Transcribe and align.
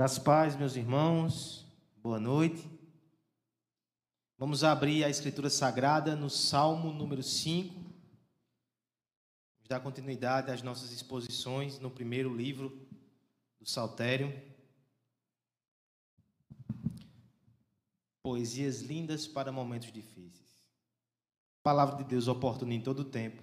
Graças 0.00 0.18
paz, 0.18 0.56
meus 0.56 0.76
irmãos. 0.76 1.66
Boa 2.02 2.18
noite. 2.18 2.66
Vamos 4.38 4.64
abrir 4.64 5.04
a 5.04 5.10
Escritura 5.10 5.50
Sagrada 5.50 6.16
no 6.16 6.30
Salmo 6.30 6.90
número 6.90 7.22
5. 7.22 7.74
Vamos 7.74 9.68
dar 9.68 9.78
continuidade 9.80 10.50
às 10.50 10.62
nossas 10.62 10.90
exposições 10.90 11.78
no 11.78 11.90
primeiro 11.90 12.34
livro 12.34 12.70
do 13.60 13.68
Saltério. 13.68 14.32
Poesias 18.22 18.80
lindas 18.80 19.26
para 19.26 19.52
momentos 19.52 19.92
difíceis. 19.92 20.64
Palavra 21.62 21.96
de 21.96 22.04
Deus 22.04 22.26
oportuna 22.26 22.72
em 22.72 22.80
todo 22.80 23.00
o 23.00 23.04
tempo. 23.04 23.42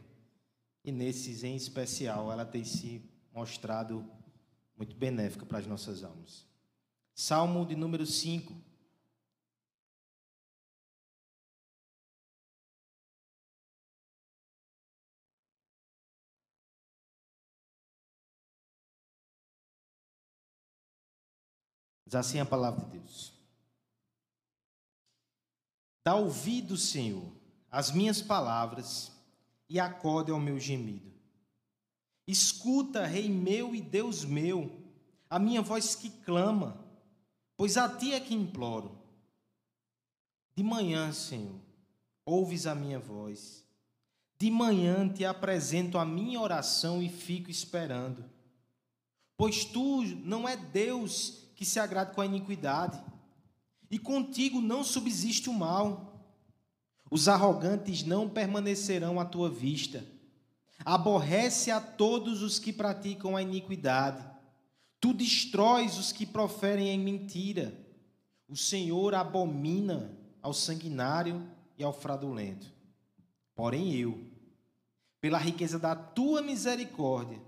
E 0.84 0.92
nesses 0.92 1.44
em 1.44 1.56
especial, 1.56 2.32
ela 2.32 2.44
tem 2.44 2.64
se 2.64 3.08
mostrado 3.32 4.17
muito 4.78 4.96
benéfica 4.96 5.46
para 5.46 5.58
as 5.58 5.66
nossas 5.66 6.04
almas. 6.04 6.46
Salmo 7.14 7.66
de 7.66 7.76
número 7.76 8.06
5. 8.06 8.54
Diz 22.06 22.16
assim 22.16 22.40
a 22.40 22.46
palavra 22.46 22.86
de 22.86 22.92
Deus. 23.00 23.34
Dá 26.06 26.16
ouvido, 26.16 26.78
Senhor, 26.78 27.36
às 27.70 27.92
minhas 27.92 28.22
palavras 28.22 29.12
e 29.68 29.78
acorde 29.78 30.32
ao 30.32 30.40
meu 30.40 30.58
gemido. 30.58 31.17
Escuta, 32.28 33.06
Rei 33.06 33.30
meu 33.30 33.74
e 33.74 33.82
Deus 33.82 34.26
meu, 34.26 34.70
a 35.30 35.40
minha 35.40 35.62
voz 35.62 35.96
que 35.96 36.10
clama, 36.10 36.86
pois 37.56 37.78
a 37.78 37.88
ti 37.88 38.14
é 38.14 38.20
que 38.20 38.36
imploro. 38.36 38.98
De 40.54 40.62
manhã, 40.62 41.14
Senhor, 41.14 41.56
ouves 42.26 42.68
a 42.68 42.76
minha 42.76 43.00
voz. 43.00 43.64
De 44.38 44.52
manhã 44.52 45.08
te 45.08 45.24
apresento 45.24 45.98
a 45.98 46.06
minha 46.06 46.42
oração 46.42 47.02
e 47.02 47.08
fico 47.08 47.50
esperando. 47.50 48.26
Pois 49.38 49.64
tu 49.64 50.04
não 50.04 50.50
é 50.50 50.58
Deus 50.58 51.46
que 51.56 51.64
se 51.64 51.80
agrada 51.80 52.14
com 52.14 52.22
a 52.22 52.26
iniquidade, 52.26 53.02
e 53.90 53.98
contigo 53.98 54.60
não 54.60 54.84
subsiste 54.84 55.50
o 55.50 55.54
mal. 55.54 56.14
Os 57.10 57.30
arrogantes 57.30 58.04
não 58.04 58.30
permanecerão 58.30 59.18
à 59.18 59.24
tua 59.24 59.50
vista 59.50 60.04
aborrece 60.86 61.72
a 61.72 61.82
todos 61.82 62.42
os 62.42 62.60
que 62.60 62.72
praticam 62.72 63.36
a 63.36 63.42
iniquidade. 63.42 64.24
Tu 65.00 65.14
destróis 65.14 65.98
os 65.98 66.12
que 66.12 66.26
proferem 66.26 66.90
em 66.90 67.00
mentira. 67.00 67.78
O 68.48 68.56
Senhor 68.56 69.14
abomina 69.14 70.18
ao 70.42 70.54
sanguinário 70.54 71.46
e 71.78 71.84
ao 71.84 71.94
fraudulento. 71.94 72.72
Porém 73.54 73.94
eu, 73.96 74.24
pela 75.20 75.38
riqueza 75.38 75.78
da 75.78 75.96
tua 75.96 76.42
misericórdia, 76.42 77.42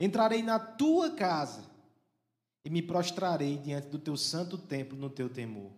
entrarei 0.00 0.42
na 0.42 0.58
tua 0.58 1.10
casa 1.10 1.64
e 2.64 2.70
me 2.70 2.82
prostrarei 2.82 3.58
diante 3.58 3.88
do 3.88 3.98
teu 3.98 4.16
santo 4.16 4.56
templo 4.56 4.98
no 4.98 5.10
teu 5.10 5.28
temor. 5.28 5.70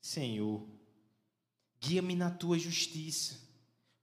Senhor, 0.00 0.66
guia-me 1.80 2.16
na 2.16 2.30
tua 2.30 2.58
justiça 2.58 3.41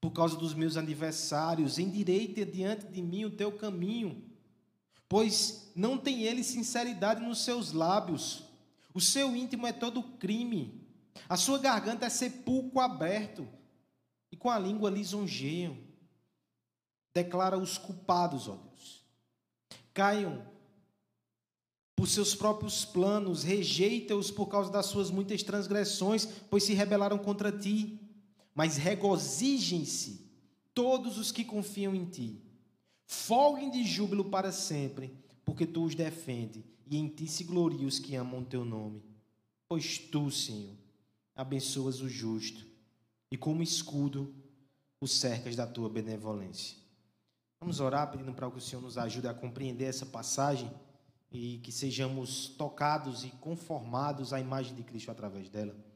por 0.01 0.11
causa 0.11 0.37
dos 0.37 0.53
meus 0.53 0.77
aniversários, 0.77 1.77
endireita 1.77 2.45
diante 2.45 2.87
de 2.87 3.01
mim 3.01 3.25
o 3.25 3.31
teu 3.31 3.51
caminho, 3.51 4.23
pois 5.07 5.71
não 5.75 5.97
tem 5.97 6.23
ele 6.23 6.43
sinceridade 6.43 7.21
nos 7.21 7.43
seus 7.43 7.73
lábios, 7.73 8.43
o 8.93 9.01
seu 9.01 9.35
íntimo 9.35 9.67
é 9.67 9.73
todo 9.73 10.01
crime, 10.01 10.81
a 11.27 11.35
sua 11.35 11.59
garganta 11.59 12.05
é 12.05 12.09
sepulcro 12.09 12.79
aberto, 12.79 13.47
e 14.31 14.37
com 14.37 14.49
a 14.49 14.59
língua 14.59 14.89
lisonjeiam. 14.89 15.77
Declara 17.13 17.57
os 17.57 17.77
culpados, 17.77 18.47
ó 18.47 18.55
Deus. 18.55 19.03
Caiam 19.93 20.45
por 21.95 22.07
seus 22.07 22.35
próprios 22.35 22.85
planos, 22.85 23.43
rejeita-os 23.43 24.31
por 24.31 24.45
causa 24.45 24.71
das 24.71 24.85
suas 24.85 25.09
muitas 25.09 25.43
transgressões, 25.43 26.25
pois 26.49 26.63
se 26.63 26.73
rebelaram 26.73 27.17
contra 27.17 27.51
ti 27.51 27.99
mas 28.59 28.75
regozijem-se 28.75 30.29
todos 30.73 31.17
os 31.17 31.31
que 31.31 31.45
confiam 31.45 31.95
em 31.95 32.03
ti. 32.03 32.43
Folguem 33.05 33.71
de 33.71 33.85
júbilo 33.85 34.25
para 34.25 34.51
sempre, 34.51 35.17
porque 35.45 35.65
tu 35.65 35.85
os 35.85 35.95
defende, 35.95 36.65
e 36.85 36.97
em 36.97 37.07
ti 37.07 37.25
se 37.25 37.45
gloriam 37.45 37.87
os 37.87 37.99
que 37.99 38.17
amam 38.17 38.41
o 38.41 38.45
teu 38.45 38.65
nome. 38.65 39.01
Pois 39.65 39.97
tu, 39.97 40.29
Senhor, 40.29 40.75
abençoas 41.33 42.01
o 42.01 42.09
justo, 42.09 42.67
e 43.31 43.37
como 43.37 43.63
escudo 43.63 44.35
o 44.99 45.07
cercas 45.07 45.55
da 45.55 45.65
tua 45.65 45.87
benevolência. 45.87 46.75
Vamos 47.61 47.79
orar 47.79 48.11
pedindo 48.11 48.33
para 48.33 48.51
que 48.51 48.57
o 48.57 48.61
Senhor 48.61 48.81
nos 48.81 48.97
ajude 48.97 49.29
a 49.29 49.33
compreender 49.33 49.85
essa 49.85 50.05
passagem 50.05 50.69
e 51.31 51.59
que 51.59 51.71
sejamos 51.71 52.49
tocados 52.49 53.23
e 53.23 53.29
conformados 53.29 54.33
à 54.33 54.39
imagem 54.41 54.75
de 54.75 54.83
Cristo 54.83 55.11
através 55.11 55.47
dela. 55.47 55.87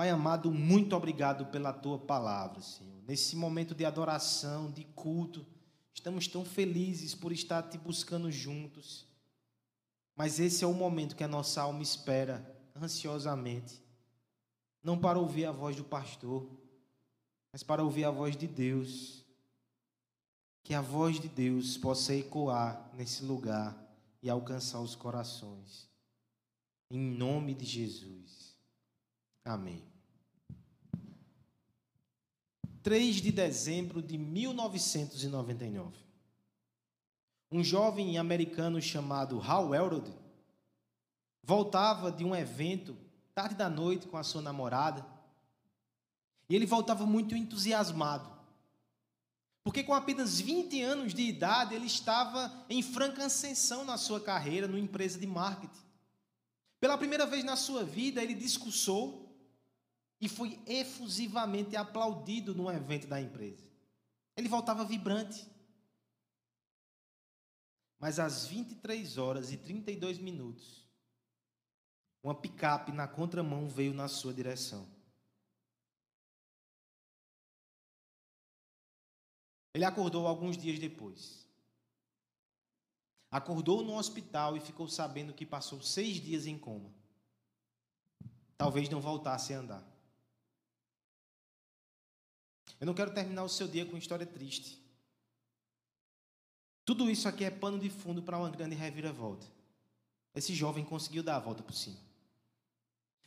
Pai 0.00 0.08
amado, 0.08 0.50
muito 0.50 0.96
obrigado 0.96 1.44
pela 1.44 1.74
tua 1.74 1.98
palavra, 1.98 2.62
Senhor. 2.62 3.02
Nesse 3.06 3.36
momento 3.36 3.74
de 3.74 3.84
adoração, 3.84 4.70
de 4.70 4.82
culto, 4.82 5.46
estamos 5.92 6.26
tão 6.26 6.42
felizes 6.42 7.14
por 7.14 7.32
estar 7.32 7.64
te 7.64 7.76
buscando 7.76 8.32
juntos. 8.32 9.06
Mas 10.16 10.40
esse 10.40 10.64
é 10.64 10.66
o 10.66 10.72
momento 10.72 11.14
que 11.14 11.22
a 11.22 11.28
nossa 11.28 11.60
alma 11.60 11.82
espera 11.82 12.50
ansiosamente. 12.74 13.84
Não 14.82 14.98
para 14.98 15.18
ouvir 15.18 15.44
a 15.44 15.52
voz 15.52 15.76
do 15.76 15.84
pastor, 15.84 16.48
mas 17.52 17.62
para 17.62 17.84
ouvir 17.84 18.04
a 18.04 18.10
voz 18.10 18.34
de 18.34 18.46
Deus. 18.46 19.22
Que 20.64 20.72
a 20.72 20.80
voz 20.80 21.20
de 21.20 21.28
Deus 21.28 21.76
possa 21.76 22.14
ecoar 22.14 22.90
nesse 22.94 23.22
lugar 23.22 23.76
e 24.22 24.30
alcançar 24.30 24.80
os 24.80 24.94
corações. 24.94 25.90
Em 26.90 26.98
nome 26.98 27.52
de 27.52 27.66
Jesus. 27.66 28.49
Amém. 29.44 29.82
3 32.82 33.16
de 33.16 33.30
dezembro 33.30 34.02
de 34.02 34.16
1999. 34.16 35.96
Um 37.52 37.62
jovem 37.62 38.16
americano 38.16 38.80
chamado 38.80 39.40
Hal 39.40 39.74
Elrod 39.74 40.08
voltava 41.42 42.12
de 42.12 42.24
um 42.24 42.34
evento 42.34 42.96
tarde 43.34 43.54
da 43.54 43.68
noite 43.68 44.06
com 44.06 44.16
a 44.16 44.22
sua 44.22 44.40
namorada. 44.40 45.04
E 46.48 46.54
ele 46.54 46.66
voltava 46.66 47.06
muito 47.06 47.34
entusiasmado. 47.34 48.30
Porque 49.62 49.82
com 49.82 49.94
apenas 49.94 50.40
20 50.40 50.80
anos 50.82 51.14
de 51.14 51.22
idade, 51.22 51.74
ele 51.74 51.86
estava 51.86 52.52
em 52.68 52.82
franca 52.82 53.26
ascensão 53.26 53.84
na 53.84 53.98
sua 53.98 54.20
carreira, 54.20 54.66
numa 54.66 54.80
empresa 54.80 55.18
de 55.18 55.26
marketing. 55.26 55.80
Pela 56.80 56.96
primeira 56.96 57.26
vez 57.26 57.44
na 57.44 57.56
sua 57.56 57.84
vida, 57.84 58.22
ele 58.22 58.34
discursou 58.34 59.29
e 60.20 60.28
foi 60.28 60.62
efusivamente 60.66 61.76
aplaudido 61.76 62.54
num 62.54 62.70
evento 62.70 63.06
da 63.06 63.20
empresa. 63.20 63.64
Ele 64.36 64.48
voltava 64.48 64.84
vibrante. 64.84 65.48
Mas 67.98 68.18
às 68.18 68.46
23 68.46 69.18
horas 69.18 69.52
e 69.52 69.56
32 69.56 70.18
minutos, 70.18 70.86
uma 72.22 72.34
picape 72.34 72.92
na 72.92 73.08
contramão 73.08 73.68
veio 73.68 73.94
na 73.94 74.08
sua 74.08 74.32
direção. 74.32 74.86
Ele 79.72 79.84
acordou 79.84 80.26
alguns 80.26 80.56
dias 80.56 80.78
depois. 80.78 81.46
Acordou 83.30 83.82
no 83.82 83.96
hospital 83.96 84.56
e 84.56 84.60
ficou 84.60 84.88
sabendo 84.88 85.32
que 85.32 85.46
passou 85.46 85.80
seis 85.80 86.20
dias 86.20 86.46
em 86.46 86.58
coma. 86.58 86.92
Talvez 88.58 88.88
não 88.88 89.00
voltasse 89.00 89.54
a 89.54 89.58
andar. 89.58 89.89
Eu 92.80 92.86
não 92.86 92.94
quero 92.94 93.12
terminar 93.12 93.44
o 93.44 93.48
seu 93.48 93.68
dia 93.68 93.84
com 93.84 93.92
uma 93.92 93.98
história 93.98 94.24
triste. 94.24 94.80
Tudo 96.84 97.10
isso 97.10 97.28
aqui 97.28 97.44
é 97.44 97.50
pano 97.50 97.78
de 97.78 97.90
fundo 97.90 98.22
para 98.22 98.38
uma 98.38 98.50
grande 98.50 98.74
reviravolta. 98.74 99.46
Esse 100.34 100.54
jovem 100.54 100.84
conseguiu 100.84 101.22
dar 101.22 101.36
a 101.36 101.40
volta 101.40 101.62
por 101.62 101.74
cima. 101.74 101.98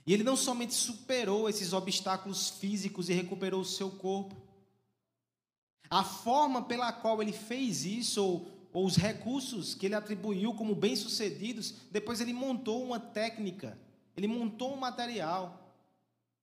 E 0.06 0.14
ele 0.14 0.24
não 0.24 0.36
somente 0.36 0.74
superou 0.74 1.48
esses 1.48 1.72
obstáculos 1.72 2.50
físicos 2.50 3.10
e 3.10 3.14
recuperou 3.14 3.62
o 3.62 3.66
seu 3.66 3.90
corpo. 3.90 4.36
A 5.90 6.04
forma 6.04 6.64
pela 6.64 6.92
qual 6.92 7.22
ele 7.22 7.32
fez 7.32 7.86
isso, 7.86 8.22
ou, 8.22 8.48
ou 8.74 8.86
os 8.86 8.98
recursos 8.98 9.76
que 9.76 9.86
ele 9.86 9.96
atribuiu 9.96 10.54
como 10.56 10.76
bem-sucedidos, 10.76 11.76
depois 11.92 12.20
ele 12.20 12.34
montou 12.34 12.84
uma 12.84 13.00
técnica, 13.00 13.78
ele 14.18 14.28
montou 14.28 14.74
um 14.74 14.78
material. 14.78 15.60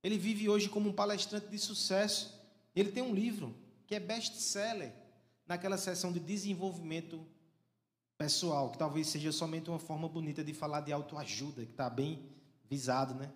Ele 0.03 0.17
vive 0.17 0.49
hoje 0.49 0.69
como 0.69 0.89
um 0.89 0.93
palestrante 0.93 1.49
de 1.49 1.59
sucesso. 1.59 2.40
Ele 2.75 2.93
tem 2.93 3.03
um 3.03 3.15
livro 3.15 3.55
que 3.87 3.95
é 3.95 4.01
best-seller 4.01 4.93
naquela 5.47 5.77
seção 5.77 6.13
de 6.13 6.21
desenvolvimento 6.21 7.27
pessoal, 8.17 8.71
que 8.71 8.79
talvez 8.79 9.09
seja 9.09 9.33
somente 9.33 9.69
uma 9.69 9.79
forma 9.79 10.09
bonita 10.09 10.45
de 10.45 10.55
falar 10.55 10.83
de 10.83 10.93
autoajuda, 10.93 11.65
que 11.65 11.73
está 11.73 11.91
bem 11.91 12.31
visado, 12.69 13.15
né? 13.15 13.33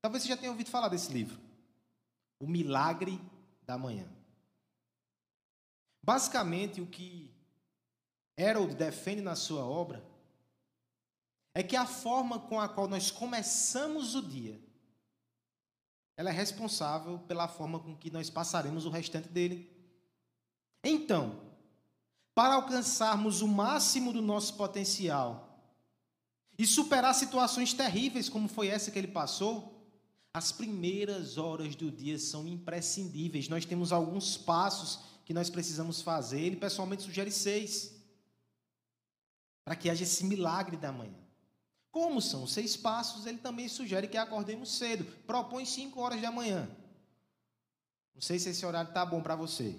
Talvez 0.00 0.22
você 0.22 0.30
já 0.30 0.36
tenha 0.36 0.50
ouvido 0.50 0.70
falar 0.70 0.88
desse 0.88 1.12
livro. 1.12 1.38
O 2.40 2.46
Milagre 2.46 3.20
da 3.62 3.76
Manhã. 3.76 4.08
Basicamente, 6.02 6.80
o 6.80 6.86
que 6.86 7.30
Harold 8.38 8.74
defende 8.74 9.20
na 9.20 9.36
sua 9.36 9.64
obra 9.64 10.02
é 11.54 11.62
que 11.62 11.76
a 11.76 11.86
forma 11.86 12.38
com 12.40 12.60
a 12.60 12.68
qual 12.68 12.88
nós 12.88 13.10
começamos 13.10 14.14
o 14.14 14.22
dia 14.22 14.58
ela 16.18 16.30
é 16.30 16.32
responsável 16.32 17.20
pela 17.28 17.46
forma 17.46 17.78
com 17.78 17.96
que 17.96 18.10
nós 18.10 18.28
passaremos 18.28 18.84
o 18.84 18.90
restante 18.90 19.28
dele. 19.28 19.70
Então, 20.82 21.40
para 22.34 22.54
alcançarmos 22.54 23.40
o 23.40 23.46
máximo 23.46 24.12
do 24.12 24.20
nosso 24.20 24.54
potencial 24.54 25.62
e 26.58 26.66
superar 26.66 27.14
situações 27.14 27.72
terríveis 27.72 28.28
como 28.28 28.48
foi 28.48 28.66
essa 28.66 28.90
que 28.90 28.98
ele 28.98 29.06
passou, 29.06 29.88
as 30.34 30.50
primeiras 30.50 31.38
horas 31.38 31.76
do 31.76 31.88
dia 31.88 32.18
são 32.18 32.48
imprescindíveis. 32.48 33.48
Nós 33.48 33.64
temos 33.64 33.92
alguns 33.92 34.36
passos 34.36 34.98
que 35.24 35.32
nós 35.32 35.48
precisamos 35.48 36.02
fazer. 36.02 36.40
Ele 36.40 36.56
pessoalmente 36.56 37.04
sugere 37.04 37.30
seis 37.30 37.94
para 39.64 39.76
que 39.76 39.88
haja 39.88 40.02
esse 40.02 40.24
milagre 40.24 40.76
da 40.76 40.90
manhã. 40.90 41.27
Como 41.90 42.20
são 42.20 42.46
seis 42.46 42.76
passos, 42.76 43.26
ele 43.26 43.38
também 43.38 43.68
sugere 43.68 44.08
que 44.08 44.16
acordemos 44.16 44.72
cedo. 44.76 45.04
Propõe 45.26 45.64
cinco 45.64 46.00
horas 46.00 46.20
da 46.20 46.30
manhã. 46.30 46.68
Não 48.14 48.20
sei 48.20 48.38
se 48.38 48.50
esse 48.50 48.64
horário 48.66 48.88
está 48.88 49.04
bom 49.06 49.22
para 49.22 49.34
você. 49.36 49.78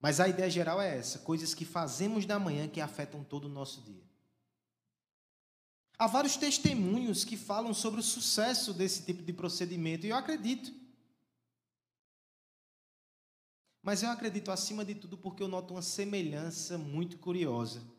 Mas 0.00 0.20
a 0.20 0.28
ideia 0.28 0.50
geral 0.50 0.80
é 0.80 0.96
essa: 0.96 1.18
coisas 1.18 1.54
que 1.54 1.64
fazemos 1.64 2.24
da 2.24 2.38
manhã 2.38 2.68
que 2.68 2.80
afetam 2.80 3.22
todo 3.22 3.44
o 3.44 3.48
nosso 3.48 3.82
dia. 3.82 4.02
Há 5.98 6.06
vários 6.06 6.36
testemunhos 6.36 7.24
que 7.24 7.36
falam 7.36 7.72
sobre 7.72 8.00
o 8.00 8.02
sucesso 8.02 8.74
desse 8.74 9.02
tipo 9.02 9.22
de 9.22 9.32
procedimento, 9.32 10.06
e 10.06 10.10
eu 10.10 10.16
acredito. 10.16 10.72
Mas 13.82 14.02
eu 14.02 14.08
acredito 14.08 14.50
acima 14.50 14.84
de 14.84 14.94
tudo 14.94 15.16
porque 15.16 15.42
eu 15.42 15.48
noto 15.48 15.74
uma 15.74 15.82
semelhança 15.82 16.78
muito 16.78 17.18
curiosa 17.18 17.93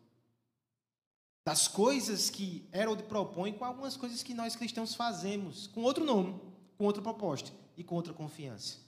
das 1.45 1.68
coisas 1.68 2.31
que 2.31 2.68
Harold 2.74 3.03
propõe 3.03 3.53
com 3.53 3.63
algumas 3.63 3.95
coisas 3.95 4.24
que 4.24 4.33
nós 4.33 4.56
cristãos 4.56 4.95
fazemos, 4.95 5.68
com 5.68 5.83
outro 5.83 6.03
nome, 6.03 6.42
com 6.75 6.86
outra 6.86 7.03
proposta 7.03 7.51
e 7.77 7.83
com 7.83 7.94
outra 7.94 8.13
confiança. 8.13 8.80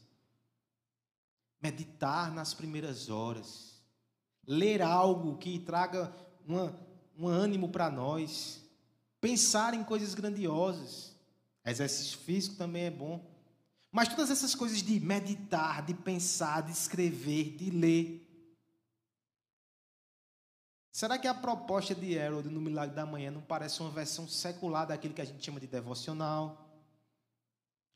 Meditar 1.62 2.34
nas 2.34 2.56
primeiras 2.56 3.12
horas, 3.12 3.80
ler 4.46 4.82
algo 4.82 5.38
que 5.38 5.60
traga 5.60 6.12
uma, 6.48 6.76
um 7.16 7.28
ânimo 7.28 7.70
para 7.70 7.92
nós, 7.92 8.60
pensar 9.22 9.76
em 9.76 9.84
coisas 9.84 10.16
grandiosas. 10.16 11.16
Exercício 11.64 12.18
físico 12.18 12.56
também 12.56 12.86
é 12.86 12.92
bom. 12.92 13.24
Mas 13.92 14.08
todas 14.08 14.32
essas 14.32 14.56
coisas 14.56 14.82
de 14.82 15.00
meditar, 15.00 15.86
de 15.86 15.94
pensar, 15.94 16.62
de 16.62 16.72
escrever, 16.72 17.56
de 17.56 17.70
ler, 17.70 18.27
Será 20.98 21.16
que 21.20 21.28
a 21.28 21.34
proposta 21.36 21.94
de 21.94 22.18
Harold 22.18 22.50
no 22.50 22.60
Milagre 22.60 22.96
da 22.96 23.06
Manhã 23.06 23.30
não 23.30 23.40
parece 23.40 23.80
uma 23.82 23.92
versão 23.92 24.28
secular 24.28 24.88
daquilo 24.88 25.14
que 25.14 25.22
a 25.22 25.26
gente 25.26 25.46
chama 25.46 25.60
de 25.60 25.68
devocional? 25.68 26.68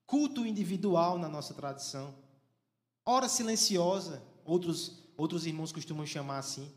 Culto 0.06 0.46
individual 0.46 1.18
na 1.18 1.28
nossa 1.28 1.52
tradição. 1.52 2.14
Hora 3.04 3.28
silenciosa, 3.28 4.22
outros, 4.46 5.02
outros 5.18 5.48
irmãos 5.48 5.72
costumam 5.72 6.06
chamar 6.06 6.38
assim. 6.38 6.72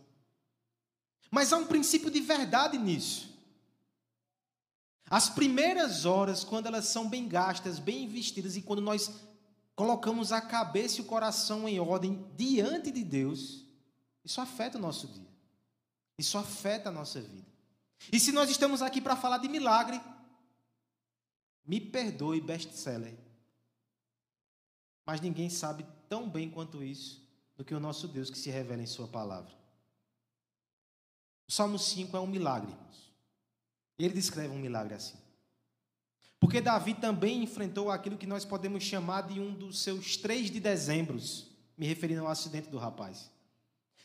Mas 1.30 1.52
há 1.52 1.58
um 1.58 1.66
princípio 1.66 2.10
de 2.10 2.22
verdade 2.22 2.78
nisso. 2.78 3.28
As 5.10 5.28
primeiras 5.28 6.06
horas, 6.06 6.42
quando 6.42 6.64
elas 6.64 6.86
são 6.86 7.06
bem 7.06 7.28
gastas, 7.28 7.78
bem 7.78 8.02
investidas, 8.02 8.56
e 8.56 8.62
quando 8.62 8.80
nós 8.80 9.12
colocamos 9.76 10.32
a 10.32 10.40
cabeça 10.40 10.96
e 10.96 11.00
o 11.02 11.06
coração 11.06 11.68
em 11.68 11.78
ordem 11.78 12.26
diante 12.34 12.90
de 12.90 13.04
Deus, 13.04 13.66
isso 14.24 14.40
afeta 14.40 14.78
o 14.78 14.80
nosso 14.80 15.06
dia. 15.06 15.33
Isso 16.18 16.38
afeta 16.38 16.88
a 16.88 16.92
nossa 16.92 17.20
vida. 17.20 17.46
E 18.12 18.20
se 18.20 18.32
nós 18.32 18.50
estamos 18.50 18.82
aqui 18.82 19.00
para 19.00 19.16
falar 19.16 19.38
de 19.38 19.48
milagre, 19.48 20.00
me 21.64 21.80
perdoe, 21.80 22.40
best-seller. 22.40 23.14
Mas 25.06 25.20
ninguém 25.20 25.50
sabe 25.50 25.84
tão 26.08 26.28
bem 26.28 26.50
quanto 26.50 26.82
isso 26.82 27.22
do 27.56 27.64
que 27.64 27.74
o 27.74 27.80
nosso 27.80 28.08
Deus 28.08 28.30
que 28.30 28.38
se 28.38 28.50
revela 28.50 28.82
em 28.82 28.86
Sua 28.86 29.06
palavra. 29.06 29.52
O 31.46 31.52
Salmo 31.52 31.78
5 31.78 32.16
é 32.16 32.20
um 32.20 32.26
milagre, 32.26 32.70
irmãos. 32.70 33.12
Ele 33.98 34.14
descreve 34.14 34.54
um 34.54 34.58
milagre 34.58 34.94
assim. 34.94 35.16
Porque 36.40 36.60
Davi 36.60 36.94
também 36.94 37.42
enfrentou 37.42 37.90
aquilo 37.90 38.18
que 38.18 38.26
nós 38.26 38.44
podemos 38.44 38.82
chamar 38.82 39.22
de 39.22 39.40
um 39.40 39.54
dos 39.54 39.80
seus 39.80 40.16
três 40.16 40.50
de 40.50 40.60
dezembros, 40.60 41.46
me 41.76 41.86
referindo 41.86 42.22
ao 42.22 42.28
acidente 42.28 42.68
do 42.68 42.78
rapaz. 42.78 43.30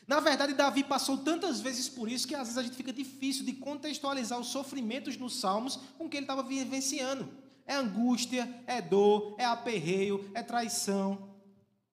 Na 0.06 0.18
verdade, 0.18 0.54
Davi 0.54 0.82
passou 0.82 1.18
tantas 1.18 1.60
vezes 1.60 1.88
por 1.88 2.08
isso 2.08 2.26
que 2.26 2.34
às 2.34 2.48
vezes 2.48 2.58
a 2.58 2.62
gente 2.62 2.76
fica 2.76 2.92
difícil 2.92 3.44
de 3.44 3.52
contextualizar 3.52 4.38
os 4.38 4.48
sofrimentos 4.48 5.16
nos 5.16 5.38
salmos 5.38 5.76
com 5.96 6.08
que 6.08 6.16
ele 6.16 6.24
estava 6.24 6.42
vivenciando. 6.42 7.28
É 7.64 7.76
angústia, 7.76 8.62
é 8.66 8.82
dor, 8.82 9.36
é 9.38 9.44
aperreio, 9.44 10.28
é 10.34 10.42
traição. 10.42 11.30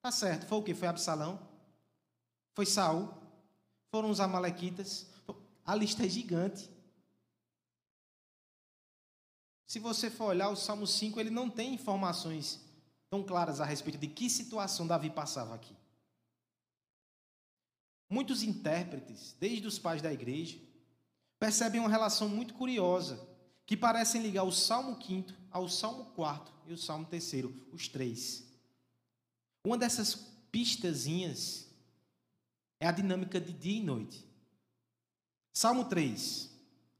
Tá 0.01 0.11
certo. 0.11 0.47
Foi 0.47 0.57
o 0.57 0.63
que? 0.63 0.73
Foi 0.73 0.87
Absalão? 0.87 1.39
Foi 2.55 2.65
Saul? 2.65 3.13
Foram 3.91 4.09
os 4.09 4.19
amalequitas? 4.19 5.05
A 5.63 5.75
lista 5.75 6.05
é 6.05 6.09
gigante. 6.09 6.69
Se 9.67 9.79
você 9.79 10.09
for 10.09 10.27
olhar 10.27 10.49
o 10.49 10.55
Salmo 10.55 10.87
5, 10.87 11.19
ele 11.19 11.29
não 11.29 11.49
tem 11.49 11.73
informações 11.73 12.59
tão 13.09 13.21
claras 13.21 13.59
a 13.59 13.65
respeito 13.65 13.97
de 13.97 14.07
que 14.07 14.29
situação 14.29 14.87
Davi 14.87 15.09
passava 15.09 15.53
aqui. 15.53 15.75
Muitos 18.09 18.41
intérpretes, 18.43 19.35
desde 19.39 19.67
os 19.67 19.77
pais 19.77 20.01
da 20.01 20.11
igreja, 20.11 20.57
percebem 21.39 21.79
uma 21.79 21.89
relação 21.89 22.29
muito 22.29 22.53
curiosa, 22.53 23.27
que 23.65 23.75
parecem 23.75 24.21
ligar 24.21 24.43
o 24.43 24.51
Salmo 24.51 25.01
5 25.01 25.33
ao 25.51 25.67
Salmo 25.67 26.05
4 26.11 26.53
e 26.67 26.73
o 26.73 26.77
Salmo 26.77 27.05
3, 27.05 27.33
os 27.71 27.87
três. 27.87 28.45
Uma 29.65 29.77
dessas 29.77 30.15
pistazinhas 30.51 31.67
é 32.79 32.87
a 32.87 32.91
dinâmica 32.91 33.39
de 33.41 33.51
dia 33.51 33.79
e 33.79 33.83
noite. 33.83 34.25
Salmo 35.53 35.85
3. 35.85 36.49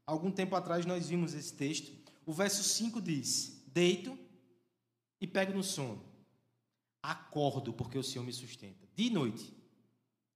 Algum 0.06 0.30
tempo 0.30 0.56
atrás 0.56 0.84
nós 0.84 1.08
vimos 1.08 1.32
esse 1.32 1.52
texto. 1.52 1.92
O 2.26 2.32
verso 2.32 2.62
5 2.62 3.00
diz: 3.00 3.62
Deito 3.68 4.18
e 5.20 5.26
pego 5.26 5.52
no 5.52 5.62
sono. 5.62 6.04
Acordo 7.02 7.72
porque 7.72 7.96
o 7.96 8.02
Senhor 8.02 8.24
me 8.24 8.32
sustenta. 8.32 8.86
Dia 8.94 9.06
e 9.06 9.10
noite. 9.10 9.57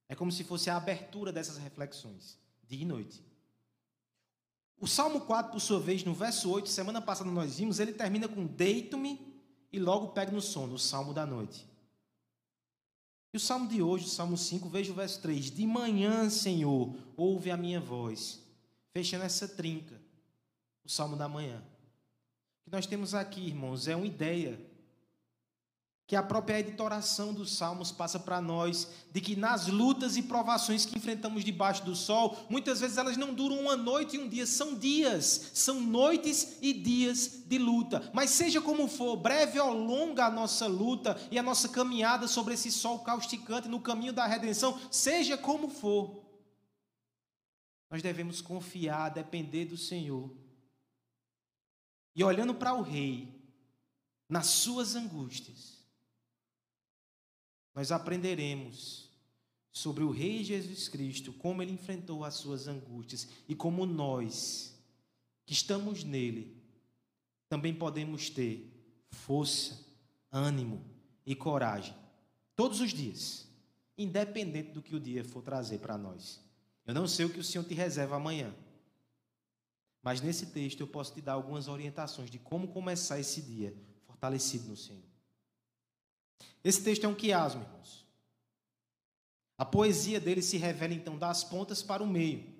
É 0.07 0.15
como 0.15 0.31
se 0.31 0.43
fosse 0.43 0.69
a 0.69 0.77
abertura 0.77 1.31
dessas 1.31 1.57
reflexões, 1.57 2.37
dia 2.67 2.81
e 2.81 2.85
noite. 2.85 3.23
O 4.79 4.87
Salmo 4.87 5.21
4, 5.21 5.51
por 5.51 5.59
sua 5.59 5.79
vez, 5.79 6.03
no 6.03 6.13
verso 6.13 6.49
8, 6.51 6.69
semana 6.69 7.01
passada 7.01 7.29
nós 7.29 7.57
vimos, 7.57 7.79
ele 7.79 7.93
termina 7.93 8.27
com 8.27 8.45
deito-me 8.45 9.33
e 9.71 9.79
logo 9.79 10.09
pego 10.09 10.31
no 10.31 10.41
sono, 10.41 10.75
o 10.75 10.79
Salmo 10.79 11.13
da 11.13 11.25
noite. 11.25 11.65
E 13.33 13.37
o 13.37 13.39
Salmo 13.39 13.67
de 13.67 13.81
hoje, 13.81 14.05
o 14.05 14.09
Salmo 14.09 14.37
5, 14.37 14.69
veja 14.69 14.91
o 14.91 14.95
verso 14.95 15.19
3. 15.21 15.49
De 15.49 15.65
manhã, 15.65 16.29
Senhor, 16.29 16.93
ouve 17.17 17.49
a 17.49 17.57
minha 17.57 17.79
voz. 17.79 18.39
Fechando 18.91 19.23
essa 19.23 19.47
trinca, 19.47 19.99
o 20.83 20.89
Salmo 20.89 21.15
da 21.15 21.27
manhã. 21.27 21.63
O 22.61 22.65
que 22.65 22.71
nós 22.71 22.85
temos 22.85 23.15
aqui, 23.15 23.41
irmãos, 23.47 23.87
é 23.87 23.95
uma 23.95 24.05
ideia 24.05 24.59
que 26.13 26.17
a 26.17 26.21
própria 26.21 26.59
editoração 26.59 27.33
dos 27.33 27.57
Salmos 27.57 27.91
passa 27.91 28.19
para 28.19 28.39
nós, 28.39 28.87
de 29.11 29.19
que 29.19 29.35
nas 29.35 29.65
lutas 29.65 30.15
e 30.15 30.21
provações 30.21 30.85
que 30.85 30.95
enfrentamos 30.95 31.43
debaixo 31.43 31.83
do 31.83 31.95
sol, 31.95 32.37
muitas 32.51 32.79
vezes 32.79 32.99
elas 32.99 33.17
não 33.17 33.33
duram 33.33 33.59
uma 33.59 33.75
noite 33.75 34.15
e 34.15 34.19
um 34.19 34.29
dia, 34.29 34.45
são 34.45 34.75
dias, 34.75 35.49
são 35.55 35.81
noites 35.81 36.59
e 36.61 36.71
dias 36.71 37.41
de 37.47 37.57
luta. 37.57 38.11
Mas 38.13 38.29
seja 38.29 38.61
como 38.61 38.87
for, 38.87 39.17
breve 39.17 39.59
ou 39.59 39.73
longa 39.73 40.27
a 40.27 40.29
nossa 40.29 40.67
luta 40.67 41.19
e 41.31 41.39
a 41.39 41.41
nossa 41.41 41.67
caminhada 41.67 42.27
sobre 42.27 42.53
esse 42.53 42.71
sol 42.71 42.99
causticante 42.99 43.67
no 43.67 43.79
caminho 43.79 44.13
da 44.13 44.27
redenção, 44.27 44.79
seja 44.91 45.35
como 45.35 45.67
for, 45.67 46.23
nós 47.89 48.03
devemos 48.03 48.39
confiar, 48.39 49.09
depender 49.09 49.65
do 49.65 49.77
Senhor. 49.77 50.31
E 52.15 52.23
olhando 52.23 52.53
para 52.53 52.75
o 52.75 52.83
Rei, 52.83 53.33
nas 54.29 54.45
suas 54.45 54.95
angústias, 54.95 55.82
nós 57.73 57.91
aprenderemos 57.91 59.09
sobre 59.71 60.03
o 60.03 60.11
Rei 60.11 60.43
Jesus 60.43 60.87
Cristo, 60.87 61.33
como 61.33 61.61
ele 61.61 61.71
enfrentou 61.71 62.23
as 62.23 62.35
suas 62.35 62.67
angústias 62.67 63.27
e 63.47 63.55
como 63.55 63.85
nós, 63.85 64.77
que 65.45 65.53
estamos 65.53 66.03
nele, 66.03 66.55
também 67.49 67.73
podemos 67.73 68.29
ter 68.29 68.71
força, 69.09 69.83
ânimo 70.31 70.83
e 71.25 71.35
coragem 71.35 71.95
todos 72.55 72.79
os 72.79 72.93
dias, 72.93 73.47
independente 73.97 74.71
do 74.71 74.81
que 74.81 74.95
o 74.95 74.99
dia 74.99 75.23
for 75.23 75.41
trazer 75.41 75.79
para 75.79 75.97
nós. 75.97 76.39
Eu 76.85 76.93
não 76.93 77.07
sei 77.07 77.25
o 77.25 77.29
que 77.29 77.39
o 77.39 77.43
Senhor 77.43 77.63
te 77.63 77.73
reserva 77.73 78.15
amanhã. 78.15 78.53
Mas 80.01 80.21
nesse 80.21 80.47
texto 80.47 80.81
eu 80.81 80.87
posso 80.87 81.13
te 81.13 81.21
dar 81.21 81.33
algumas 81.33 81.67
orientações 81.67 82.29
de 82.29 82.37
como 82.37 82.67
começar 82.67 83.19
esse 83.19 83.41
dia 83.41 83.73
fortalecido 84.05 84.67
no 84.67 84.75
Senhor. 84.75 85.12
Esse 86.63 86.81
texto 86.81 87.03
é 87.03 87.07
um 87.07 87.15
quiasmo, 87.15 87.61
irmãos. 87.61 88.05
A 89.57 89.65
poesia 89.65 90.19
dele 90.19 90.41
se 90.41 90.57
revela 90.57 90.93
então 90.93 91.17
das 91.17 91.43
pontas 91.43 91.83
para 91.83 92.03
o 92.03 92.07
meio. 92.07 92.51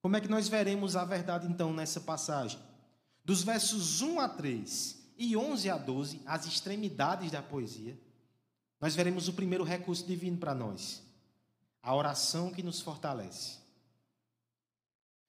Como 0.00 0.16
é 0.16 0.20
que 0.20 0.28
nós 0.28 0.48
veremos 0.48 0.96
a 0.96 1.04
verdade 1.04 1.46
então 1.46 1.72
nessa 1.72 2.00
passagem? 2.00 2.58
Dos 3.24 3.42
versos 3.42 4.00
1 4.00 4.20
a 4.20 4.28
3 4.28 5.12
e 5.18 5.36
11 5.36 5.70
a 5.70 5.76
12, 5.76 6.22
as 6.24 6.46
extremidades 6.46 7.30
da 7.30 7.42
poesia, 7.42 7.98
nós 8.80 8.94
veremos 8.94 9.28
o 9.28 9.32
primeiro 9.32 9.64
recurso 9.64 10.06
divino 10.06 10.36
para 10.36 10.54
nós, 10.54 11.02
a 11.82 11.94
oração 11.94 12.52
que 12.52 12.62
nos 12.62 12.80
fortalece. 12.80 13.58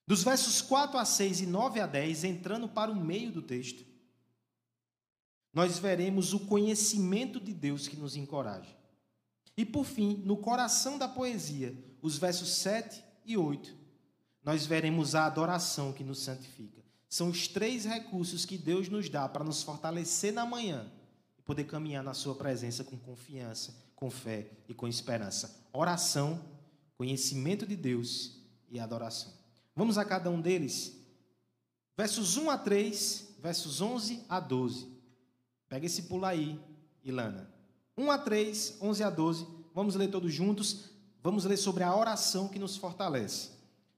Dos 0.06 0.24
versos 0.24 0.62
4 0.62 0.98
a 0.98 1.06
6 1.06 1.42
e 1.42 1.46
9 1.46 1.80
a 1.80 1.88
10, 1.88 2.24
entrando 2.24 2.68
para 2.68 2.92
o 2.92 2.96
meio 2.96 3.32
do 3.32 3.42
texto, 3.42 3.86
nós 5.58 5.80
veremos 5.80 6.34
o 6.34 6.42
conhecimento 6.42 7.40
de 7.40 7.52
Deus 7.52 7.88
que 7.88 7.98
nos 7.98 8.16
encoraja. 8.16 8.78
E 9.58 9.66
por 9.66 9.86
fim, 9.86 10.22
no 10.24 10.38
coração 10.38 11.00
da 11.00 11.08
poesia, 11.08 11.76
os 12.00 12.16
versos 12.16 12.58
7 12.58 13.04
e 13.26 13.36
8, 13.36 13.76
nós 14.44 14.68
veremos 14.68 15.16
a 15.16 15.26
adoração 15.26 15.92
que 15.92 16.04
nos 16.04 16.20
santifica. 16.20 16.84
São 17.10 17.30
os 17.30 17.48
três 17.48 17.86
recursos 17.86 18.46
que 18.46 18.56
Deus 18.56 18.88
nos 18.88 19.10
dá 19.10 19.28
para 19.28 19.44
nos 19.44 19.64
fortalecer 19.64 20.32
na 20.32 20.46
manhã 20.46 20.92
e 21.40 21.42
poder 21.42 21.64
caminhar 21.64 22.04
na 22.04 22.14
Sua 22.14 22.36
presença 22.36 22.84
com 22.84 22.96
confiança, 22.96 23.76
com 23.96 24.12
fé 24.12 24.52
e 24.70 24.76
com 24.76 24.88
esperança. 24.88 25.60
Oração, 25.74 26.40
conhecimento 27.00 27.66
de 27.66 27.76
Deus 27.76 28.44
e 28.70 28.80
adoração. 28.80 29.34
Vamos 29.76 29.98
a 29.98 30.06
cada 30.06 30.30
um 30.30 30.40
deles. 30.40 30.96
Versos 31.98 32.38
1 32.38 32.48
a 32.52 32.60
3, 32.60 33.38
versos 33.42 33.82
11 33.82 34.24
a 34.30 34.40
12. 34.40 34.97
Pega 35.70 35.86
esse 35.86 36.04
pulo 36.04 36.26
aí, 36.26 36.60
Ilana. 37.04 37.50
1 37.98 38.12
a 38.12 38.18
3, 38.18 38.78
11 38.82 39.04
a 39.04 39.10
12. 39.10 39.48
Vamos 39.74 39.96
ler 39.96 40.10
todos 40.10 40.34
juntos. 40.34 40.92
Vamos 41.22 41.46
ler 41.46 41.58
sobre 41.58 41.84
a 41.84 41.96
oração 41.96 42.48
que 42.48 42.60
nos 42.60 42.78
fortalece. 42.78 43.50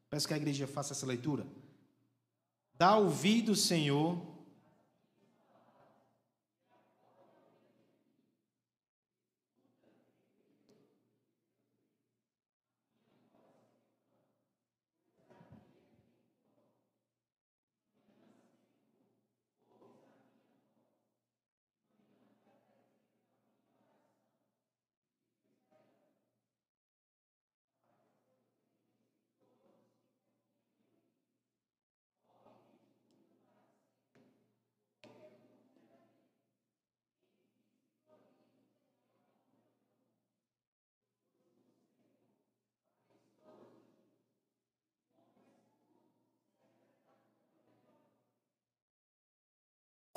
Peço 0.09 0.27
que 0.27 0.33
a 0.33 0.37
igreja 0.37 0.65
faça 0.65 0.93
essa 0.93 1.05
leitura. 1.05 1.45
Dá 2.73 2.95
ouvido, 2.95 3.55
Senhor, 3.55 4.21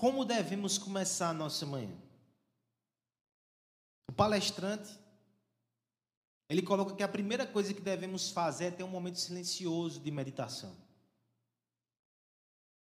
Como 0.02 0.24
devemos 0.24 0.78
começar 0.78 1.28
a 1.28 1.32
nossa 1.32 1.64
manhã? 1.64 1.96
O 4.08 4.12
palestrante, 4.12 4.98
ele 6.48 6.60
coloca 6.60 6.96
que 6.96 7.04
a 7.04 7.08
primeira 7.08 7.46
coisa 7.46 7.72
que 7.72 7.80
devemos 7.80 8.28
fazer 8.28 8.64
é 8.64 8.70
ter 8.72 8.82
um 8.82 8.88
momento 8.88 9.20
silencioso 9.20 10.00
de 10.00 10.10
meditação. 10.10 10.76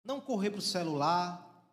Não 0.03 0.19
correr 0.19 0.49
para 0.49 0.57
o 0.57 0.63
celular, 0.63 1.63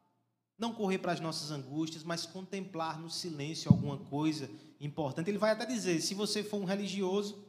não 0.58 0.74
correr 0.74 0.98
para 0.98 1.12
as 1.12 1.20
nossas 1.20 1.50
angústias, 1.50 2.04
mas 2.04 2.26
contemplar 2.26 3.00
no 3.00 3.08
silêncio 3.08 3.70
alguma 3.70 3.96
coisa 3.96 4.50
importante. 4.78 5.30
Ele 5.30 5.38
vai 5.38 5.52
até 5.52 5.64
dizer: 5.64 6.02
se 6.02 6.12
você 6.12 6.44
for 6.44 6.60
um 6.60 6.66
religioso, 6.66 7.42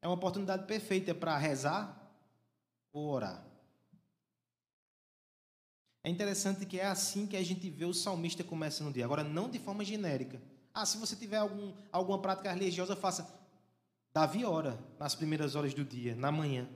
é 0.00 0.08
uma 0.08 0.16
oportunidade 0.16 0.66
perfeita 0.66 1.14
para 1.14 1.36
rezar 1.36 2.18
ou 2.94 3.10
orar. 3.10 3.45
É 6.06 6.08
interessante 6.08 6.64
que 6.64 6.78
é 6.78 6.86
assim 6.86 7.26
que 7.26 7.36
a 7.36 7.42
gente 7.42 7.68
vê 7.68 7.84
o 7.84 7.92
salmista 7.92 8.44
começando 8.44 8.90
o 8.90 8.92
dia. 8.92 9.04
Agora, 9.04 9.24
não 9.24 9.50
de 9.50 9.58
forma 9.58 9.84
genérica. 9.84 10.40
Ah, 10.72 10.86
se 10.86 10.98
você 10.98 11.16
tiver 11.16 11.38
algum, 11.38 11.72
alguma 11.90 12.20
prática 12.20 12.52
religiosa, 12.52 12.94
faça. 12.94 13.28
Davi 14.14 14.44
ora 14.44 14.78
nas 15.00 15.16
primeiras 15.16 15.56
horas 15.56 15.74
do 15.74 15.84
dia, 15.84 16.14
na 16.14 16.30
manhã. 16.30 16.68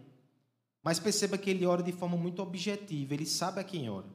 Mas 0.83 0.99
perceba 0.99 1.39
que 1.39 1.49
ele 1.49 1.65
ora 1.65 1.81
de 1.81 1.93
forma 1.93 2.17
muito 2.17 2.43
objetiva, 2.43 3.15
ele 3.15 3.25
sabe 3.25 3.61
a 3.61 3.65
quem 3.65 3.89
ora. 3.89 4.09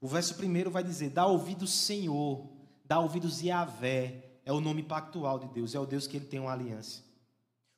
O 0.00 0.08
verso 0.08 0.36
primeiro 0.36 0.70
vai 0.70 0.82
dizer: 0.82 1.10
dá 1.10 1.26
ouvido 1.26 1.66
Senhor, 1.66 2.48
dá 2.82 2.98
ouvidos 2.98 3.42
Yahvé, 3.42 4.38
é 4.42 4.54
o 4.54 4.60
nome 4.62 4.82
pactual 4.82 5.38
de 5.38 5.48
Deus, 5.48 5.74
é 5.74 5.80
o 5.80 5.84
Deus 5.84 6.06
que 6.06 6.16
ele 6.16 6.24
tem 6.24 6.40
uma 6.40 6.50
aliança. 6.50 7.04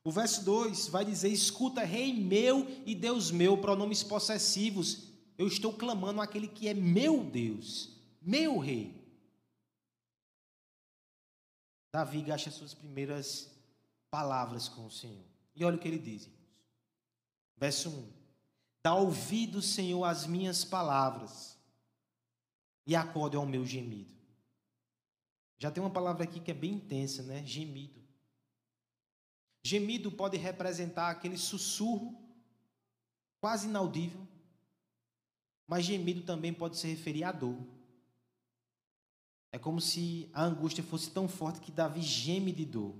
O 0.04 0.12
verso 0.12 0.44
2 0.44 0.86
vai 0.90 1.04
dizer: 1.04 1.30
escuta, 1.30 1.82
Rei 1.82 2.12
meu 2.14 2.64
e 2.86 2.94
Deus 2.94 3.32
meu, 3.32 3.58
pronomes 3.58 4.04
possessivos, 4.04 5.12
eu 5.36 5.46
estou 5.46 5.72
clamando 5.72 6.20
aquele 6.20 6.46
que 6.46 6.68
é 6.68 6.74
meu 6.74 7.24
Deus, 7.24 7.90
meu 8.20 8.58
rei. 8.58 9.02
Davi 11.92 12.22
gasta 12.22 12.50
suas 12.50 12.74
primeiras 12.74 13.50
palavras 14.10 14.68
com 14.68 14.86
o 14.86 14.90
Senhor. 14.90 15.24
E 15.54 15.64
olha 15.64 15.76
o 15.76 15.78
que 15.78 15.88
ele 15.88 15.98
diz. 15.98 16.28
Verso 17.56 17.88
1: 17.88 18.12
Dá 18.82 18.94
ouvido, 18.94 19.62
Senhor, 19.62 20.04
às 20.04 20.26
minhas 20.26 20.64
palavras, 20.64 21.56
e 22.86 22.94
acorde 22.94 23.36
ao 23.36 23.46
meu 23.46 23.64
gemido. 23.64 24.12
Já 25.58 25.70
tem 25.70 25.82
uma 25.82 25.90
palavra 25.90 26.24
aqui 26.24 26.40
que 26.40 26.50
é 26.50 26.54
bem 26.54 26.72
intensa, 26.72 27.22
né? 27.22 27.44
Gemido. 27.46 28.02
Gemido 29.62 30.12
pode 30.12 30.36
representar 30.36 31.10
aquele 31.10 31.38
sussurro 31.38 32.20
quase 33.40 33.66
inaudível 33.66 34.26
mas 35.66 35.84
gemido 35.84 36.22
também 36.22 36.52
pode 36.52 36.76
se 36.76 36.86
referir 36.86 37.24
à 37.24 37.32
dor. 37.32 37.56
É 39.50 39.58
como 39.58 39.80
se 39.80 40.28
a 40.32 40.44
angústia 40.44 40.82
fosse 40.82 41.10
tão 41.10 41.28
forte 41.28 41.60
que 41.60 41.72
Davi 41.72 42.02
geme 42.02 42.52
de 42.52 42.64
dor. 42.64 42.94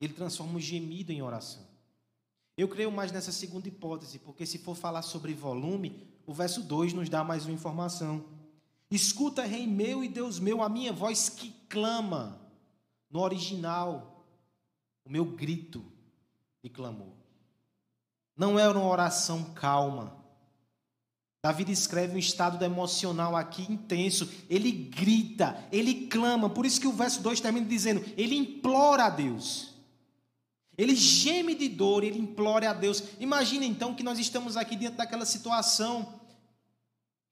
Ele 0.00 0.12
transforma 0.12 0.56
o 0.56 0.60
gemido 0.60 1.12
em 1.12 1.22
oração. 1.22 1.66
Eu 2.56 2.68
creio 2.68 2.90
mais 2.90 3.12
nessa 3.12 3.30
segunda 3.30 3.68
hipótese, 3.68 4.18
porque 4.18 4.44
se 4.44 4.58
for 4.58 4.74
falar 4.74 5.02
sobre 5.02 5.32
volume, 5.34 6.06
o 6.26 6.34
verso 6.34 6.62
2 6.62 6.92
nos 6.92 7.08
dá 7.08 7.22
mais 7.22 7.44
uma 7.44 7.54
informação. 7.54 8.24
Escuta, 8.90 9.44
Rei 9.44 9.66
meu 9.66 10.02
e 10.02 10.08
Deus 10.08 10.38
meu, 10.38 10.62
a 10.62 10.68
minha 10.68 10.92
voz 10.92 11.28
que 11.28 11.50
clama. 11.68 12.40
No 13.10 13.20
original, 13.20 14.26
o 15.04 15.10
meu 15.10 15.24
grito 15.24 15.84
de 16.62 16.70
clamor. 16.70 17.12
Não 18.34 18.58
é 18.58 18.66
uma 18.68 18.86
oração 18.86 19.52
calma 19.52 20.21
Davi 21.44 21.64
descreve 21.64 22.14
um 22.14 22.18
estado 22.18 22.64
emocional 22.64 23.34
aqui 23.34 23.62
intenso. 23.62 24.30
Ele 24.48 24.70
grita, 24.70 25.58
ele 25.72 26.06
clama. 26.06 26.48
Por 26.48 26.64
isso 26.64 26.80
que 26.80 26.86
o 26.86 26.92
verso 26.92 27.20
2 27.20 27.40
termina 27.40 27.66
dizendo: 27.66 28.04
ele 28.16 28.36
implora 28.36 29.06
a 29.06 29.10
Deus. 29.10 29.74
Ele 30.78 30.94
geme 30.94 31.54
de 31.56 31.68
dor, 31.68 32.04
ele 32.04 32.18
implora 32.18 32.70
a 32.70 32.72
Deus. 32.72 33.02
Imagina 33.18 33.64
então 33.64 33.92
que 33.92 34.04
nós 34.04 34.20
estamos 34.20 34.56
aqui 34.56 34.76
dentro 34.76 34.98
daquela 34.98 35.26
situação 35.26 36.20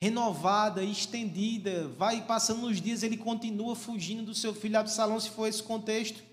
renovada, 0.03 0.83
estendida. 0.83 1.87
Vai 1.97 2.23
passando 2.23 2.67
os 2.67 2.81
dias, 2.81 3.05
ele 3.05 3.17
continua 3.17 3.77
fugindo 3.77 4.25
do 4.25 4.35
seu 4.35 4.53
filho 4.53 4.79
Absalão, 4.79 5.21
se 5.21 5.31
for 5.31 5.47
esse 5.47 5.63
contexto. 5.63 6.30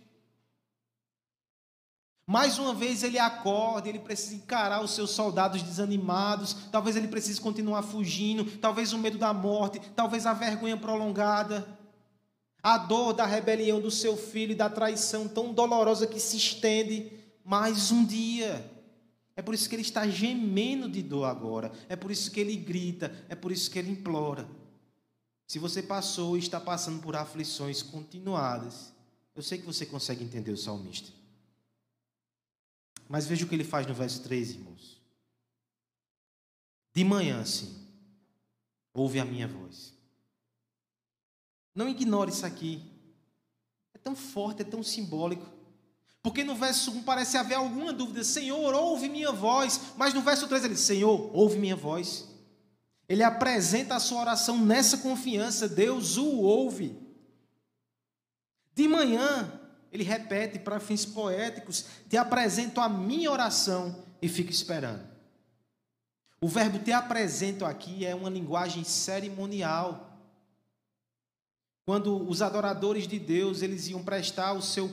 Mais 2.29 2.59
uma 2.59 2.73
vez 2.73 3.03
ele 3.03 3.17
acorda, 3.17 3.87
ele 3.87 3.99
precisa 3.99 4.35
encarar 4.35 4.83
os 4.83 4.91
seus 4.91 5.11
soldados 5.11 5.63
desanimados, 5.63 6.53
talvez 6.69 6.97
ele 6.97 7.07
precise 7.07 7.39
continuar 7.39 7.83
fugindo, 7.83 8.43
talvez 8.57 8.91
o 8.91 8.97
medo 8.97 9.17
da 9.17 9.33
morte, 9.33 9.79
talvez 9.95 10.25
a 10.25 10.33
vergonha 10.33 10.75
prolongada, 10.75 11.65
a 12.61 12.77
dor 12.77 13.13
da 13.13 13.25
rebelião 13.25 13.79
do 13.79 13.89
seu 13.89 14.17
filho 14.17 14.51
e 14.51 14.55
da 14.55 14.69
traição 14.69 15.25
tão 15.25 15.53
dolorosa 15.53 16.05
que 16.05 16.19
se 16.19 16.35
estende 16.35 17.09
mais 17.45 17.93
um 17.93 18.03
dia. 18.03 18.73
É 19.33 19.41
por 19.41 19.53
isso 19.53 19.69
que 19.69 19.75
ele 19.75 19.81
está 19.83 20.05
gemendo 20.05 20.89
de 20.89 21.01
dor 21.01 21.23
agora, 21.23 21.71
é 21.87 21.95
por 21.95 22.11
isso 22.11 22.29
que 22.29 22.41
ele 22.41 22.57
grita, 22.57 23.25
é 23.29 23.35
por 23.35 23.53
isso 23.53 23.71
que 23.71 23.79
ele 23.79 23.91
implora. 23.91 24.45
Se 25.47 25.59
você 25.59 25.81
passou 25.81 26.35
e 26.35 26.41
está 26.41 26.59
passando 26.59 27.01
por 27.01 27.15
aflições 27.15 27.81
continuadas, 27.81 28.91
eu 29.33 29.41
sei 29.41 29.57
que 29.59 29.65
você 29.65 29.85
consegue 29.85 30.25
entender 30.25 30.51
o 30.51 30.57
salmista. 30.57 31.16
Mas 33.07 33.25
veja 33.25 33.45
o 33.45 33.47
que 33.47 33.55
ele 33.55 33.63
faz 33.63 33.85
no 33.87 33.93
verso 33.93 34.21
3, 34.23 34.51
irmãos. 34.51 35.01
De 36.93 37.03
manhã, 37.03 37.45
sim, 37.45 37.87
ouve 38.93 39.19
a 39.19 39.25
minha 39.25 39.47
voz. 39.47 39.93
Não 41.73 41.87
ignore 41.87 42.31
isso 42.31 42.45
aqui. 42.45 42.83
É 43.93 43.97
tão 43.99 44.15
forte, 44.15 44.63
é 44.63 44.65
tão 44.65 44.81
simbólico. 44.81 45.45
Porque 46.23 46.43
no 46.43 46.55
verso 46.55 46.91
1 46.91 47.03
parece 47.03 47.37
haver 47.37 47.55
alguma 47.55 47.93
dúvida. 47.93 48.23
Senhor, 48.23 48.73
ouve 48.73 49.07
minha 49.07 49.31
voz. 49.31 49.93
Mas 49.95 50.13
no 50.13 50.21
verso 50.21 50.47
3 50.47 50.65
ele 50.65 50.73
diz: 50.73 50.83
Senhor, 50.83 51.29
ouve 51.33 51.57
minha 51.57 51.75
voz. 51.75 52.27
Ele 53.07 53.23
apresenta 53.23 53.95
a 53.95 53.99
sua 53.99 54.21
oração 54.21 54.57
nessa 54.57 54.97
confiança. 54.97 55.69
Deus 55.69 56.17
o 56.17 56.25
ouve. 56.25 56.99
De 58.73 58.87
manhã, 58.87 59.56
ele 59.91 60.03
repete 60.03 60.59
para 60.59 60.79
fins 60.79 61.05
poéticos: 61.05 61.85
Te 62.09 62.17
apresento 62.17 62.81
a 62.81 62.89
minha 62.89 63.31
oração 63.31 64.03
e 64.21 64.27
fico 64.27 64.51
esperando. 64.51 65.07
O 66.39 66.47
verbo 66.47 66.77
te 66.79 66.91
apresento 66.91 67.65
aqui 67.65 68.05
é 68.05 68.13
uma 68.13 68.29
linguagem 68.29 68.83
cerimonial. 68.83 70.03
Quando 71.85 72.29
os 72.29 72.41
adoradores 72.41 73.07
de 73.07 73.17
Deus, 73.17 73.61
eles 73.61 73.87
iam 73.87 74.03
prestar 74.03 74.53
o 74.53 74.61
seu, 74.61 74.91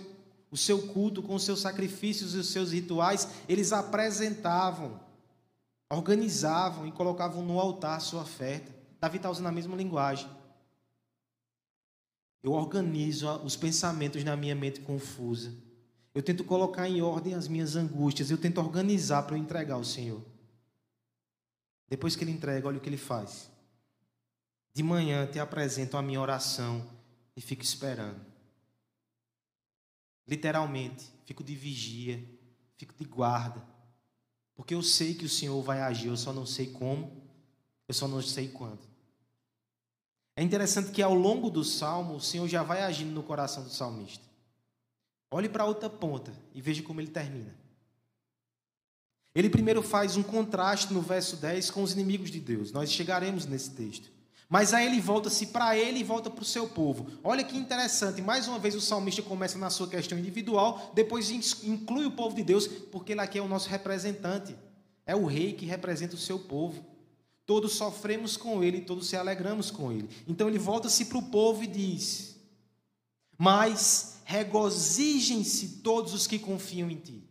o 0.50 0.56
seu 0.56 0.88
culto 0.88 1.22
com 1.22 1.34
os 1.34 1.44
seus 1.44 1.60
sacrifícios 1.60 2.34
e 2.34 2.38
os 2.38 2.48
seus 2.48 2.72
rituais, 2.72 3.28
eles 3.48 3.72
apresentavam, 3.72 5.00
organizavam 5.90 6.86
e 6.86 6.92
colocavam 6.92 7.44
no 7.44 7.58
altar 7.58 7.96
a 7.96 8.00
sua 8.00 8.22
oferta. 8.22 8.72
Davi 9.00 9.16
está 9.18 9.28
usando 9.28 9.48
a 9.48 9.52
mesma 9.52 9.76
linguagem. 9.76 10.28
Eu 12.44 12.52
organizo 12.52 13.26
os 13.38 13.56
pensamentos 13.56 14.22
na 14.22 14.36
minha 14.36 14.54
mente 14.54 14.80
confusa. 14.80 15.50
Eu 16.14 16.22
tento 16.22 16.44
colocar 16.44 16.86
em 16.86 17.00
ordem 17.00 17.32
as 17.32 17.48
minhas 17.48 17.74
angústias. 17.74 18.30
Eu 18.30 18.36
tento 18.36 18.58
organizar 18.58 19.22
para 19.22 19.34
eu 19.34 19.40
entregar 19.40 19.76
ao 19.76 19.82
Senhor. 19.82 20.22
Depois 21.88 22.14
que 22.14 22.22
ele 22.22 22.32
entrega, 22.32 22.68
olha 22.68 22.76
o 22.76 22.80
que 22.82 22.88
ele 22.90 22.98
faz. 22.98 23.50
De 24.74 24.82
manhã 24.82 25.26
te 25.26 25.38
apresento 25.38 25.96
a 25.96 26.02
minha 26.02 26.20
oração 26.20 26.86
e 27.34 27.40
fico 27.40 27.62
esperando. 27.62 28.20
Literalmente, 30.28 31.10
fico 31.24 31.42
de 31.42 31.54
vigia, 31.54 32.22
fico 32.76 32.92
de 32.92 33.04
guarda. 33.06 33.64
Porque 34.54 34.74
eu 34.74 34.82
sei 34.82 35.14
que 35.14 35.24
o 35.24 35.30
Senhor 35.30 35.62
vai 35.62 35.80
agir, 35.80 36.08
eu 36.08 36.16
só 36.18 36.30
não 36.30 36.44
sei 36.44 36.66
como, 36.66 37.22
eu 37.88 37.94
só 37.94 38.06
não 38.06 38.20
sei 38.20 38.48
quando. 38.48 38.93
É 40.37 40.43
interessante 40.43 40.91
que 40.91 41.03
ao 41.03 41.14
longo 41.14 41.49
do 41.49 41.62
salmo, 41.62 42.17
o 42.17 42.21
Senhor 42.21 42.49
já 42.49 42.62
vai 42.62 42.83
agindo 42.83 43.12
no 43.12 43.23
coração 43.23 43.62
do 43.62 43.71
salmista. 43.71 44.25
Olhe 45.31 45.49
para 45.49 45.64
a 45.64 45.67
outra 45.67 45.88
ponta 45.88 46.33
e 46.55 46.61
veja 46.61 46.83
como 46.83 47.00
ele 47.00 47.11
termina. 47.11 47.55
Ele 49.35 49.50
primeiro 49.50 49.83
faz 49.83 50.17
um 50.17 50.23
contraste 50.23 50.93
no 50.93 51.03
verso 51.03 51.37
10 51.37 51.71
com 51.71 51.83
os 51.83 51.93
inimigos 51.93 52.31
de 52.31 52.38
Deus. 52.38 52.71
Nós 52.71 52.93
chegaremos 52.93 53.47
nesse 53.47 53.71
texto. 53.71 54.14
Mas 54.49 54.73
aí 54.73 54.87
ele 54.87 55.00
volta-se 55.00 55.47
para 55.47 55.76
ele 55.76 55.99
e 55.99 56.05
volta 56.05 56.31
para 56.31 56.43
o 56.43 56.45
seu 56.45 56.69
povo. 56.69 57.09
Olha 57.25 57.43
que 57.43 57.57
interessante, 57.57 58.23
mais 58.23 58.47
uma 58.47 58.59
vez 58.59 58.75
o 58.75 58.81
salmista 58.81 59.23
começa 59.23 59.59
na 59.59 59.71
sua 59.71 59.88
questão 59.88 60.17
individual, 60.17 60.93
depois 60.95 61.31
inclui 61.64 62.07
o 62.07 62.12
povo 62.12 62.37
de 62.37 62.45
Deus, 62.45 62.69
porque 62.69 63.12
ele 63.12 63.21
aqui 63.21 63.38
é 63.38 63.43
o 63.43 63.49
nosso 63.49 63.69
representante. 63.69 64.55
É 65.07 65.17
o 65.17 65.26
rei 65.26 65.53
que 65.53 65.67
representa 65.67 66.14
o 66.14 66.19
seu 66.19 66.38
povo. 66.38 66.85
Todos 67.46 67.72
sofremos 67.72 68.36
com 68.36 68.64
ele, 68.64 68.80
todos 68.80 69.06
se 69.06 69.16
alegramos 69.16 69.70
com 69.70 69.92
ele. 69.92 70.08
Então 70.26 70.48
ele 70.48 70.58
volta-se 70.58 71.04
para 71.06 71.18
o 71.18 71.30
povo 71.30 71.62
e 71.62 71.66
diz: 71.66 72.36
Mas 73.36 74.20
regozijem-se 74.24 75.80
todos 75.82 76.14
os 76.14 76.26
que 76.26 76.38
confiam 76.38 76.90
em 76.90 76.96
ti. 76.96 77.22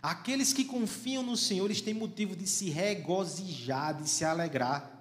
Aqueles 0.00 0.52
que 0.52 0.64
confiam 0.64 1.24
no 1.24 1.36
Senhor, 1.36 1.64
eles 1.64 1.80
têm 1.80 1.94
motivo 1.94 2.36
de 2.36 2.46
se 2.46 2.70
regozijar, 2.70 4.00
de 4.00 4.08
se 4.08 4.24
alegrar. 4.24 4.94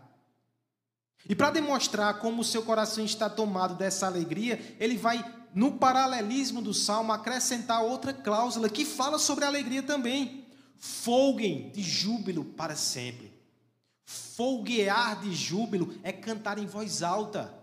E 1.30 1.36
para 1.36 1.51
demonstrar 1.51 2.19
como 2.19 2.41
o 2.41 2.45
seu 2.45 2.63
coração 2.63 3.06
está 3.06 3.30
tomado 3.30 3.75
dessa 3.75 4.08
alegria, 4.08 4.75
ele 4.80 4.97
vai, 4.97 5.23
no 5.53 5.73
paralelismo 5.73 6.62
do 6.62 6.73
salmo, 6.73 7.12
acrescentar 7.12 7.84
outra 7.84 8.12
cláusula 8.12 8.69
que 8.69 8.84
fala 8.86 9.19
sobre 9.19 9.45
a 9.45 9.47
alegria 9.47 9.84
também. 9.84 10.45
Folguem 10.77 11.69
de 11.71 11.84
júbilo 11.84 12.43
para 12.43 12.75
sempre. 12.75 13.37
Folguear 14.08 15.20
de 15.20 15.36
júbilo 15.36 15.93
é 16.02 16.13
cantar 16.13 16.58
em 16.58 16.65
voz 16.65 17.04
alta 17.04 17.54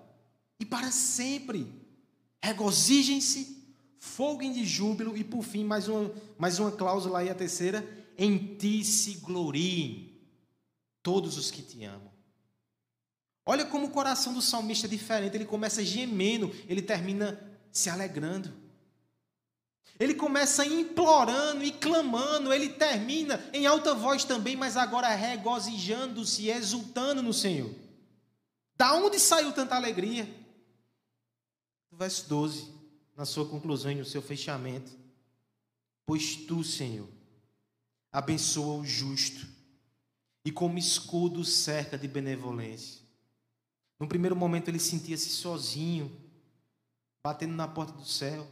e 0.61 0.67
para 0.67 0.91
sempre. 0.93 1.73
Regozijem-se, 2.43 3.65
folguem 3.99 4.53
de 4.53 4.63
júbilo 4.67 5.17
e, 5.17 5.25
por 5.25 5.43
fim, 5.43 5.65
mais 5.65 5.89
uma, 5.89 6.13
mais 6.37 6.59
uma 6.59 6.71
cláusula 6.71 7.21
aí, 7.21 7.31
a 7.31 7.35
terceira: 7.35 7.83
em 8.19 8.57
ti 8.57 8.85
se 8.85 9.15
gloriem 9.15 10.21
todos 11.03 11.39
os 11.39 11.51
que 11.51 11.63
te 11.63 11.83
amam. 11.83 12.13
Olha 13.47 13.65
como 13.65 13.87
o 13.87 13.91
coração 13.91 14.35
do 14.35 14.43
salmista 14.43 14.87
é 14.87 14.91
diferente. 14.91 15.35
Ele 15.35 15.47
começa 15.47 15.83
gemendo, 15.83 16.55
ele 16.69 16.83
termina 16.83 17.43
se 17.73 17.89
alegrando. 17.89 18.53
Ele 19.99 20.15
começa 20.15 20.67
implorando 20.67 21.63
e 21.63 21.71
clamando, 21.71 22.53
ele 22.53 22.71
termina 22.71 23.43
em 23.53 23.65
alta 23.65 23.95
voz 23.95 24.25
também, 24.25 24.57
mas 24.57 24.77
agora 24.77 25.09
regozijando-se, 25.09 26.49
exultando 26.49 27.23
no 27.23 27.33
Senhor. 27.33 27.73
Da 28.77 28.95
onde 28.95 29.21
saiu 29.21 29.53
tanta 29.53 29.77
alegria? 29.77 30.25
Do 31.91 31.97
verso 31.97 32.29
12, 32.29 32.75
na 33.17 33.25
sua 33.25 33.47
conclusão 33.49 33.93
e 33.93 33.95
no 33.95 34.05
seu 34.05 34.21
fechamento. 34.21 34.91
Pois 36.05 36.35
tu, 36.35 36.65
Senhor, 36.65 37.09
abençoa 38.11 38.81
o 38.81 38.85
justo 38.85 39.47
e 40.45 40.51
como 40.51 40.77
escudo 40.77 41.45
cerca 41.45 41.97
de 41.97 42.09
benevolência. 42.09 43.01
No 43.99 44.09
primeiro 44.09 44.37
momento 44.37 44.69
ele 44.69 44.81
sentia-se 44.81 45.31
sozinho, 45.31 46.15
batendo 47.23 47.55
na 47.55 47.67
porta 47.67 47.93
do 47.93 48.05
céu. 48.05 48.47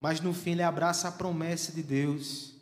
Mas 0.00 0.20
no 0.20 0.32
fim 0.32 0.52
ele 0.52 0.62
abraça 0.62 1.08
a 1.08 1.12
promessa 1.12 1.72
de 1.72 1.82
Deus. 1.82 2.54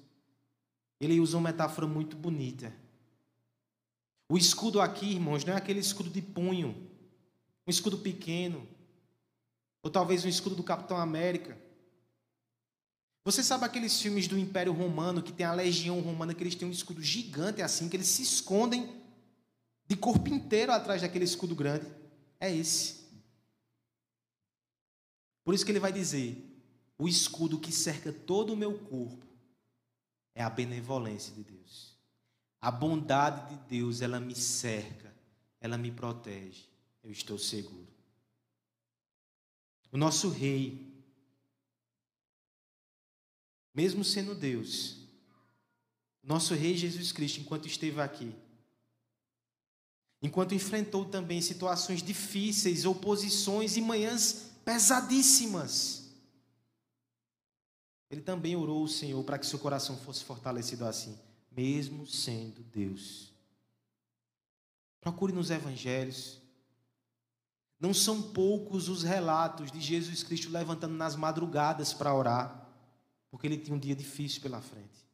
Ele 1.00 1.20
usa 1.20 1.36
uma 1.36 1.50
metáfora 1.50 1.86
muito 1.86 2.16
bonita. 2.16 2.74
O 4.28 4.36
escudo 4.36 4.80
aqui, 4.80 5.12
irmãos, 5.12 5.44
não 5.44 5.54
é 5.54 5.56
aquele 5.56 5.80
escudo 5.80 6.10
de 6.10 6.20
punho, 6.20 6.90
um 7.66 7.70
escudo 7.70 7.98
pequeno, 7.98 8.68
ou 9.82 9.90
talvez 9.90 10.24
um 10.24 10.28
escudo 10.28 10.54
do 10.54 10.62
Capitão 10.62 10.98
América. 10.98 11.56
Você 13.24 13.42
sabe 13.42 13.64
aqueles 13.64 14.00
filmes 14.00 14.26
do 14.26 14.38
Império 14.38 14.72
Romano 14.72 15.22
que 15.22 15.32
tem 15.32 15.46
a 15.46 15.52
legião 15.52 16.00
romana 16.00 16.34
que 16.34 16.42
eles 16.42 16.54
têm 16.54 16.66
um 16.66 16.72
escudo 16.72 17.02
gigante 17.02 17.62
assim, 17.62 17.88
que 17.88 17.96
eles 17.96 18.08
se 18.08 18.22
escondem 18.22 19.02
de 19.86 19.96
corpo 19.96 20.28
inteiro 20.28 20.72
atrás 20.72 21.00
daquele 21.00 21.24
escudo 21.24 21.54
grande? 21.54 21.86
É 22.40 22.54
esse. 22.54 23.06
Por 25.44 25.54
isso 25.54 25.64
que 25.64 25.72
ele 25.72 25.80
vai 25.80 25.92
dizer: 25.92 26.47
o 26.98 27.06
escudo 27.06 27.60
que 27.60 27.70
cerca 27.70 28.12
todo 28.12 28.52
o 28.52 28.56
meu 28.56 28.76
corpo 28.76 29.24
é 30.34 30.42
a 30.42 30.50
benevolência 30.50 31.32
de 31.32 31.44
Deus. 31.44 31.96
A 32.60 32.70
bondade 32.70 33.54
de 33.54 33.68
Deus, 33.68 34.02
ela 34.02 34.18
me 34.18 34.34
cerca, 34.34 35.14
ela 35.60 35.78
me 35.78 35.92
protege. 35.92 36.68
Eu 37.02 37.12
estou 37.12 37.38
seguro. 37.38 37.86
O 39.92 39.96
nosso 39.96 40.28
rei, 40.28 40.92
mesmo 43.72 44.04
sendo 44.04 44.34
Deus, 44.34 44.98
nosso 46.22 46.52
rei 46.52 46.76
Jesus 46.76 47.10
Cristo, 47.10 47.40
enquanto 47.40 47.66
esteve 47.66 48.00
aqui, 48.00 48.34
enquanto 50.20 50.54
enfrentou 50.54 51.04
também 51.06 51.40
situações 51.40 52.02
difíceis, 52.02 52.84
oposições 52.84 53.76
e 53.76 53.80
manhãs 53.80 54.50
pesadíssimas, 54.64 55.97
ele 58.10 58.20
também 58.22 58.56
orou 58.56 58.82
o 58.82 58.88
Senhor 58.88 59.22
para 59.24 59.38
que 59.38 59.46
seu 59.46 59.58
coração 59.58 59.96
fosse 59.96 60.24
fortalecido 60.24 60.84
assim, 60.86 61.18
mesmo 61.50 62.06
sendo 62.06 62.62
Deus. 62.62 63.32
Procure 65.00 65.32
nos 65.32 65.50
evangelhos. 65.50 66.40
Não 67.78 67.94
são 67.94 68.20
poucos 68.20 68.88
os 68.88 69.02
relatos 69.02 69.70
de 69.70 69.80
Jesus 69.80 70.22
Cristo 70.22 70.50
levantando 70.50 70.94
nas 70.94 71.14
madrugadas 71.14 71.92
para 71.92 72.14
orar, 72.14 72.68
porque 73.30 73.46
ele 73.46 73.58
tinha 73.58 73.76
um 73.76 73.78
dia 73.78 73.94
difícil 73.94 74.40
pela 74.40 74.60
frente. 74.60 75.06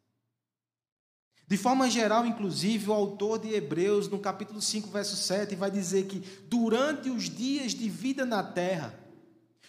De 1.47 1.59
forma 1.59 1.91
geral, 1.91 2.25
inclusive, 2.25 2.89
o 2.89 2.95
autor 2.95 3.39
de 3.39 3.53
Hebreus, 3.53 4.09
no 4.09 4.19
capítulo 4.19 4.63
5, 4.63 4.89
verso 4.89 5.15
7, 5.15 5.55
vai 5.55 5.71
dizer 5.71 6.07
que 6.07 6.21
durante 6.49 7.11
os 7.11 7.25
dias 7.25 7.75
de 7.75 7.89
vida 7.91 8.25
na 8.25 8.43
terra, 8.43 8.99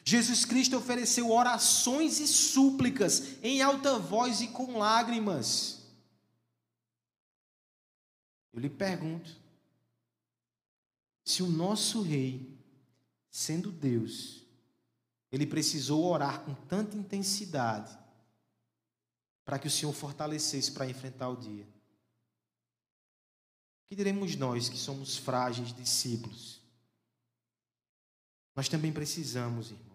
Jesus 0.08 0.46
Cristo 0.46 0.78
ofereceu 0.78 1.32
orações 1.32 2.20
e 2.20 2.28
súplicas 2.28 3.44
em 3.44 3.64
alta 3.64 3.98
voz 3.98 4.40
e 4.40 4.48
com 4.48 4.78
lágrimas. 4.78 5.84
Eu 8.54 8.60
lhe 8.60 8.70
pergunto: 8.70 9.36
se 11.26 11.42
o 11.42 11.50
nosso 11.50 12.04
rei, 12.04 12.56
sendo 13.32 13.72
Deus, 13.72 14.44
ele 15.32 15.48
precisou 15.48 16.06
orar 16.06 16.42
com 16.42 16.54
tanta 16.54 16.96
intensidade 16.96 17.98
para 19.44 19.58
que 19.58 19.68
o 19.68 19.72
Senhor 19.72 19.92
fortalecesse 19.92 20.72
para 20.72 20.88
enfrentar 20.88 21.30
o 21.30 21.36
dia. 21.36 21.68
que 23.90 23.96
diremos 23.96 24.36
nós 24.36 24.70
que 24.70 24.78
somos 24.78 25.18
frágeis 25.18 25.74
discípulos? 25.74 26.62
Nós 28.56 28.70
também 28.70 28.94
precisamos, 28.94 29.72
irmãos. 29.72 29.95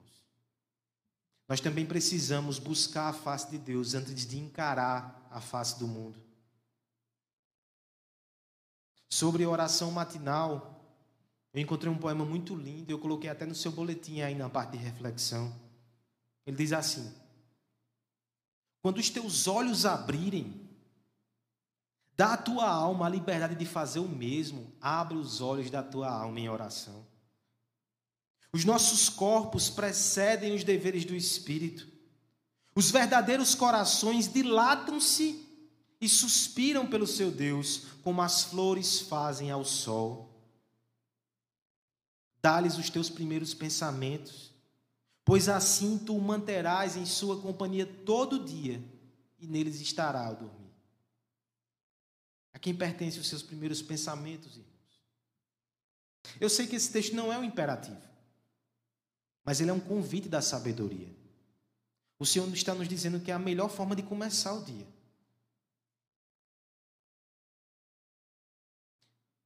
Nós 1.50 1.60
também 1.60 1.84
precisamos 1.84 2.60
buscar 2.60 3.08
a 3.08 3.12
face 3.12 3.50
de 3.50 3.58
Deus 3.58 3.94
antes 3.94 4.24
de 4.24 4.38
encarar 4.38 5.26
a 5.32 5.40
face 5.40 5.76
do 5.80 5.88
mundo. 5.88 6.16
Sobre 9.08 9.44
oração 9.44 9.90
matinal, 9.90 10.80
eu 11.52 11.60
encontrei 11.60 11.92
um 11.92 11.98
poema 11.98 12.24
muito 12.24 12.54
lindo, 12.54 12.92
eu 12.92 13.00
coloquei 13.00 13.28
até 13.28 13.44
no 13.44 13.54
seu 13.56 13.72
boletim 13.72 14.20
aí 14.20 14.32
na 14.32 14.48
parte 14.48 14.78
de 14.78 14.78
reflexão. 14.78 15.52
Ele 16.46 16.56
diz 16.56 16.72
assim: 16.72 17.12
Quando 18.80 18.98
os 18.98 19.10
teus 19.10 19.48
olhos 19.48 19.84
abrirem, 19.84 20.70
dá 22.16 22.34
à 22.34 22.36
tua 22.36 22.70
alma 22.70 23.06
a 23.06 23.10
liberdade 23.10 23.56
de 23.56 23.66
fazer 23.66 23.98
o 23.98 24.08
mesmo, 24.08 24.72
abre 24.80 25.16
os 25.16 25.40
olhos 25.40 25.68
da 25.68 25.82
tua 25.82 26.08
alma 26.08 26.38
em 26.38 26.48
oração. 26.48 27.09
Os 28.52 28.64
nossos 28.64 29.08
corpos 29.08 29.70
precedem 29.70 30.54
os 30.54 30.64
deveres 30.64 31.04
do 31.04 31.14
espírito. 31.14 31.86
Os 32.74 32.90
verdadeiros 32.90 33.54
corações 33.54 34.32
dilatam-se 34.32 35.46
e 36.00 36.08
suspiram 36.08 36.86
pelo 36.86 37.06
seu 37.06 37.30
Deus, 37.30 37.84
como 38.02 38.22
as 38.22 38.44
flores 38.44 39.00
fazem 39.00 39.50
ao 39.50 39.64
sol. 39.64 40.30
Dá-lhes 42.42 42.78
os 42.78 42.88
teus 42.88 43.10
primeiros 43.10 43.52
pensamentos, 43.52 44.50
pois 45.24 45.48
assim 45.48 45.98
tu 45.98 46.16
o 46.16 46.22
manterás 46.22 46.96
em 46.96 47.04
sua 47.04 47.40
companhia 47.40 47.86
todo 47.86 48.42
dia, 48.42 48.82
e 49.38 49.46
neles 49.46 49.80
estará 49.80 50.26
ao 50.26 50.36
dormir. 50.36 50.70
A 52.52 52.58
quem 52.58 52.74
pertencem 52.74 53.20
os 53.20 53.28
seus 53.28 53.42
primeiros 53.42 53.82
pensamentos, 53.82 54.56
irmãos? 54.56 54.70
Eu 56.40 56.48
sei 56.48 56.66
que 56.66 56.76
esse 56.76 56.90
texto 56.90 57.14
não 57.14 57.32
é 57.32 57.38
um 57.38 57.44
imperativo, 57.44 58.00
mas 59.50 59.60
ele 59.60 59.70
é 59.70 59.72
um 59.72 59.80
convite 59.80 60.28
da 60.28 60.40
sabedoria. 60.40 61.08
O 62.20 62.24
Senhor 62.24 62.48
está 62.52 62.72
nos 62.72 62.86
dizendo 62.86 63.18
que 63.18 63.32
é 63.32 63.34
a 63.34 63.38
melhor 63.38 63.68
forma 63.68 63.96
de 63.96 64.02
começar 64.04 64.52
o 64.52 64.62
dia. 64.64 64.86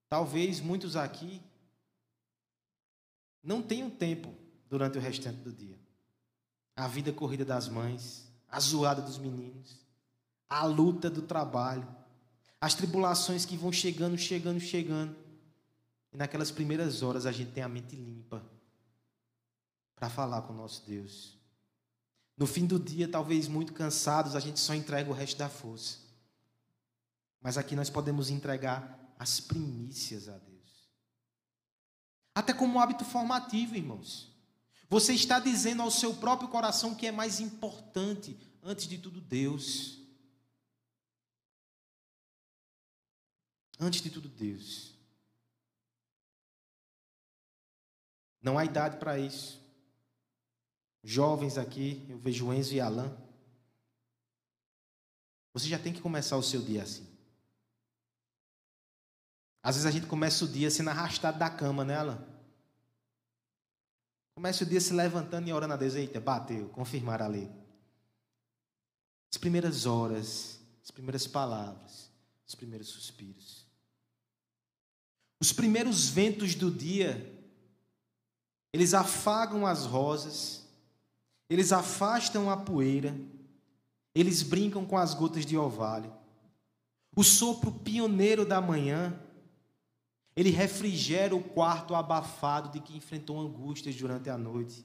Talvez 0.07 0.61
muitos 0.61 0.95
aqui 0.95 1.41
não 3.43 3.63
tenham 3.63 3.89
tempo 3.89 4.35
durante 4.69 4.99
o 4.99 5.01
restante 5.01 5.39
do 5.39 5.51
dia. 5.51 5.81
A 6.77 6.87
vida 6.87 7.11
corrida 7.11 7.43
das 7.43 7.67
mães, 7.67 8.31
a 8.47 8.61
zoada 8.61 9.01
dos 9.01 9.17
meninos, 9.17 9.81
a 10.51 10.67
luta 10.67 11.09
do 11.09 11.23
trabalho, 11.23 11.89
as 12.61 12.75
tribulações 12.75 13.47
que 13.47 13.57
vão 13.57 13.73
chegando, 13.73 14.19
chegando, 14.19 14.61
chegando. 14.61 15.17
E 16.13 16.19
naquelas 16.19 16.51
primeiras 16.51 17.03
horas 17.03 17.25
a 17.25 17.33
gente 17.33 17.53
tem 17.53 17.63
a 17.63 17.69
mente 17.71 17.97
limpa 17.97 18.53
para 19.95 20.11
falar 20.11 20.43
com 20.43 20.53
o 20.53 20.57
nosso 20.57 20.85
Deus. 20.87 21.39
No 22.37 22.47
fim 22.47 22.67
do 22.67 22.79
dia, 22.79 23.09
talvez 23.09 23.47
muito 23.47 23.73
cansados, 23.73 24.35
a 24.35 24.41
gente 24.41 24.59
só 24.59 24.75
entrega 24.75 25.11
o 25.11 25.15
resto 25.15 25.39
da 25.39 25.49
força. 25.49 25.99
Mas 27.41 27.57
aqui 27.57 27.77
nós 27.77 27.91
podemos 27.91 28.31
entregar 28.31 29.15
as 29.19 29.39
primícias 29.39 30.29
a 30.29 30.37
Deus. 30.39 30.89
Até 32.35 32.53
como 32.53 32.75
um 32.75 32.81
hábito 32.81 33.05
formativo, 33.05 33.77
irmãos. 33.77 34.33
Você 34.89 35.15
está 35.15 35.39
dizendo 35.39 35.83
ao 35.83 35.91
seu 35.91 36.15
próprio 36.15 36.49
coração 36.49 36.95
que 36.95 37.07
é 37.07 37.13
mais 37.13 37.41
importante, 37.41 38.37
antes 38.63 38.87
de 38.89 38.99
tudo, 38.99 39.21
Deus. 39.21 39.99
Antes 43.79 44.01
de 44.01 44.11
tudo, 44.11 44.29
Deus. 44.29 44.95
Não 48.43 48.59
há 48.59 48.65
idade 48.65 48.99
para 48.99 49.19
isso. 49.19 49.64
Jovens 51.05 51.59
aqui, 51.59 52.05
eu 52.09 52.19
vejo 52.19 52.51
Enzo 52.53 52.75
e 52.75 52.81
Alan. 52.81 53.15
Você 55.53 55.69
já 55.69 55.79
tem 55.79 55.93
que 55.93 56.01
começar 56.01 56.37
o 56.39 56.43
seu 56.43 56.63
dia 56.63 56.83
assim. 56.83 57.07
Às 59.63 59.77
vezes 59.77 59.87
a 59.87 59.91
gente 59.91 60.07
começa 60.07 60.45
o 60.45 60.49
dia 60.49 60.71
sendo 60.71 60.91
arrastado 60.91 61.39
da 61.39 61.51
cama, 61.51 61.85
né, 61.85 61.97
Alan? 61.97 62.27
Começa 64.35 64.65
o 64.65 64.67
dia 64.67 64.81
se 64.81 64.93
levantando 64.93 65.47
e 65.47 65.53
orando 65.53 65.75
a 65.75 65.77
Deus. 65.77 65.95
Eita, 65.95 66.21
bateu, 66.21 66.69
confirmar 66.71 67.23
a 67.23 67.27
lei. 67.27 67.51
As 69.33 69.39
primeiras 69.39 69.85
horas, 69.87 70.59
as 70.83 70.91
primeiras 70.91 71.27
palavras, 71.27 72.11
os 72.47 72.55
primeiros 72.55 72.89
suspiros. 72.89 73.67
Os 75.41 75.53
primeiros 75.53 76.09
ventos 76.09 76.55
do 76.55 76.71
dia, 76.71 77.31
eles 78.73 78.95
afagam 78.95 79.67
as 79.67 79.85
rosas, 79.85 80.64
eles 81.49 81.73
afastam 81.73 82.51
a 82.51 82.57
poeira, 82.57 83.15
eles 84.15 84.43
brincam 84.43 84.85
com 84.85 84.97
as 84.97 85.15
gotas 85.15 85.45
de 85.45 85.57
orvalho. 85.57 86.13
O 87.17 87.23
sopro 87.23 87.71
pioneiro 87.71 88.45
da 88.45 88.61
manhã 88.61 89.19
ele 90.37 90.51
refrigera 90.51 91.35
o 91.35 91.43
quarto 91.43 91.95
abafado 91.95 92.71
de 92.71 92.81
que 92.81 92.97
enfrentou 92.97 93.41
angústias 93.41 93.95
durante 93.95 94.29
a 94.29 94.37
noite. 94.37 94.85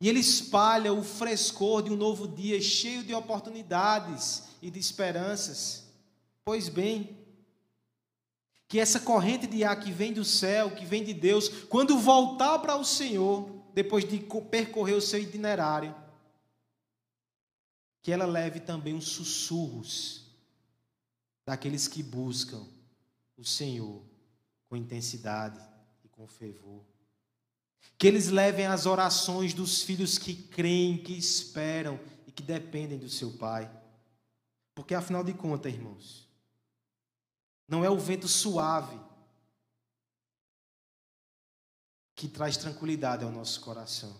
E 0.00 0.08
ele 0.08 0.20
espalha 0.20 0.92
o 0.92 1.02
frescor 1.02 1.82
de 1.82 1.92
um 1.92 1.96
novo 1.96 2.26
dia 2.28 2.60
cheio 2.60 3.02
de 3.02 3.14
oportunidades 3.14 4.44
e 4.60 4.70
de 4.70 4.78
esperanças. 4.78 5.84
Pois 6.44 6.68
bem, 6.68 7.16
que 8.68 8.80
essa 8.80 9.00
corrente 9.00 9.46
de 9.46 9.64
ar 9.64 9.78
que 9.78 9.92
vem 9.92 10.12
do 10.12 10.24
céu, 10.24 10.74
que 10.74 10.84
vem 10.84 11.04
de 11.04 11.14
Deus, 11.14 11.48
quando 11.68 11.98
voltar 11.98 12.58
para 12.60 12.76
o 12.76 12.84
Senhor, 12.84 13.61
depois 13.74 14.04
de 14.04 14.18
percorrer 14.50 14.94
o 14.94 15.00
seu 15.00 15.20
itinerário, 15.20 15.94
que 18.02 18.12
ela 18.12 18.26
leve 18.26 18.60
também 18.60 18.94
os 18.94 19.08
sussurros 19.08 20.26
daqueles 21.44 21.88
que 21.88 22.02
buscam 22.02 22.66
o 23.36 23.44
Senhor 23.44 24.02
com 24.68 24.76
intensidade 24.76 25.60
e 26.04 26.08
com 26.08 26.26
fervor. 26.26 26.82
Que 27.98 28.06
eles 28.06 28.28
levem 28.28 28.66
as 28.66 28.86
orações 28.86 29.54
dos 29.54 29.82
filhos 29.82 30.18
que 30.18 30.34
creem, 30.34 30.98
que 30.98 31.12
esperam 31.12 31.98
e 32.26 32.32
que 32.32 32.42
dependem 32.42 32.98
do 32.98 33.08
seu 33.08 33.30
Pai. 33.32 33.70
Porque 34.74 34.94
afinal 34.94 35.22
de 35.22 35.34
contas, 35.34 35.72
irmãos, 35.72 36.28
não 37.68 37.84
é 37.84 37.90
o 37.90 37.98
vento 37.98 38.26
suave 38.26 38.98
que 42.22 42.28
traz 42.28 42.56
tranquilidade 42.56 43.24
ao 43.24 43.32
nosso 43.32 43.60
coração. 43.62 44.16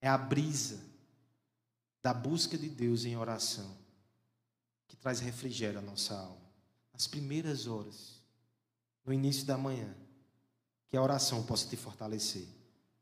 É 0.00 0.08
a 0.08 0.16
brisa 0.16 0.82
da 2.00 2.14
busca 2.14 2.56
de 2.56 2.70
Deus 2.70 3.04
em 3.04 3.18
oração 3.18 3.76
que 4.88 4.96
traz 4.96 5.20
refrigério 5.20 5.78
à 5.78 5.82
nossa 5.82 6.18
alma 6.18 6.40
as 6.94 7.06
primeiras 7.06 7.66
horas, 7.66 8.22
no 9.04 9.12
início 9.12 9.44
da 9.44 9.58
manhã, 9.58 9.94
que 10.88 10.96
a 10.96 11.02
oração 11.02 11.44
possa 11.44 11.68
te 11.68 11.76
fortalecer 11.76 12.48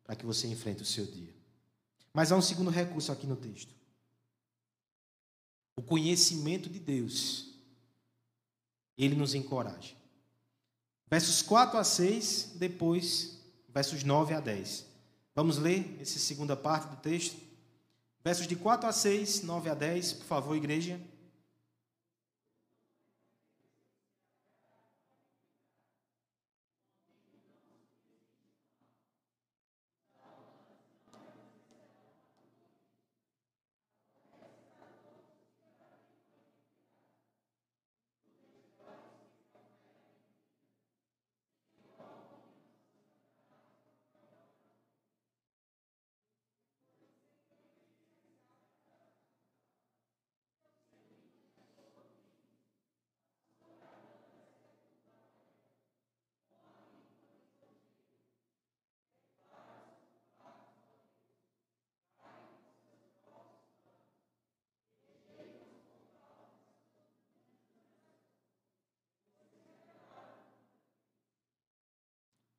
para 0.02 0.16
que 0.16 0.26
você 0.26 0.48
enfrente 0.48 0.82
o 0.82 0.86
seu 0.86 1.06
dia. 1.06 1.32
Mas 2.12 2.32
há 2.32 2.36
um 2.36 2.42
segundo 2.42 2.68
recurso 2.68 3.12
aqui 3.12 3.28
no 3.28 3.36
texto. 3.36 3.72
O 5.76 5.82
conhecimento 5.82 6.68
de 6.68 6.80
Deus. 6.80 7.54
Ele 8.98 9.14
nos 9.14 9.34
encoraja. 9.34 9.94
Versos 11.06 11.42
4 11.42 11.78
a 11.78 11.84
6, 11.84 12.54
depois 12.56 13.38
versos 13.68 14.02
9 14.02 14.34
a 14.34 14.40
10. 14.40 14.86
Vamos 15.34 15.58
ler 15.58 15.98
essa 16.00 16.18
segunda 16.18 16.56
parte 16.56 16.88
do 16.88 16.96
texto? 16.96 17.36
Versos 18.22 18.46
de 18.46 18.56
4 18.56 18.88
a 18.88 18.92
6, 18.92 19.42
9 19.42 19.70
a 19.70 19.74
10, 19.74 20.12
por 20.14 20.26
favor, 20.26 20.56
igreja. 20.56 21.00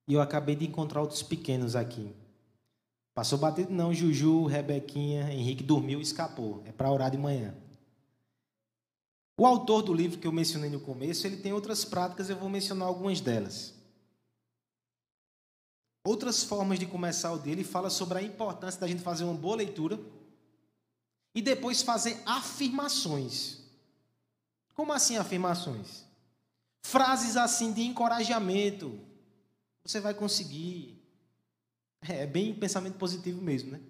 E 0.08 0.14
eu 0.14 0.20
acabei 0.20 0.54
de 0.54 0.66
encontrar 0.66 1.00
outros 1.00 1.22
pequenos 1.22 1.74
aqui. 1.74 2.14
Passou 3.14 3.38
batido? 3.38 3.72
Não, 3.72 3.94
Juju, 3.94 4.44
Rebequinha, 4.44 5.32
Henrique 5.32 5.64
dormiu 5.64 5.98
e 5.98 6.02
escapou. 6.02 6.62
É 6.66 6.72
para 6.72 6.92
orar 6.92 7.10
de 7.10 7.16
manhã. 7.16 7.54
O 9.38 9.46
autor 9.46 9.82
do 9.82 9.92
livro 9.92 10.18
que 10.18 10.26
eu 10.26 10.32
mencionei 10.32 10.70
no 10.70 10.80
começo, 10.80 11.26
ele 11.26 11.36
tem 11.36 11.52
outras 11.52 11.84
práticas, 11.84 12.30
eu 12.30 12.36
vou 12.36 12.48
mencionar 12.48 12.88
algumas 12.88 13.20
delas. 13.20 13.74
Outras 16.04 16.44
formas 16.44 16.78
de 16.78 16.86
começar 16.86 17.32
o 17.32 17.38
dele 17.38 17.64
fala 17.64 17.90
sobre 17.90 18.18
a 18.18 18.22
importância 18.22 18.80
da 18.80 18.86
gente 18.86 19.02
fazer 19.02 19.24
uma 19.24 19.34
boa 19.34 19.56
leitura 19.56 19.98
e 21.34 21.42
depois 21.42 21.82
fazer 21.82 22.22
afirmações. 22.24 23.58
Como 24.74 24.92
assim 24.92 25.16
afirmações? 25.16 26.04
Frases 26.84 27.36
assim 27.36 27.72
de 27.72 27.82
encorajamento. 27.82 29.00
Você 29.86 30.00
vai 30.00 30.12
conseguir. 30.12 31.00
É, 32.02 32.22
é 32.22 32.26
bem 32.26 32.52
pensamento 32.54 32.98
positivo 32.98 33.40
mesmo, 33.40 33.70
né? 33.70 33.80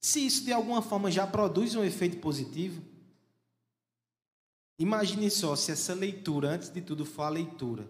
Se 0.00 0.24
isso 0.24 0.44
de 0.44 0.52
alguma 0.52 0.82
forma 0.82 1.10
já 1.10 1.26
produz 1.26 1.74
um 1.74 1.84
efeito 1.84 2.18
positivo, 2.18 2.82
imagine 4.78 5.30
só 5.30 5.54
se 5.54 5.70
essa 5.70 5.94
leitura, 5.94 6.50
antes 6.50 6.70
de 6.70 6.80
tudo, 6.80 7.04
for 7.04 7.22
a 7.22 7.28
leitura 7.28 7.88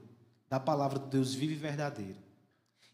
da 0.48 0.60
palavra 0.60 0.98
de 0.98 1.06
Deus 1.06 1.32
vivo 1.32 1.52
e 1.52 1.56
verdadeiro. 1.56 2.18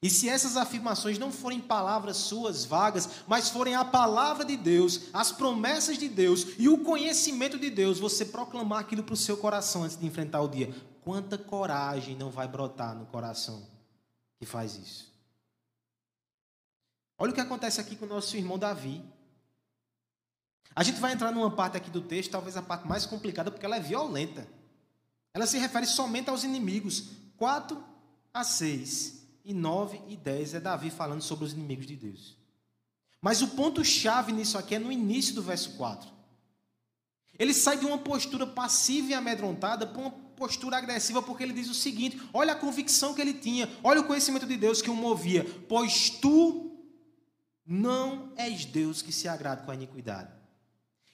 E 0.00 0.08
se 0.08 0.28
essas 0.28 0.56
afirmações 0.56 1.18
não 1.18 1.32
forem 1.32 1.60
palavras 1.60 2.16
suas 2.16 2.64
vagas, 2.64 3.08
mas 3.26 3.48
forem 3.48 3.74
a 3.74 3.84
palavra 3.84 4.44
de 4.44 4.56
Deus, 4.56 5.06
as 5.12 5.32
promessas 5.32 5.98
de 5.98 6.08
Deus 6.08 6.46
e 6.56 6.68
o 6.68 6.78
conhecimento 6.84 7.58
de 7.58 7.68
Deus, 7.68 7.98
você 7.98 8.24
proclamar 8.24 8.78
aquilo 8.78 9.02
para 9.02 9.14
o 9.14 9.16
seu 9.16 9.36
coração 9.36 9.82
antes 9.82 9.98
de 9.98 10.06
enfrentar 10.06 10.40
o 10.40 10.48
dia. 10.48 10.72
Quanta 11.08 11.38
coragem 11.38 12.14
não 12.14 12.30
vai 12.30 12.46
brotar 12.46 12.94
no 12.94 13.06
coração 13.06 13.66
que 14.38 14.44
faz 14.44 14.76
isso? 14.76 15.10
Olha 17.16 17.30
o 17.30 17.34
que 17.34 17.40
acontece 17.40 17.80
aqui 17.80 17.96
com 17.96 18.04
o 18.04 18.08
nosso 18.08 18.36
irmão 18.36 18.58
Davi. 18.58 19.02
A 20.76 20.82
gente 20.82 21.00
vai 21.00 21.14
entrar 21.14 21.32
numa 21.32 21.50
parte 21.50 21.78
aqui 21.78 21.88
do 21.88 22.02
texto, 22.02 22.32
talvez 22.32 22.58
a 22.58 22.62
parte 22.62 22.86
mais 22.86 23.06
complicada, 23.06 23.50
porque 23.50 23.64
ela 23.64 23.76
é 23.76 23.80
violenta. 23.80 24.46
Ela 25.32 25.46
se 25.46 25.56
refere 25.56 25.86
somente 25.86 26.28
aos 26.28 26.44
inimigos. 26.44 27.04
4 27.38 27.82
a 28.34 28.44
6 28.44 29.26
e 29.46 29.54
9 29.54 30.02
e 30.08 30.14
10 30.14 30.52
é 30.56 30.60
Davi 30.60 30.90
falando 30.90 31.22
sobre 31.22 31.46
os 31.46 31.54
inimigos 31.54 31.86
de 31.86 31.96
Deus. 31.96 32.36
Mas 33.18 33.40
o 33.40 33.48
ponto-chave 33.48 34.30
nisso 34.30 34.58
aqui 34.58 34.74
é 34.74 34.78
no 34.78 34.92
início 34.92 35.34
do 35.34 35.42
verso 35.42 35.74
4. 35.78 36.06
Ele 37.38 37.54
sai 37.54 37.78
de 37.78 37.86
uma 37.86 37.96
postura 37.96 38.46
passiva 38.46 39.12
e 39.12 39.14
amedrontada 39.14 39.86
para 39.86 40.02
uma 40.02 40.27
postura 40.38 40.78
agressiva, 40.78 41.20
porque 41.20 41.42
ele 41.42 41.52
diz 41.52 41.68
o 41.68 41.74
seguinte: 41.74 42.20
olha 42.32 42.52
a 42.52 42.56
convicção 42.56 43.12
que 43.12 43.20
ele 43.20 43.34
tinha, 43.34 43.68
olha 43.82 44.00
o 44.00 44.06
conhecimento 44.06 44.46
de 44.46 44.56
Deus 44.56 44.80
que 44.80 44.88
o 44.88 44.94
movia, 44.94 45.44
pois 45.68 46.08
tu 46.08 46.88
não 47.66 48.32
és 48.36 48.64
Deus 48.64 49.02
que 49.02 49.12
se 49.12 49.28
agrada 49.28 49.62
com 49.62 49.70
a 49.70 49.74
iniquidade. 49.74 50.32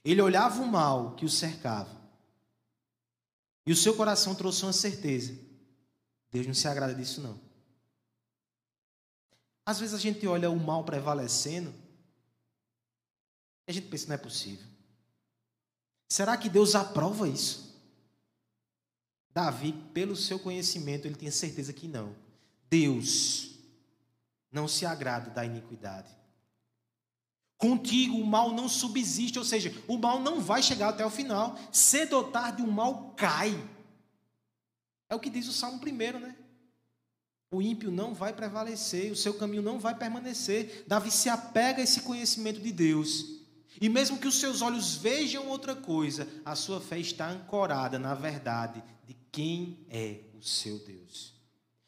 Ele 0.05 0.21
olhava 0.21 0.63
o 0.63 0.67
mal 0.67 1.17
que 1.17 1.25
o 1.25 1.31
cercava, 1.31 2.01
e 3.67 3.73
o 3.73 3.77
seu 3.77 3.97
coração 3.97 4.35
trouxe 4.35 4.63
uma 4.65 4.73
certeza: 4.73 5.37
Deus 6.31 6.47
não 6.47 6.55
se 6.55 6.69
agrada 6.69 6.95
disso, 6.95 7.21
não. 7.21 7.41
Às 9.67 9.81
vezes 9.81 9.95
a 9.95 9.99
gente 9.99 10.27
olha 10.27 10.51
o 10.51 10.61
mal 10.61 10.85
prevalecendo 10.85 11.73
e 13.67 13.71
a 13.71 13.73
gente 13.73 13.89
pensa, 13.89 14.09
não 14.09 14.15
é 14.15 14.19
possível. 14.19 14.67
Será 16.09 16.37
que 16.37 16.49
Deus 16.49 16.75
aprova 16.75 17.29
isso? 17.29 17.74
Davi, 19.35 19.73
pelo 19.93 20.15
seu 20.15 20.39
conhecimento, 20.39 21.07
ele 21.07 21.17
tinha 21.17 21.33
certeza 21.33 21.73
que 21.73 21.89
não. 21.89 22.15
Deus 22.71 23.51
não 24.51 24.69
se 24.69 24.87
agrada 24.87 25.31
da 25.31 25.45
iniquidade. 25.45 26.09
Contigo 27.59 28.17
o 28.17 28.27
mal 28.27 28.53
não 28.53 28.69
subsiste, 28.69 29.39
ou 29.39 29.45
seja, 29.45 29.75
o 29.89 29.99
mal 29.99 30.21
não 30.21 30.41
vai 30.41 30.63
chegar 30.63 30.91
até 30.91 31.05
o 31.05 31.11
final. 31.11 31.59
Cedo 31.73 32.17
ou 32.17 32.25
tarde 32.31 32.63
o 32.63 32.71
mal 32.71 33.15
cai. 33.17 33.53
É 35.09 35.15
o 35.15 35.21
que 35.21 35.31
diz 35.31 35.49
o 35.49 35.53
Salmo 35.53 35.81
primeiro, 35.81 36.21
né? 36.21 36.37
o 37.55 37.63
ímpio 37.63 37.91
não 37.91 38.13
vai 38.13 38.33
prevalecer, 38.33 39.13
o 39.13 39.17
seu 39.17 39.35
caminho 39.35 39.63
não 39.63 39.79
vai 39.79 39.95
permanecer. 39.95 40.85
Davi 40.87 41.11
se 41.11 41.29
apega 41.29 41.81
a 41.81 41.85
esse 41.85 42.01
conhecimento 42.01 42.61
de 42.61 42.73
Deus. 42.73 43.43
E 43.81 43.89
mesmo 43.89 44.19
que 44.19 44.29
os 44.29 44.39
seus 44.39 44.63
olhos 44.63 44.97
vejam 44.97 45.49
outra 45.49 45.75
coisa, 45.75 46.29
a 46.45 46.55
sua 46.55 46.81
fé 46.81 46.99
está 46.99 47.29
ancorada 47.29 47.99
na 47.99 48.15
verdade 48.15 48.83
de 49.07 49.17
quem 49.35 49.85
é 49.91 50.21
o 50.39 50.41
seu 50.41 50.79
Deus. 50.79 51.35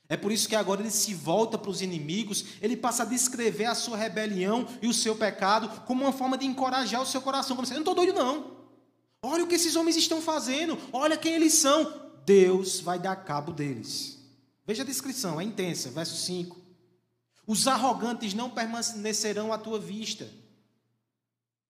É 0.08 0.16
por 0.16 0.32
isso 0.32 0.48
que 0.48 0.56
agora 0.56 0.80
ele 0.80 0.90
se 0.90 1.14
volta 1.14 1.56
para 1.56 1.70
os 1.70 1.80
inimigos, 1.80 2.44
ele 2.60 2.76
passa 2.76 3.04
a 3.04 3.06
descrever 3.06 3.66
a 3.66 3.74
sua 3.74 3.96
rebelião 3.96 4.66
e 4.82 4.88
o 4.88 4.92
seu 4.92 5.14
pecado 5.14 5.82
como 5.82 6.02
uma 6.02 6.12
forma 6.12 6.36
de 6.36 6.44
encorajar 6.44 7.00
o 7.00 7.06
seu 7.06 7.22
coração. 7.22 7.54
Como 7.54 7.64
assim, 7.64 7.74
eu 7.74 7.84
não 7.84 7.92
estou 7.92 7.94
doido, 7.94 8.18
não. 8.18 8.56
Olha 9.22 9.44
o 9.44 9.46
que 9.46 9.54
esses 9.54 9.76
homens 9.76 9.96
estão 9.96 10.20
fazendo, 10.20 10.76
olha 10.92 11.16
quem 11.16 11.34
eles 11.34 11.54
são. 11.54 12.10
Deus 12.24 12.80
vai 12.80 12.98
dar 12.98 13.14
cabo 13.14 13.52
deles. 13.52 14.18
Veja 14.66 14.82
a 14.82 14.86
descrição, 14.86 15.40
é 15.40 15.44
intensa, 15.44 15.88
verso 15.90 16.16
5. 16.16 16.60
Os 17.46 17.68
arrogantes 17.68 18.34
não 18.34 18.50
permanecerão 18.50 19.52
à 19.52 19.58
tua 19.58 19.78
vista. 19.78 20.24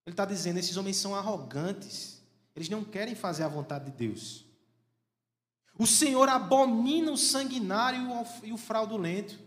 Ele 0.06 0.14
está 0.14 0.24
dizendo: 0.24 0.58
esses 0.58 0.78
homens 0.78 0.96
são 0.96 1.14
arrogantes. 1.14 2.22
Eles 2.54 2.70
não 2.70 2.82
querem 2.82 3.14
fazer 3.14 3.42
a 3.42 3.48
vontade 3.48 3.90
de 3.90 3.90
Deus. 3.90 4.45
O 5.78 5.86
Senhor 5.86 6.28
abomina 6.28 7.10
o 7.12 7.16
sanguinário 7.16 8.08
e 8.42 8.52
o 8.52 8.56
fraudulento. 8.56 9.38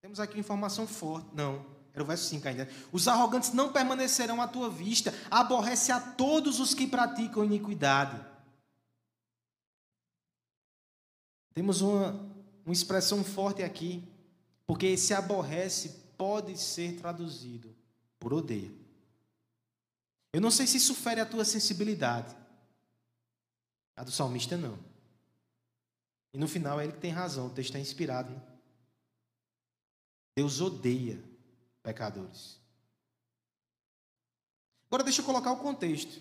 Temos 0.00 0.18
aqui 0.18 0.38
informação 0.38 0.86
forte. 0.86 1.28
Não, 1.32 1.64
era 1.94 2.02
o 2.02 2.06
verso 2.06 2.28
5 2.28 2.46
ainda. 2.48 2.68
Os 2.92 3.08
arrogantes 3.08 3.52
não 3.52 3.72
permanecerão 3.72 4.42
à 4.42 4.48
tua 4.48 4.68
vista. 4.68 5.14
Aborrece 5.30 5.92
a 5.92 6.00
todos 6.00 6.60
os 6.60 6.74
que 6.74 6.86
praticam 6.86 7.44
iniquidade. 7.44 8.20
Temos 11.54 11.80
uma, 11.80 12.12
uma 12.64 12.72
expressão 12.72 13.24
forte 13.24 13.62
aqui, 13.62 14.06
porque 14.66 14.86
esse 14.86 15.14
aborrece 15.14 15.88
pode 16.18 16.58
ser 16.58 17.00
traduzido 17.00 17.74
por 18.18 18.34
odeia. 18.34 18.70
Eu 20.32 20.40
não 20.40 20.50
sei 20.50 20.66
se 20.66 20.76
isso 20.76 20.94
fere 20.94 21.20
a 21.20 21.26
tua 21.26 21.44
sensibilidade. 21.44 22.36
A 23.96 24.04
do 24.04 24.10
salmista 24.10 24.56
não. 24.56 24.78
E 26.36 26.38
no 26.38 26.46
final 26.46 26.78
é 26.78 26.84
ele 26.84 26.92
que 26.92 27.00
tem 27.00 27.10
razão, 27.10 27.46
o 27.46 27.50
texto 27.50 27.70
está 27.70 27.78
inspirado. 27.78 28.30
Né? 28.30 28.42
Deus 30.36 30.60
odeia 30.60 31.18
pecadores. 31.82 32.60
Agora 34.86 35.02
deixa 35.02 35.22
eu 35.22 35.24
colocar 35.24 35.50
o 35.52 35.60
contexto. 35.60 36.20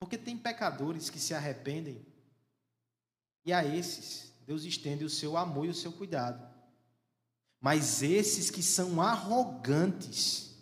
Porque 0.00 0.18
tem 0.18 0.36
pecadores 0.36 1.08
que 1.08 1.20
se 1.20 1.32
arrependem 1.34 2.04
e 3.44 3.52
a 3.52 3.64
esses, 3.64 4.32
Deus 4.44 4.64
estende 4.64 5.04
o 5.04 5.10
seu 5.10 5.36
amor 5.36 5.66
e 5.66 5.70
o 5.70 5.74
seu 5.74 5.92
cuidado. 5.92 6.52
Mas 7.60 8.02
esses 8.02 8.50
que 8.50 8.60
são 8.60 9.00
arrogantes, 9.00 10.56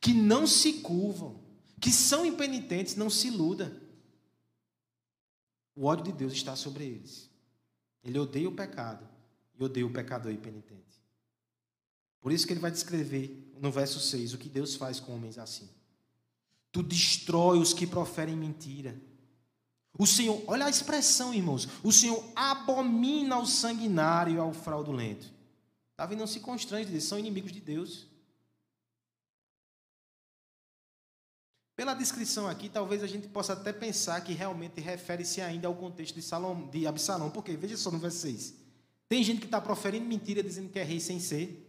que 0.00 0.14
não 0.14 0.46
se 0.46 0.80
curvam, 0.80 1.44
que 1.78 1.92
são 1.92 2.24
impenitentes, 2.24 2.96
não 2.96 3.10
se 3.10 3.28
iluda. 3.28 3.83
O 5.74 5.86
ódio 5.86 6.06
de 6.06 6.12
Deus 6.12 6.32
está 6.32 6.54
sobre 6.54 6.84
eles. 6.84 7.30
Ele 8.02 8.18
odeia 8.18 8.48
o 8.48 8.54
pecado 8.54 9.06
e 9.58 9.64
odeia 9.64 9.86
o 9.86 9.92
pecador 9.92 10.32
impenitente. 10.32 11.02
Por 12.20 12.32
isso 12.32 12.46
que 12.46 12.52
ele 12.52 12.60
vai 12.60 12.70
descrever 12.70 13.52
no 13.60 13.70
verso 13.70 14.00
6 14.00 14.34
o 14.34 14.38
que 14.38 14.48
Deus 14.48 14.76
faz 14.76 15.00
com 15.00 15.14
homens 15.14 15.38
assim. 15.38 15.68
Tu 16.70 16.82
destrói 16.82 17.58
os 17.58 17.72
que 17.72 17.86
proferem 17.86 18.36
mentira 18.36 18.98
o 19.96 20.06
Senhor, 20.06 20.42
olha 20.48 20.66
a 20.66 20.70
expressão, 20.70 21.32
irmãos. 21.32 21.68
O 21.82 21.92
Senhor 21.92 22.22
abomina 22.34 23.38
o 23.38 23.46
sanguinário 23.46 24.34
e 24.34 24.38
ao 24.38 24.52
fraudulento. 24.52 25.32
Davi 25.96 26.16
não 26.16 26.26
se 26.26 26.40
constrange, 26.40 26.90
eles 26.90 27.04
são 27.04 27.18
inimigos 27.18 27.52
de 27.52 27.60
Deus. 27.60 28.08
Pela 31.76 31.94
descrição 31.94 32.48
aqui, 32.48 32.68
talvez 32.68 33.02
a 33.02 33.06
gente 33.06 33.26
possa 33.28 33.52
até 33.52 33.72
pensar 33.72 34.20
que 34.20 34.32
realmente 34.32 34.80
refere-se 34.80 35.40
ainda 35.40 35.66
ao 35.66 35.74
contexto 35.74 36.14
de, 36.14 36.22
Salom, 36.22 36.68
de 36.68 36.86
Absalão. 36.86 37.30
Porque, 37.30 37.56
veja 37.56 37.76
só 37.76 37.90
no 37.90 37.98
verso 37.98 38.18
6. 38.18 38.54
Tem 39.08 39.22
gente 39.24 39.40
que 39.40 39.46
está 39.46 39.60
proferindo 39.60 40.06
mentira 40.06 40.42
dizendo 40.42 40.70
que 40.70 40.78
é 40.78 40.84
rei 40.84 41.00
sem 41.00 41.18
ser. 41.18 41.60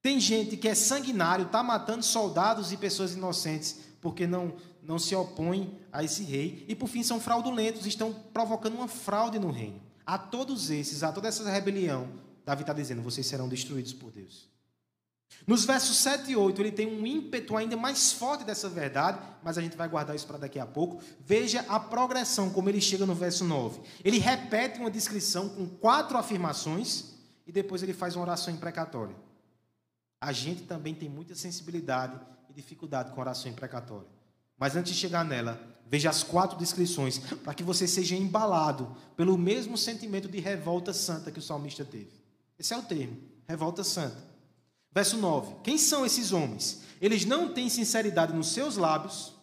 Tem 0.00 0.18
gente 0.20 0.56
que 0.56 0.68
é 0.68 0.74
sanguinário, 0.74 1.46
está 1.46 1.62
matando 1.62 2.02
soldados 2.02 2.72
e 2.72 2.76
pessoas 2.76 3.14
inocentes 3.14 3.80
porque 4.04 4.26
não, 4.26 4.54
não 4.82 4.98
se 4.98 5.16
opõem 5.16 5.78
a 5.90 6.04
esse 6.04 6.22
rei. 6.24 6.66
E 6.68 6.74
por 6.74 6.88
fim 6.88 7.02
são 7.02 7.18
fraudulentos, 7.18 7.86
estão 7.86 8.12
provocando 8.12 8.74
uma 8.74 8.86
fraude 8.86 9.38
no 9.38 9.50
reino. 9.50 9.80
A 10.04 10.18
todos 10.18 10.70
esses, 10.70 11.02
a 11.02 11.10
toda 11.10 11.28
essa 11.28 11.48
rebelião, 11.50 12.06
Davi 12.44 12.60
está 12.60 12.74
dizendo: 12.74 13.00
vocês 13.00 13.26
serão 13.26 13.48
destruídos 13.48 13.94
por 13.94 14.12
Deus. 14.12 14.46
Nos 15.46 15.64
versos 15.66 15.98
7 15.98 16.30
e 16.30 16.36
8, 16.36 16.62
ele 16.62 16.72
tem 16.72 16.86
um 16.86 17.06
ímpeto 17.06 17.54
ainda 17.56 17.76
mais 17.76 18.12
forte 18.12 18.44
dessa 18.44 18.68
verdade, 18.68 19.18
mas 19.42 19.58
a 19.58 19.60
gente 19.60 19.76
vai 19.76 19.86
guardar 19.86 20.16
isso 20.16 20.26
para 20.26 20.38
daqui 20.38 20.58
a 20.58 20.64
pouco. 20.64 21.02
Veja 21.20 21.64
a 21.68 21.78
progressão, 21.78 22.48
como 22.48 22.70
ele 22.70 22.80
chega 22.80 23.04
no 23.04 23.14
verso 23.14 23.44
9. 23.44 23.80
Ele 24.02 24.18
repete 24.18 24.80
uma 24.80 24.90
descrição 24.90 25.50
com 25.50 25.66
quatro 25.66 26.16
afirmações 26.16 27.12
e 27.46 27.52
depois 27.52 27.82
ele 27.82 27.92
faz 27.92 28.16
uma 28.16 28.24
oração 28.24 28.54
imprecatória. 28.54 29.14
A 30.18 30.32
gente 30.32 30.62
também 30.62 30.94
tem 30.94 31.10
muita 31.10 31.34
sensibilidade 31.34 32.18
e 32.48 32.54
dificuldade 32.54 33.12
com 33.12 33.20
oração 33.20 33.50
imprecatória. 33.50 34.08
Mas 34.56 34.74
antes 34.76 34.94
de 34.94 34.98
chegar 34.98 35.26
nela, 35.26 35.60
veja 35.86 36.08
as 36.08 36.22
quatro 36.22 36.56
descrições, 36.56 37.18
para 37.18 37.52
que 37.52 37.62
você 37.62 37.86
seja 37.86 38.16
embalado 38.16 38.96
pelo 39.14 39.36
mesmo 39.36 39.76
sentimento 39.76 40.26
de 40.26 40.40
revolta 40.40 40.94
santa 40.94 41.30
que 41.30 41.38
o 41.38 41.42
salmista 41.42 41.84
teve. 41.84 42.12
Esse 42.58 42.72
é 42.72 42.78
o 42.78 42.82
termo, 42.82 43.18
revolta 43.46 43.84
santa. 43.84 44.33
Verso 44.94 45.16
9: 45.18 45.56
Quem 45.64 45.76
são 45.76 46.06
esses 46.06 46.32
homens? 46.32 46.82
Eles 47.00 47.24
não 47.24 47.52
têm 47.52 47.68
sinceridade 47.68 48.32
nos 48.32 48.48
seus 48.48 48.76
lábios, 48.76 49.34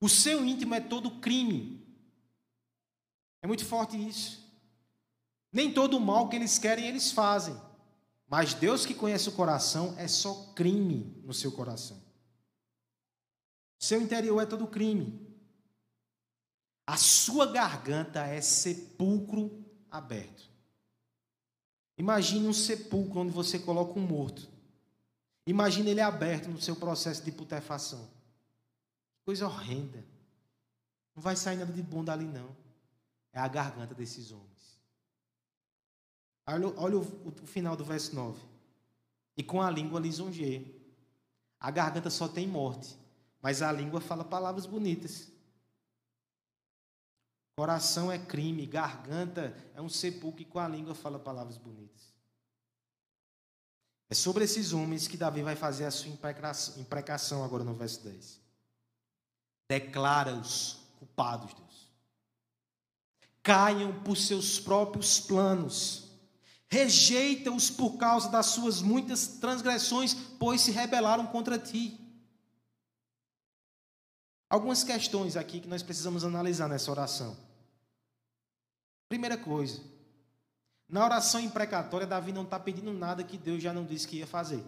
o 0.00 0.08
seu 0.08 0.44
íntimo 0.44 0.74
é 0.74 0.80
todo 0.80 1.20
crime. 1.20 1.86
É 3.42 3.46
muito 3.46 3.64
forte 3.64 3.96
isso. 3.96 4.40
Nem 5.52 5.72
todo 5.72 5.96
o 5.96 6.00
mal 6.00 6.28
que 6.28 6.36
eles 6.36 6.58
querem, 6.58 6.86
eles 6.86 7.12
fazem. 7.12 7.54
Mas 8.26 8.54
Deus 8.54 8.86
que 8.86 8.94
conhece 8.94 9.28
o 9.28 9.32
coração 9.32 9.94
é 9.98 10.08
só 10.08 10.52
crime 10.54 11.20
no 11.24 11.34
seu 11.34 11.52
coração. 11.52 12.00
Seu 13.78 14.00
interior 14.00 14.40
é 14.40 14.46
todo 14.46 14.66
crime. 14.66 15.28
A 16.86 16.96
sua 16.96 17.46
garganta 17.46 18.24
é 18.26 18.40
sepulcro 18.40 19.64
aberto. 19.90 20.49
Imagine 22.00 22.48
um 22.48 22.52
sepulcro 22.54 23.20
onde 23.20 23.30
você 23.30 23.58
coloca 23.58 23.98
um 23.98 24.02
morto. 24.02 24.48
Imagine 25.46 25.90
ele 25.90 26.00
aberto 26.00 26.48
no 26.48 26.58
seu 26.58 26.74
processo 26.74 27.22
de 27.22 27.30
putrefação. 27.30 28.08
Coisa 29.22 29.44
horrenda. 29.44 30.02
Não 31.14 31.22
vai 31.22 31.36
sair 31.36 31.58
nada 31.58 31.70
de 31.70 31.82
bom 31.82 32.02
dali, 32.02 32.24
não. 32.24 32.56
É 33.34 33.38
a 33.38 33.46
garganta 33.46 33.94
desses 33.94 34.32
homens. 34.32 34.80
Olha, 36.46 36.72
olha 36.78 36.96
o, 36.96 37.02
o, 37.02 37.34
o, 37.42 37.46
final 37.46 37.76
do 37.76 37.84
verso 37.84 38.14
9. 38.14 38.40
E 39.36 39.42
com 39.42 39.60
a 39.60 39.70
língua 39.70 40.00
lisonjeia. 40.00 40.64
A 41.60 41.70
garganta 41.70 42.08
só 42.08 42.26
tem 42.26 42.48
morte, 42.48 42.96
mas 43.42 43.60
a 43.60 43.70
língua 43.70 44.00
fala 44.00 44.24
palavras 44.24 44.64
bonitas. 44.64 45.30
Coração 47.60 48.10
é 48.10 48.18
crime, 48.18 48.64
garganta 48.64 49.54
é 49.74 49.82
um 49.82 49.88
sepulcro 49.90 50.40
e 50.40 50.46
com 50.46 50.58
a 50.58 50.66
língua 50.66 50.94
fala 50.94 51.18
palavras 51.18 51.58
bonitas. 51.58 52.10
É 54.08 54.14
sobre 54.14 54.44
esses 54.44 54.72
homens 54.72 55.06
que 55.06 55.18
Davi 55.18 55.42
vai 55.42 55.54
fazer 55.54 55.84
a 55.84 55.90
sua 55.90 56.10
imprecação 56.78 57.44
agora 57.44 57.62
no 57.62 57.74
verso 57.74 58.02
10. 58.02 58.40
Declara-os 59.68 60.78
culpados, 60.98 61.52
Deus. 61.52 61.92
Caiam 63.42 63.92
por 64.04 64.16
seus 64.16 64.58
próprios 64.58 65.20
planos. 65.20 66.08
Rejeita-os 66.66 67.68
por 67.68 67.98
causa 67.98 68.30
das 68.30 68.46
suas 68.46 68.80
muitas 68.80 69.26
transgressões, 69.26 70.14
pois 70.38 70.62
se 70.62 70.70
rebelaram 70.70 71.26
contra 71.26 71.58
ti. 71.58 72.00
Algumas 74.48 74.82
questões 74.82 75.36
aqui 75.36 75.60
que 75.60 75.68
nós 75.68 75.82
precisamos 75.82 76.24
analisar 76.24 76.66
nessa 76.66 76.90
oração. 76.90 77.49
Primeira 79.10 79.36
coisa, 79.36 79.82
na 80.88 81.04
oração 81.04 81.40
imprecatória, 81.40 82.06
Davi 82.06 82.32
não 82.32 82.44
está 82.44 82.60
pedindo 82.60 82.92
nada 82.92 83.24
que 83.24 83.36
Deus 83.36 83.60
já 83.60 83.72
não 83.72 83.84
disse 83.84 84.06
que 84.06 84.18
ia 84.18 84.26
fazer. 84.26 84.64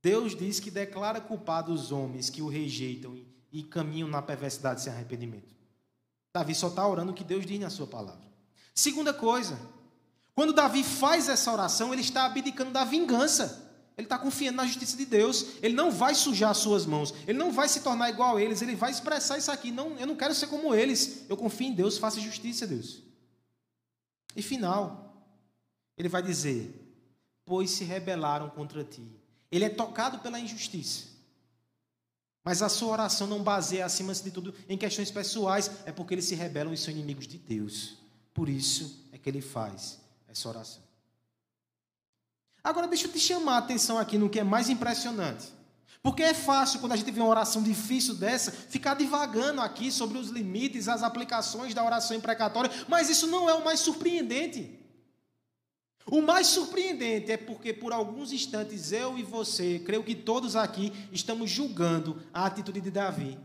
Deus 0.00 0.36
diz 0.36 0.60
que 0.60 0.70
declara 0.70 1.20
culpados 1.20 1.86
os 1.86 1.90
homens 1.90 2.30
que 2.30 2.40
o 2.40 2.48
rejeitam 2.48 3.20
e 3.50 3.64
caminham 3.64 4.06
na 4.06 4.22
perversidade 4.22 4.82
sem 4.82 4.92
arrependimento. 4.92 5.52
Davi 6.32 6.54
só 6.54 6.68
está 6.68 6.86
orando 6.86 7.10
o 7.10 7.14
que 7.14 7.24
Deus 7.24 7.44
diz 7.44 7.58
na 7.58 7.68
sua 7.68 7.88
palavra. 7.88 8.22
Segunda 8.72 9.12
coisa, 9.12 9.58
quando 10.32 10.52
Davi 10.52 10.84
faz 10.84 11.28
essa 11.28 11.52
oração, 11.52 11.92
ele 11.92 12.02
está 12.02 12.26
abdicando 12.26 12.70
da 12.70 12.84
vingança. 12.84 13.71
Ele 13.96 14.06
está 14.06 14.18
confiando 14.18 14.56
na 14.56 14.66
justiça 14.66 14.96
de 14.96 15.04
Deus. 15.04 15.46
Ele 15.62 15.74
não 15.74 15.90
vai 15.90 16.14
sujar 16.14 16.50
as 16.50 16.58
suas 16.58 16.86
mãos. 16.86 17.12
Ele 17.26 17.38
não 17.38 17.52
vai 17.52 17.68
se 17.68 17.80
tornar 17.80 18.08
igual 18.10 18.36
a 18.36 18.42
eles. 18.42 18.62
Ele 18.62 18.74
vai 18.74 18.90
expressar 18.90 19.38
isso 19.38 19.50
aqui. 19.50 19.70
Não, 19.70 19.98
eu 19.98 20.06
não 20.06 20.16
quero 20.16 20.34
ser 20.34 20.46
como 20.46 20.74
eles. 20.74 21.26
Eu 21.28 21.36
confio 21.36 21.66
em 21.66 21.74
Deus. 21.74 21.98
Faça 21.98 22.20
justiça, 22.20 22.66
Deus. 22.66 23.02
E 24.34 24.42
final, 24.42 25.26
ele 25.96 26.08
vai 26.08 26.22
dizer: 26.22 26.74
Pois 27.44 27.70
se 27.70 27.84
rebelaram 27.84 28.48
contra 28.50 28.82
ti. 28.82 29.06
Ele 29.50 29.64
é 29.64 29.68
tocado 29.68 30.18
pela 30.20 30.40
injustiça. 30.40 31.12
Mas 32.44 32.62
a 32.62 32.68
sua 32.68 32.92
oração 32.92 33.26
não 33.26 33.42
baseia, 33.42 33.84
acima 33.84 34.12
de 34.12 34.30
tudo, 34.30 34.54
em 34.68 34.76
questões 34.76 35.10
pessoais. 35.10 35.70
É 35.84 35.92
porque 35.92 36.14
eles 36.14 36.24
se 36.24 36.34
rebelam 36.34 36.72
e 36.72 36.78
são 36.78 36.92
inimigos 36.92 37.26
de 37.26 37.38
Deus. 37.38 37.98
Por 38.32 38.48
isso 38.48 39.06
é 39.12 39.18
que 39.18 39.28
ele 39.28 39.42
faz 39.42 40.00
essa 40.26 40.48
oração. 40.48 40.91
Agora, 42.64 42.86
deixa 42.86 43.06
eu 43.06 43.12
te 43.12 43.18
chamar 43.18 43.54
a 43.54 43.58
atenção 43.58 43.98
aqui 43.98 44.16
no 44.16 44.30
que 44.30 44.38
é 44.38 44.44
mais 44.44 44.70
impressionante. 44.70 45.52
Porque 46.02 46.22
é 46.22 46.34
fácil, 46.34 46.80
quando 46.80 46.92
a 46.92 46.96
gente 46.96 47.10
vê 47.10 47.20
uma 47.20 47.28
oração 47.28 47.62
difícil 47.62 48.14
dessa, 48.14 48.50
ficar 48.50 48.94
divagando 48.94 49.60
aqui 49.60 49.90
sobre 49.90 50.18
os 50.18 50.30
limites, 50.30 50.88
as 50.88 51.02
aplicações 51.02 51.74
da 51.74 51.84
oração 51.84 52.16
imprecatória, 52.16 52.70
mas 52.88 53.08
isso 53.08 53.26
não 53.26 53.48
é 53.48 53.54
o 53.54 53.64
mais 53.64 53.80
surpreendente. 53.80 54.78
O 56.06 56.20
mais 56.20 56.48
surpreendente 56.48 57.30
é 57.30 57.36
porque, 57.36 57.72
por 57.72 57.92
alguns 57.92 58.32
instantes, 58.32 58.90
eu 58.90 59.16
e 59.16 59.22
você, 59.22 59.78
creio 59.78 60.02
que 60.02 60.16
todos 60.16 60.56
aqui, 60.56 60.92
estamos 61.12 61.48
julgando 61.48 62.20
a 62.34 62.46
atitude 62.46 62.80
de 62.80 62.90
Davi. 62.90 63.38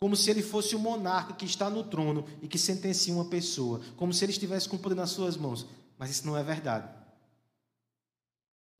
Como 0.00 0.16
se 0.16 0.30
ele 0.30 0.42
fosse 0.42 0.74
o 0.74 0.78
monarca 0.78 1.34
que 1.34 1.44
está 1.44 1.70
no 1.70 1.84
trono 1.84 2.26
e 2.42 2.48
que 2.48 2.58
sentencia 2.58 3.14
uma 3.14 3.26
pessoa. 3.26 3.80
Como 3.96 4.12
se 4.12 4.24
ele 4.24 4.32
estivesse 4.32 4.68
com 4.68 4.76
poder 4.76 4.96
nas 4.96 5.10
suas 5.10 5.36
mãos. 5.36 5.66
Mas 5.96 6.10
isso 6.10 6.26
não 6.26 6.36
é 6.36 6.42
verdade 6.42 7.03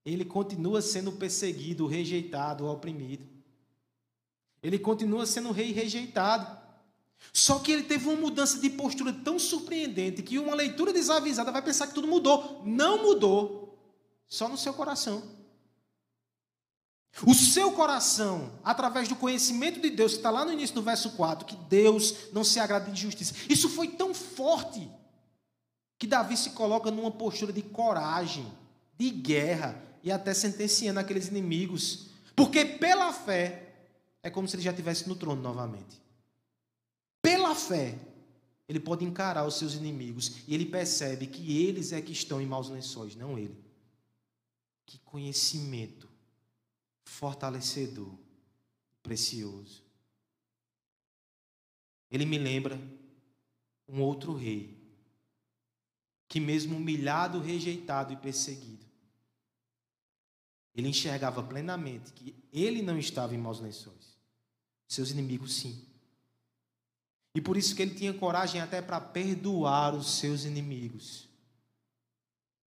ele 0.05 0.25
continua 0.25 0.83
sendo 0.83 1.13
perseguido, 1.13 1.87
rejeitado, 1.87 2.67
oprimido. 2.67 3.27
Ele 4.63 4.79
continua 4.79 5.25
sendo 5.25 5.51
rei 5.51 5.73
rejeitado. 5.73 6.65
Só 7.33 7.59
que 7.59 7.73
ele 7.73 7.85
teve 7.85 8.07
uma 8.09 8.21
mudança 8.21 8.59
de 8.59 8.69
postura 8.69 9.13
tão 9.13 9.39
surpreendente 9.39 10.23
que 10.23 10.39
uma 10.39 10.55
leitura 10.55 10.93
desavisada 10.93 11.51
vai 11.51 11.63
pensar 11.63 11.87
que 11.87 11.95
tudo 11.95 12.07
mudou. 12.07 12.63
Não 12.65 13.03
mudou, 13.03 13.79
só 14.29 14.49
no 14.49 14.59
seu 14.59 14.75
coração. 14.75 15.23
O 17.27 17.33
seu 17.33 17.73
coração, 17.73 18.51
através 18.65 19.09
do 19.09 19.15
conhecimento 19.15 19.81
de 19.81 19.89
Deus, 19.89 20.13
está 20.13 20.31
lá 20.31 20.45
no 20.45 20.53
início 20.53 20.75
do 20.75 20.83
verso 20.83 21.11
4, 21.13 21.47
que 21.47 21.57
Deus 21.57 22.33
não 22.33 22.43
se 22.43 22.59
agrada 22.59 22.91
de 22.91 23.01
justiça. 23.01 23.35
Isso 23.49 23.69
foi 23.69 23.89
tão 23.89 24.13
forte 24.13 24.91
que 25.97 26.09
Davi 26.09 26.37
se 26.37 26.51
coloca 26.51 26.91
numa 26.91 27.13
postura 27.13 27.53
de 27.53 27.63
coragem, 27.63 28.47
de 28.99 29.11
guerra, 29.11 29.81
e 30.05 30.13
até 30.13 30.35
sentenciando 30.35 31.01
aqueles 31.01 31.29
inimigos, 31.29 32.09
porque 32.37 32.63
pela 32.63 33.11
fé 33.11 33.73
é 34.23 34.29
como 34.29 34.47
se 34.47 34.55
ele 34.55 34.63
já 34.63 34.71
estivesse 34.71 35.09
no 35.09 35.17
trono 35.17 35.41
novamente. 35.41 35.99
Pela 37.23 37.55
fé, 37.55 37.99
ele 38.69 38.79
pode 38.79 39.03
encarar 39.03 39.47
os 39.47 39.57
seus 39.57 39.73
inimigos 39.73 40.43
e 40.47 40.55
ele 40.55 40.67
percebe 40.67 41.27
que 41.27 41.57
eles 41.65 41.91
é 41.91 42.03
que 42.03 42.13
estão 42.13 42.39
em 42.39 42.45
maus 42.45 42.69
lençóis, 42.69 43.17
não 43.17 43.39
ele. 43.39 43.57
Que 44.85 44.99
conhecimento 44.99 46.07
fortalecedor, 47.07 48.13
precioso. 49.03 49.83
Ele 52.11 52.27
me 52.27 52.37
lembra 52.37 52.79
um 53.89 54.03
outro 54.03 54.35
rei 54.35 54.79
que 56.29 56.39
mesmo 56.39 56.77
humilhado, 56.77 57.41
rejeitado 57.41 58.13
e 58.13 58.17
perseguido, 58.17 58.84
ele 60.75 60.89
enxergava 60.89 61.43
plenamente 61.43 62.13
que 62.13 62.35
ele 62.53 62.83
não 62.83 62.99
estava 62.99 63.35
em 63.35 63.39
maus 63.39 63.61
lençóis. 63.61 64.19
Seus 64.89 65.11
inimigos, 65.11 65.55
sim. 65.55 65.87
E 67.35 67.41
por 67.41 67.57
isso 67.57 67.75
que 67.75 67.83
ele 67.83 67.95
tinha 67.95 68.13
coragem 68.13 68.61
até 68.61 68.83
para 68.83 69.01
perdoar 69.01 69.95
os 69.95 70.19
seus 70.19 70.45
inimigos. 70.45 71.29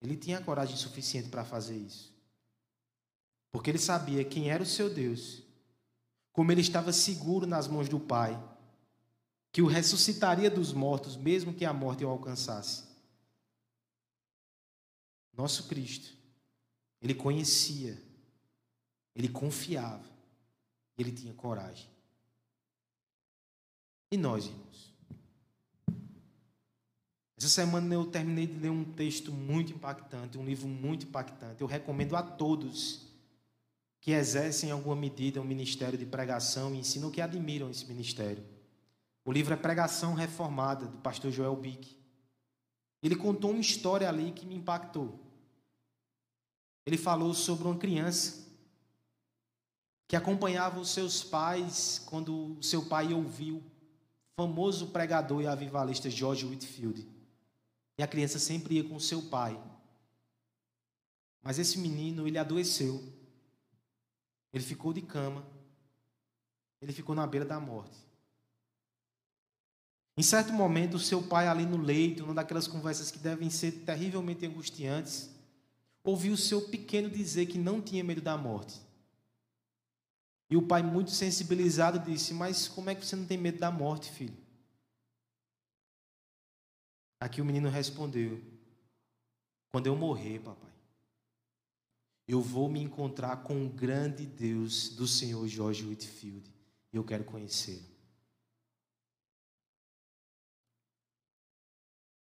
Ele 0.01 0.17
tinha 0.17 0.41
coragem 0.41 0.75
suficiente 0.75 1.29
para 1.29 1.45
fazer 1.45 1.77
isso. 1.77 2.13
Porque 3.51 3.69
ele 3.69 3.79
sabia 3.79 4.23
quem 4.25 4.49
era 4.49 4.63
o 4.63 4.65
seu 4.65 4.93
Deus, 4.93 5.41
como 6.33 6.51
ele 6.51 6.61
estava 6.61 6.91
seguro 6.91 7.45
nas 7.45 7.67
mãos 7.67 7.87
do 7.87 7.99
Pai, 7.99 8.41
que 9.51 9.61
o 9.61 9.67
ressuscitaria 9.67 10.49
dos 10.49 10.73
mortos, 10.73 11.15
mesmo 11.15 11.53
que 11.53 11.63
a 11.63 11.71
morte 11.71 12.03
o 12.03 12.09
alcançasse. 12.09 12.83
Nosso 15.31 15.67
Cristo 15.67 16.22
ele 17.03 17.13
conhecia, 17.13 18.01
ele 19.13 19.27
confiava, 19.27 20.09
ele 20.97 21.11
tinha 21.11 21.33
coragem. 21.33 21.89
E 24.09 24.15
nós, 24.15 24.45
irmãos? 24.45 24.93
Essa 27.37 27.49
semana 27.49 27.93
eu 27.93 28.05
terminei 28.05 28.47
de 28.47 28.57
ler 28.57 28.69
um 28.69 28.85
texto 28.85 29.33
muito 29.33 29.73
impactante, 29.73 30.37
um 30.37 30.45
livro 30.45 30.65
muito 30.65 31.05
impactante. 31.05 31.59
Eu 31.59 31.67
recomendo 31.67 32.15
a 32.15 32.23
todos 32.23 33.01
que 33.99 34.11
exercem 34.11 34.69
em 34.69 34.71
alguma 34.71 34.95
medida 34.95 35.41
um 35.41 35.45
ministério 35.45 35.97
de 35.97 36.05
pregação 36.05 36.73
e 36.73 36.79
ensino 36.79 37.11
que 37.11 37.19
admiram 37.19 37.69
esse 37.69 37.85
ministério. 37.85 38.45
O 39.25 39.31
livro 39.31 39.53
é 39.53 39.57
Pregação 39.57 40.13
Reformada, 40.13 40.85
do 40.85 40.97
pastor 40.99 41.31
Joel 41.31 41.55
Bick. 41.55 41.97
Ele 43.01 43.15
contou 43.15 43.51
uma 43.51 43.59
história 43.59 44.07
ali 44.07 44.31
que 44.31 44.45
me 44.45 44.55
impactou. 44.55 45.19
Ele 46.85 46.97
falou 46.97 47.33
sobre 47.33 47.65
uma 47.67 47.77
criança 47.77 48.43
que 50.07 50.15
acompanhava 50.15 50.79
os 50.79 50.89
seus 50.89 51.23
pais 51.23 51.99
quando 52.05 52.57
o 52.57 52.63
seu 52.63 52.85
pai 52.85 53.13
ouviu 53.13 53.57
o 53.57 53.63
famoso 54.35 54.87
pregador 54.87 55.41
e 55.41 55.47
avivalista 55.47 56.09
George 56.09 56.45
Whitfield. 56.45 57.07
E 57.97 58.03
a 58.03 58.07
criança 58.07 58.37
sempre 58.37 58.75
ia 58.75 58.83
com 58.83 58.95
o 58.95 59.01
seu 59.01 59.21
pai. 59.23 59.59
Mas 61.41 61.59
esse 61.59 61.77
menino, 61.77 62.27
ele 62.27 62.37
adoeceu. 62.37 63.03
Ele 64.51 64.63
ficou 64.63 64.93
de 64.93 65.01
cama. 65.01 65.45
Ele 66.81 66.93
ficou 66.93 67.15
na 67.15 67.25
beira 67.25 67.45
da 67.45 67.59
morte. 67.59 67.97
Em 70.15 70.21
certo 70.21 70.53
momento, 70.53 70.95
o 70.95 70.99
seu 70.99 71.23
pai, 71.23 71.47
ali 71.47 71.65
no 71.65 71.77
leito, 71.77 72.21
numa 72.21 72.35
daquelas 72.35 72.67
conversas 72.67 73.09
que 73.09 73.17
devem 73.17 73.49
ser 73.49 73.71
terrivelmente 73.83 74.45
angustiantes, 74.45 75.32
ouviu 76.03 76.33
o 76.33 76.37
seu 76.37 76.69
pequeno 76.69 77.09
dizer 77.09 77.45
que 77.45 77.57
não 77.57 77.81
tinha 77.81 78.03
medo 78.03 78.21
da 78.21 78.37
morte. 78.37 78.81
E 80.49 80.57
o 80.57 80.67
pai, 80.67 80.83
muito 80.83 81.11
sensibilizado, 81.11 81.99
disse: 81.99 82.33
Mas 82.33 82.67
como 82.67 82.89
é 82.89 82.95
que 82.95 83.05
você 83.05 83.15
não 83.15 83.25
tem 83.25 83.37
medo 83.37 83.59
da 83.59 83.71
morte, 83.71 84.11
filho? 84.11 84.37
Aqui 87.19 87.41
o 87.41 87.45
menino 87.45 87.69
respondeu: 87.69 88.43
Quando 89.71 89.87
eu 89.87 89.95
morrer, 89.95 90.39
papai, 90.39 90.73
eu 92.27 92.41
vou 92.41 92.69
me 92.69 92.81
encontrar 92.81 93.37
com 93.43 93.65
o 93.65 93.69
grande 93.69 94.25
Deus 94.25 94.89
do 94.89 95.07
Senhor 95.07 95.47
George 95.47 95.85
Whitfield 95.85 96.53
e 96.91 96.97
eu 96.97 97.03
quero 97.03 97.23
conhecê-lo. 97.23 97.93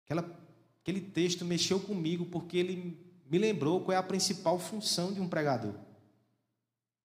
Aquela, 0.05 0.47
aquele 0.81 1.01
texto 1.01 1.45
mexeu 1.45 1.81
comigo 1.81 2.27
porque 2.27 2.57
ele 2.57 3.10
me 3.31 3.39
lembrou 3.39 3.81
qual 3.81 3.95
é 3.95 3.97
a 3.97 4.03
principal 4.03 4.59
função 4.59 5.13
de 5.13 5.21
um 5.21 5.29
pregador. 5.29 5.73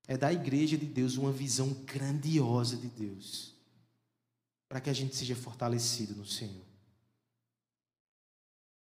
É 0.08 0.18
dar 0.18 0.28
à 0.30 0.34
igreja 0.34 0.76
de 0.76 0.86
Deus 0.86 1.18
uma 1.18 1.32
visão 1.32 1.72
grandiosa 1.86 2.76
de 2.76 2.88
Deus, 2.88 3.54
para 4.68 4.82
que 4.82 4.90
a 4.90 4.94
gente 4.94 5.16
seja 5.16 5.36
fortalecido 5.36 6.16
no 6.16 6.26
Senhor. 6.26 6.66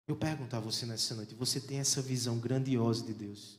Eu 0.06 0.16
pergunto 0.16 0.56
a 0.56 0.60
você 0.60 0.86
nessa 0.86 1.14
noite: 1.14 1.34
você 1.34 1.60
tem 1.60 1.78
essa 1.78 2.00
visão 2.00 2.38
grandiosa 2.38 3.04
de 3.04 3.12
Deus? 3.12 3.58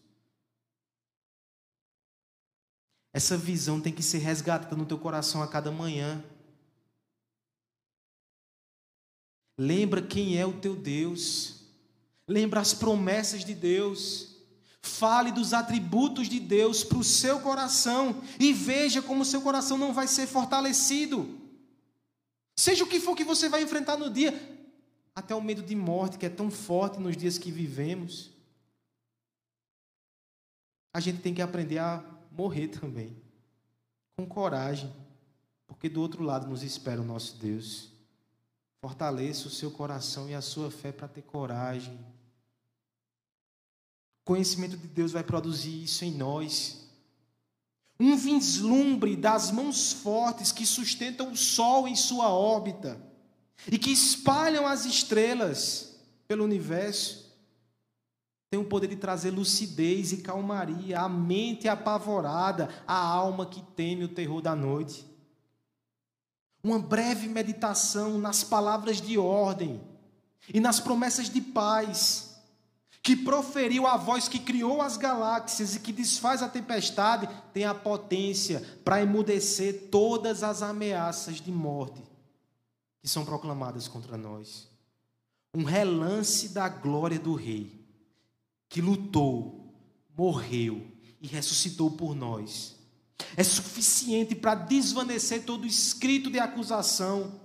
Essa 3.14 3.38
visão 3.38 3.80
tem 3.80 3.94
que 3.94 4.04
ser 4.04 4.20
resgatada 4.20 4.76
no 4.76 4.86
teu 4.86 4.98
coração 4.98 5.44
a 5.44 5.48
cada 5.48 5.72
manhã. 5.72 6.24
Lembra 9.58 10.02
quem 10.02 10.38
é 10.38 10.46
o 10.46 10.60
teu 10.60 10.76
Deus. 10.76 11.59
Lembra 12.30 12.62
as 12.62 12.76
promessas 12.76 13.44
de 13.44 13.56
Deus. 13.56 14.36
Fale 14.84 15.32
dos 15.32 15.52
atributos 15.52 16.30
de 16.30 16.40
Deus 16.40 16.84
para 16.84 17.00
o 17.00 17.04
seu 17.04 17.40
coração 17.40 18.22
e 18.40 18.54
veja 18.54 19.02
como 19.02 19.24
o 19.24 19.26
seu 19.26 19.42
coração 19.42 19.80
não 19.80 19.92
vai 19.92 20.08
ser 20.08 20.28
fortalecido. 20.28 21.40
Seja 22.56 22.84
o 22.84 22.88
que 22.88 23.00
for 23.00 23.16
que 23.16 23.24
você 23.24 23.50
vai 23.50 23.64
enfrentar 23.64 23.98
no 23.98 24.12
dia, 24.12 24.32
até 25.16 25.34
o 25.34 25.42
medo 25.42 25.64
de 25.64 25.76
morte, 25.76 26.20
que 26.20 26.26
é 26.28 26.30
tão 26.30 26.52
forte 26.52 27.00
nos 27.00 27.18
dias 27.18 27.40
que 27.40 27.50
vivemos. 27.50 28.30
A 30.94 31.00
gente 31.00 31.22
tem 31.22 31.34
que 31.34 31.42
aprender 31.42 31.80
a 31.80 32.04
morrer 32.32 32.68
também, 32.68 33.18
com 34.16 34.28
coragem, 34.28 34.94
porque 35.66 35.90
do 35.90 36.00
outro 36.00 36.24
lado 36.24 36.48
nos 36.48 36.62
espera 36.62 37.02
o 37.02 37.06
nosso 37.06 37.38
Deus. 37.38 37.90
Fortaleça 38.82 39.48
o 39.48 39.52
seu 39.52 39.72
coração 39.72 40.30
e 40.30 40.36
a 40.36 40.42
sua 40.42 40.70
fé 40.70 40.92
para 40.92 41.08
ter 41.08 41.24
coragem. 41.24 41.98
Conhecimento 44.30 44.78
de 44.78 44.88
Deus 44.88 45.12
vai 45.12 45.24
produzir 45.24 45.86
isso 45.86 46.06
em 46.06 46.12
nós. 46.12 46.88
Um 48.00 48.16
vislumbre 48.16 49.16
das 49.16 49.50
mãos 49.50 49.92
fortes 49.92 50.52
que 50.52 50.68
sustentam 50.68 51.32
o 51.32 51.36
sol 51.36 51.88
em 51.88 51.96
sua 51.96 52.30
órbita 52.30 53.02
e 53.72 53.80
que 53.80 53.90
espalham 53.90 54.68
as 54.68 54.86
estrelas 54.86 55.96
pelo 56.28 56.44
universo 56.44 57.28
tem 58.52 58.60
o 58.60 58.66
poder 58.66 58.90
de 58.90 58.98
trazer 58.98 59.32
lucidez 59.32 60.12
e 60.12 60.18
calmaria 60.18 61.00
à 61.00 61.10
mente 61.10 61.68
apavorada, 61.68 62.70
à 62.86 62.94
alma 62.94 63.48
que 63.48 63.64
teme 63.76 64.04
o 64.04 64.14
terror 64.14 64.44
da 64.44 64.56
noite 64.56 65.08
uma 66.64 66.78
breve 66.78 67.28
meditação 67.28 68.20
nas 68.20 68.44
palavras 68.44 69.02
de 69.02 69.18
ordem 69.18 69.82
e 70.54 70.60
nas 70.60 70.80
promessas 70.80 71.32
de 71.32 71.42
paz 71.42 72.29
que 73.10 73.16
proferiu 73.16 73.88
a 73.88 73.98
voz 73.98 74.28
que 74.28 74.38
criou 74.38 74.84
as 74.84 74.96
galáxias 74.96 75.74
e 75.74 75.80
que 75.80 75.92
desfaz 75.92 76.44
a 76.44 76.48
tempestade, 76.48 77.28
tem 77.52 77.66
a 77.66 77.74
potência 77.74 78.64
para 78.86 79.02
emudecer 79.02 79.88
todas 79.90 80.44
as 80.44 80.62
ameaças 80.62 81.42
de 81.42 81.52
morte 81.52 82.04
que 83.02 83.08
são 83.08 83.26
proclamadas 83.26 83.88
contra 83.88 84.16
nós. 84.16 84.70
Um 85.56 85.64
relance 85.64 86.50
da 86.50 86.70
glória 86.70 87.18
do 87.18 87.34
Rei, 87.34 87.84
que 88.70 88.80
lutou, 88.80 89.74
morreu 90.16 90.86
e 91.20 91.26
ressuscitou 91.26 91.90
por 91.90 92.14
nós 92.14 92.78
é 93.36 93.44
suficiente 93.44 94.36
para 94.36 94.54
desvanecer 94.54 95.46
todo 95.46 95.66
escrito 95.66 96.30
de 96.30 96.38
acusação, 96.38 97.42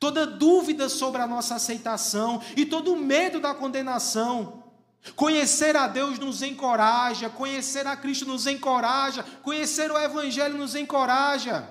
toda 0.00 0.26
dúvida 0.26 0.88
sobre 0.88 1.20
a 1.20 1.26
nossa 1.26 1.56
aceitação 1.56 2.40
e 2.56 2.64
todo 2.64 2.96
medo 2.96 3.38
da 3.38 3.54
condenação. 3.54 4.63
Conhecer 5.12 5.76
a 5.76 5.86
Deus 5.86 6.18
nos 6.18 6.40
encoraja, 6.42 7.28
conhecer 7.28 7.86
a 7.86 7.96
Cristo 7.96 8.24
nos 8.24 8.46
encoraja, 8.46 9.22
conhecer 9.42 9.90
o 9.90 9.98
Evangelho 9.98 10.56
nos 10.56 10.74
encoraja. 10.74 11.68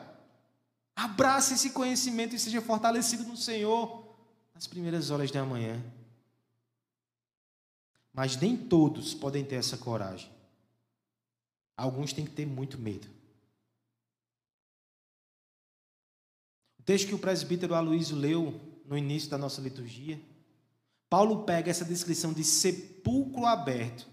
Abrace 0.95 1.55
esse 1.55 1.71
conhecimento 1.71 2.35
e 2.35 2.39
seja 2.39 2.61
fortalecido 2.61 3.23
no 3.23 3.35
Senhor 3.35 4.15
nas 4.53 4.67
primeiras 4.67 5.09
horas 5.09 5.31
da 5.31 5.43
manhã. 5.43 5.83
Mas 8.13 8.37
nem 8.37 8.55
todos 8.55 9.13
podem 9.15 9.43
ter 9.43 9.55
essa 9.55 9.77
coragem. 9.77 10.31
Alguns 11.75 12.13
têm 12.13 12.25
que 12.25 12.31
ter 12.31 12.45
muito 12.45 12.77
medo. 12.77 13.07
O 16.77 16.83
texto 16.83 17.07
que 17.07 17.15
o 17.15 17.19
presbítero 17.19 17.73
Aloysio 17.73 18.15
leu 18.15 18.61
no 18.85 18.95
início 18.95 19.29
da 19.29 19.37
nossa 19.37 19.59
liturgia, 19.59 20.21
Paulo 21.13 21.43
pega 21.43 21.69
essa 21.69 21.85
descrição 21.85 22.33
de 22.33 22.43
sepulcro 22.43 23.45
aberto. 23.45 24.09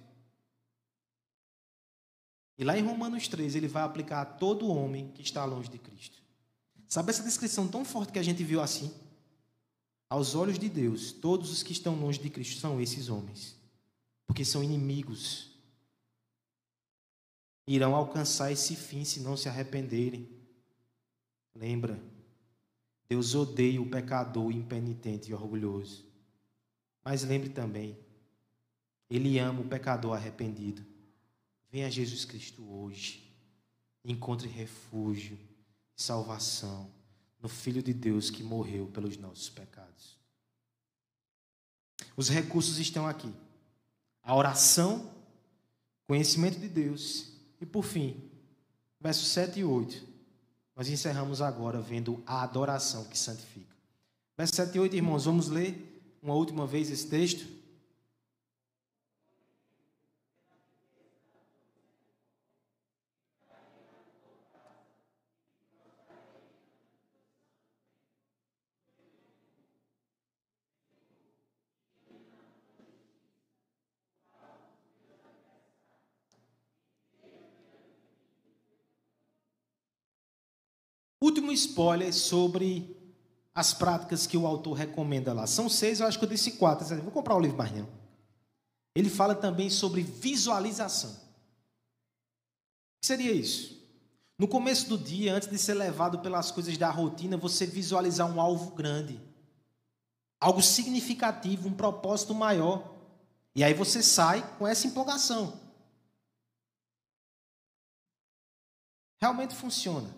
E 2.59 2.63
lá 2.63 2.77
em 2.77 2.83
Romanos 2.83 3.27
3, 3.27 3.55
ele 3.55 3.67
vai 3.67 3.85
aplicar 3.85 4.21
a 4.21 4.27
todo 4.27 4.69
homem 4.69 5.11
que 5.13 5.23
está 5.23 5.43
longe 5.47 5.71
de 5.71 5.79
Cristo. 5.79 6.23
Sabe 6.87 7.09
essa 7.09 7.23
descrição 7.23 7.67
tão 7.67 7.87
forte 7.87 8.13
que 8.13 8.19
a 8.19 8.23
gente 8.23 8.45
viu 8.45 8.61
assim? 8.61 8.93
Aos 10.11 10.35
olhos 10.35 10.59
de 10.59 10.69
Deus, 10.69 11.11
todos 11.11 11.51
os 11.51 11.63
que 11.63 11.73
estão 11.73 11.99
longe 11.99 12.19
de 12.19 12.29
Cristo 12.29 12.61
são 12.61 12.79
esses 12.79 13.09
homens, 13.09 13.57
porque 14.27 14.45
são 14.45 14.63
inimigos. 14.63 15.59
Irão 17.67 17.97
alcançar 17.97 18.53
esse 18.53 18.77
fim 18.77 19.07
se 19.07 19.21
não 19.21 19.39
se 19.39 19.49
arrependerem. 19.49 20.29
Lembra, 21.55 21.99
Deus 23.09 23.35
odeia 23.35 23.81
o 23.81 23.89
pecador 23.89 24.53
impenitente 24.53 25.31
e 25.31 25.35
orgulhoso. 25.35 26.10
Mas 27.05 27.23
lembre 27.23 27.49
também, 27.49 27.99
Ele 29.09 29.39
ama 29.39 29.61
o 29.61 29.69
pecador 29.69 30.15
arrependido. 30.15 30.85
Venha 31.71 31.87
a 31.87 31.91
Jesus 31.91 32.25
Cristo 32.25 32.63
hoje. 32.71 33.29
Encontre 34.05 34.49
refúgio 34.49 35.39
salvação 35.95 36.91
no 37.41 37.49
Filho 37.49 37.83
de 37.83 37.93
Deus 37.93 38.31
que 38.31 38.43
morreu 38.43 38.87
pelos 38.87 39.17
nossos 39.17 39.51
pecados. 39.51 40.19
Os 42.17 42.29
recursos 42.29 42.79
estão 42.79 43.07
aqui: 43.07 43.33
a 44.23 44.35
oração, 44.35 45.13
conhecimento 46.07 46.59
de 46.59 46.69
Deus 46.69 47.33
e, 47.61 47.67
por 47.67 47.85
fim, 47.85 48.31
versos 49.01 49.29
7 49.29 49.61
e 49.61 49.65
8 49.65 50.11
nós 50.81 50.89
encerramos 50.89 51.43
agora 51.43 51.79
vendo 51.79 52.23
a 52.27 52.43
adoração 52.43 53.05
que 53.05 53.19
santifica. 53.19 53.77
Verso 54.35 54.57
7 54.57 54.77
e 54.77 54.81
8, 54.81 54.97
irmãos, 54.97 55.27
vamos 55.27 55.49
ler 55.49 55.89
uma 56.23 56.35
última 56.35 56.66
vez 56.66 56.91
esse 56.91 57.09
texto? 57.09 57.61
Último 81.23 81.53
spoiler 81.53 82.14
sobre 82.14 83.00
as 83.55 83.75
práticas 83.75 84.27
que 84.27 84.37
o 84.37 84.47
autor 84.47 84.75
recomenda 84.75 85.33
lá. 85.33 85.47
São 85.47 85.69
seis, 85.69 86.01
eu 86.01 86.07
acho 86.07 86.19
que 86.19 86.25
eu 86.25 86.29
disse 86.29 86.53
quatro. 86.53 86.87
Vou 87.03 87.11
comprar 87.11 87.35
o 87.35 87.41
livro 87.41 87.57
mais 87.59 87.73
não. 87.73 87.89
Ele 88.95 89.09
fala 89.09 89.35
também 89.35 89.71
sobre 89.71 90.03
visualização. 90.03 91.11
O 91.11 91.15
que 93.01 93.07
seria 93.07 93.33
isso? 93.33 93.81
No 94.39 94.49
começo 94.49 94.89
do 94.89 94.97
dia, 94.97 95.35
antes 95.35 95.49
de 95.49 95.59
ser 95.59 95.75
levado 95.75 96.21
pelas 96.21 96.51
coisas 96.51 96.77
da 96.79 96.91
rotina, 96.91 97.37
você 97.37 97.67
visualizar 97.67 98.27
um 98.31 98.41
alvo 98.41 98.75
grande, 98.75 99.21
algo 100.41 100.63
significativo, 100.63 101.69
um 101.69 101.75
propósito 101.75 102.35
maior. 102.35 102.95
E 103.55 103.63
aí 103.63 103.75
você 103.75 104.03
sai 104.03 104.57
com 104.57 104.67
essa 104.67 104.87
empolgação. 104.87 105.61
Realmente 109.21 109.55
funciona. 109.55 110.09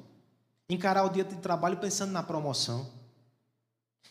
Encarar 0.68 1.02
o 1.04 1.10
dia 1.10 1.24
de 1.24 1.36
trabalho 1.36 1.78
pensando 1.78 2.12
na 2.12 2.22
promoção. 2.22 3.01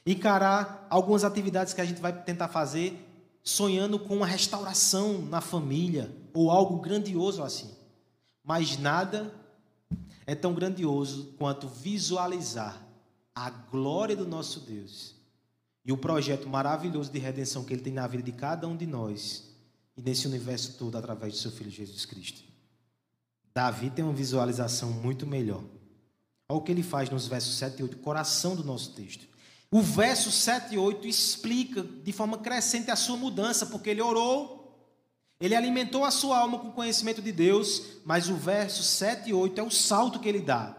Encarar 0.05 0.87
algumas 0.89 1.23
atividades 1.23 1.73
que 1.73 1.81
a 1.81 1.85
gente 1.85 2.01
vai 2.01 2.11
tentar 2.23 2.47
fazer 2.47 3.07
sonhando 3.43 3.99
com 3.99 4.17
uma 4.17 4.25
restauração 4.25 5.21
na 5.23 5.41
família 5.41 6.11
ou 6.33 6.51
algo 6.51 6.77
grandioso 6.79 7.43
assim. 7.43 7.69
Mas 8.43 8.77
nada 8.77 9.33
é 10.25 10.35
tão 10.35 10.53
grandioso 10.53 11.33
quanto 11.37 11.67
visualizar 11.67 12.81
a 13.33 13.49
glória 13.49 14.15
do 14.15 14.27
nosso 14.27 14.59
Deus 14.61 15.15
e 15.83 15.91
o 15.91 15.97
projeto 15.97 16.47
maravilhoso 16.47 17.11
de 17.11 17.19
redenção 17.19 17.63
que 17.63 17.73
Ele 17.73 17.81
tem 17.81 17.93
na 17.93 18.07
vida 18.07 18.23
de 18.23 18.31
cada 18.31 18.67
um 18.67 18.75
de 18.75 18.85
nós 18.85 19.49
e 19.95 20.01
nesse 20.01 20.27
universo 20.27 20.77
todo 20.77 20.97
através 20.97 21.33
de 21.33 21.39
seu 21.39 21.51
Filho 21.51 21.71
Jesus 21.71 22.05
Cristo. 22.05 22.41
Davi 23.53 23.89
tem 23.89 24.03
uma 24.03 24.13
visualização 24.13 24.91
muito 24.91 25.27
melhor. 25.27 25.63
Olha 26.47 26.59
o 26.59 26.61
que 26.61 26.71
ele 26.71 26.83
faz 26.83 27.09
nos 27.09 27.27
versos 27.27 27.55
7 27.57 27.79
e 27.79 27.83
8, 27.83 27.97
coração 27.97 28.55
do 28.55 28.63
nosso 28.63 28.91
texto. 28.93 29.27
O 29.73 29.81
verso 29.81 30.29
7 30.29 30.75
e 30.75 30.77
8 30.77 31.07
explica 31.07 31.81
de 31.81 32.11
forma 32.11 32.37
crescente 32.37 32.91
a 32.91 32.95
sua 32.97 33.15
mudança, 33.15 33.65
porque 33.65 33.89
ele 33.89 34.01
orou, 34.01 34.61
ele 35.39 35.55
alimentou 35.55 36.03
a 36.03 36.11
sua 36.11 36.37
alma 36.37 36.59
com 36.59 36.67
o 36.67 36.73
conhecimento 36.73 37.21
de 37.21 37.31
Deus, 37.31 37.81
mas 38.03 38.27
o 38.27 38.35
verso 38.35 38.83
7 38.83 39.29
e 39.29 39.33
8 39.33 39.61
é 39.61 39.63
o 39.63 39.71
salto 39.71 40.19
que 40.19 40.27
ele 40.27 40.41
dá 40.41 40.75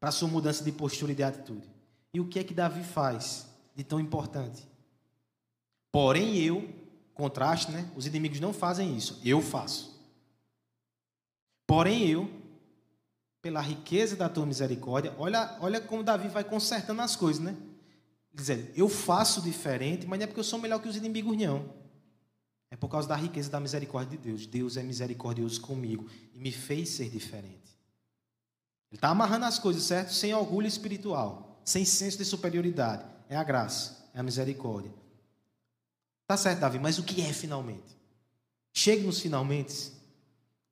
para 0.00 0.08
a 0.08 0.12
sua 0.12 0.28
mudança 0.28 0.64
de 0.64 0.72
postura 0.72 1.12
e 1.12 1.14
de 1.14 1.22
atitude. 1.22 1.68
E 2.14 2.18
o 2.18 2.26
que 2.26 2.38
é 2.38 2.44
que 2.44 2.54
Davi 2.54 2.82
faz 2.82 3.46
de 3.74 3.84
tão 3.84 4.00
importante? 4.00 4.66
Porém, 5.92 6.38
eu, 6.38 6.66
contraste, 7.12 7.70
né? 7.70 7.86
Os 7.94 8.06
inimigos 8.06 8.40
não 8.40 8.52
fazem 8.54 8.96
isso, 8.96 9.20
eu 9.22 9.42
faço. 9.42 9.94
Porém, 11.66 12.08
eu, 12.08 12.30
pela 13.42 13.60
riqueza 13.60 14.16
da 14.16 14.28
tua 14.28 14.46
misericórdia, 14.46 15.14
olha, 15.18 15.54
olha 15.60 15.82
como 15.82 16.02
Davi 16.02 16.28
vai 16.28 16.44
consertando 16.44 17.02
as 17.02 17.14
coisas, 17.14 17.42
né? 17.42 17.54
Dizendo, 18.36 18.70
eu 18.76 18.86
faço 18.86 19.40
diferente, 19.40 20.06
mas 20.06 20.18
não 20.18 20.24
é 20.24 20.26
porque 20.26 20.40
eu 20.40 20.44
sou 20.44 20.58
melhor 20.58 20.78
que 20.78 20.88
os 20.88 20.94
inimigos, 20.94 21.34
não. 21.38 21.74
É 22.70 22.76
por 22.76 22.90
causa 22.90 23.08
da 23.08 23.16
riqueza 23.16 23.48
da 23.48 23.58
misericórdia 23.58 24.18
de 24.18 24.22
Deus. 24.22 24.46
Deus 24.46 24.76
é 24.76 24.82
misericordioso 24.82 25.58
comigo 25.62 26.06
e 26.34 26.38
me 26.38 26.52
fez 26.52 26.90
ser 26.90 27.08
diferente. 27.08 27.78
Ele 28.90 28.98
está 28.98 29.08
amarrando 29.08 29.46
as 29.46 29.58
coisas, 29.58 29.84
certo? 29.84 30.12
Sem 30.12 30.34
orgulho 30.34 30.66
espiritual, 30.66 31.62
sem 31.64 31.86
senso 31.86 32.18
de 32.18 32.26
superioridade. 32.26 33.04
É 33.26 33.36
a 33.36 33.42
graça, 33.42 34.06
é 34.12 34.20
a 34.20 34.22
misericórdia. 34.22 34.92
Tá 36.26 36.36
certo, 36.36 36.60
Davi, 36.60 36.78
mas 36.78 36.98
o 36.98 37.04
que 37.04 37.22
é 37.22 37.32
finalmente? 37.32 37.96
Chegue 38.70 39.02
nos 39.04 39.18
finalmente. 39.18 39.92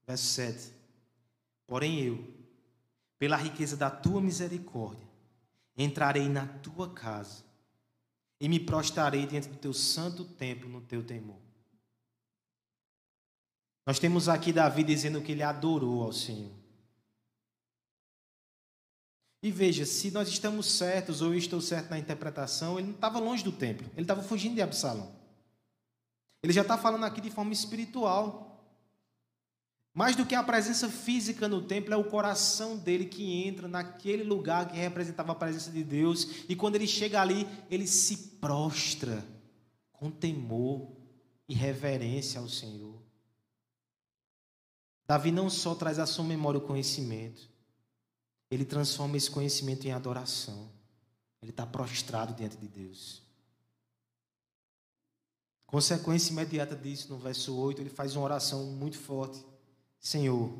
Verso 0.06 0.26
7. 0.26 0.70
Porém 1.66 1.98
eu, 2.00 2.28
pela 3.18 3.38
riqueza 3.38 3.74
da 3.74 3.88
tua 3.88 4.20
misericórdia, 4.20 5.08
entrarei 5.78 6.28
na 6.28 6.46
tua 6.46 6.90
casa 6.92 7.43
e 8.40 8.48
me 8.48 8.60
prostrarei 8.60 9.26
diante 9.26 9.48
do 9.48 9.56
teu 9.56 9.72
santo 9.72 10.24
templo 10.24 10.68
no 10.68 10.80
teu 10.80 11.02
temor. 11.02 11.40
Nós 13.86 13.98
temos 13.98 14.28
aqui 14.28 14.52
Davi 14.52 14.82
dizendo 14.82 15.20
que 15.20 15.32
ele 15.32 15.42
adorou 15.42 16.02
ao 16.02 16.12
Senhor. 16.12 16.52
E 19.42 19.50
veja, 19.50 19.84
se 19.84 20.10
nós 20.10 20.28
estamos 20.28 20.66
certos 20.66 21.20
ou 21.20 21.28
eu 21.28 21.38
estou 21.38 21.60
certo 21.60 21.90
na 21.90 21.98
interpretação, 21.98 22.78
ele 22.78 22.88
não 22.88 22.94
estava 22.94 23.18
longe 23.18 23.44
do 23.44 23.52
templo, 23.52 23.86
ele 23.92 24.02
estava 24.02 24.22
fugindo 24.22 24.54
de 24.54 24.62
Absalão. 24.62 25.14
Ele 26.42 26.52
já 26.52 26.62
está 26.62 26.78
falando 26.78 27.04
aqui 27.04 27.20
de 27.20 27.30
forma 27.30 27.52
espiritual. 27.52 28.53
Mais 29.94 30.16
do 30.16 30.26
que 30.26 30.34
a 30.34 30.42
presença 30.42 30.88
física 30.88 31.46
no 31.46 31.62
templo, 31.62 31.94
é 31.94 31.96
o 31.96 32.10
coração 32.10 32.76
dele 32.76 33.06
que 33.06 33.46
entra 33.46 33.68
naquele 33.68 34.24
lugar 34.24 34.68
que 34.68 34.76
representava 34.76 35.30
a 35.30 35.36
presença 35.36 35.70
de 35.70 35.84
Deus. 35.84 36.26
E 36.48 36.56
quando 36.56 36.74
ele 36.74 36.86
chega 36.86 37.20
ali, 37.20 37.46
ele 37.70 37.86
se 37.86 38.16
prostra 38.40 39.24
com 39.92 40.10
temor 40.10 40.90
e 41.48 41.54
reverência 41.54 42.40
ao 42.40 42.48
Senhor. 42.48 43.00
Davi 45.06 45.30
não 45.30 45.48
só 45.48 45.76
traz 45.76 46.00
à 46.00 46.06
sua 46.06 46.24
memória 46.24 46.58
o 46.58 46.66
conhecimento, 46.66 47.48
ele 48.50 48.64
transforma 48.64 49.16
esse 49.16 49.30
conhecimento 49.30 49.86
em 49.86 49.92
adoração. 49.92 50.72
Ele 51.40 51.52
está 51.52 51.64
prostrado 51.64 52.34
diante 52.34 52.56
de 52.56 52.66
Deus. 52.66 53.22
Consequência 55.66 56.32
imediata 56.32 56.74
disso, 56.74 57.10
no 57.10 57.18
verso 57.18 57.56
8, 57.56 57.80
ele 57.80 57.90
faz 57.90 58.16
uma 58.16 58.24
oração 58.24 58.64
muito 58.66 58.98
forte. 58.98 59.53
Senhor, 60.04 60.52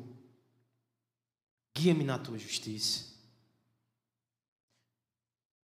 guia-me 1.77 2.03
na 2.03 2.17
tua 2.17 2.35
justiça. 2.35 3.13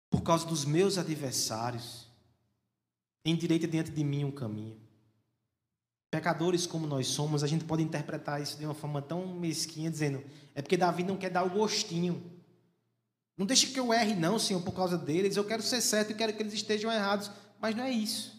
Por 0.10 0.22
causa 0.22 0.46
dos 0.46 0.66
meus 0.66 0.98
adversários, 0.98 2.06
endireita 3.24 3.66
diante 3.66 3.90
de 3.90 4.04
mim 4.04 4.26
um 4.26 4.32
caminho. 4.32 4.78
Pecadores 6.12 6.68
como 6.68 6.86
nós 6.86 7.08
somos, 7.08 7.42
a 7.42 7.48
gente 7.48 7.64
pode 7.64 7.82
interpretar 7.82 8.42
isso 8.42 8.58
de 8.58 8.66
uma 8.66 8.74
forma 8.74 9.02
tão 9.02 9.26
mesquinha, 9.26 9.90
dizendo: 9.90 10.22
é 10.54 10.62
porque 10.62 10.76
Davi 10.76 11.04
não 11.04 11.16
quer 11.16 11.30
dar 11.30 11.44
o 11.44 11.50
gostinho. 11.50 12.22
Não 13.38 13.46
deixe 13.46 13.68
que 13.68 13.80
eu 13.80 13.94
erre, 13.94 14.14
não, 14.14 14.38
Senhor, 14.38 14.62
por 14.62 14.74
causa 14.74 14.98
deles. 14.98 15.38
Eu 15.38 15.46
quero 15.46 15.64
ser 15.64 15.80
certo 15.80 16.12
e 16.12 16.16
quero 16.16 16.36
que 16.36 16.44
eles 16.44 16.54
estejam 16.54 16.92
errados. 16.92 17.32
Mas 17.62 17.74
não 17.74 17.86
é 17.86 17.92
isso. 17.92 18.39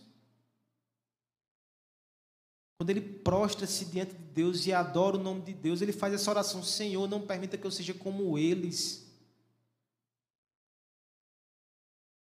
Quando 2.81 2.89
ele 2.89 3.03
prostra-se 3.03 3.85
diante 3.85 4.15
de 4.15 4.25
Deus 4.33 4.65
e 4.65 4.73
adora 4.73 5.19
o 5.19 5.23
nome 5.23 5.43
de 5.43 5.53
Deus, 5.53 5.83
ele 5.83 5.93
faz 5.93 6.15
essa 6.15 6.31
oração: 6.31 6.63
Senhor, 6.63 7.07
não 7.07 7.21
permita 7.21 7.59
que 7.59 7.67
eu 7.67 7.71
seja 7.71 7.93
como 7.93 8.39
eles. 8.39 9.07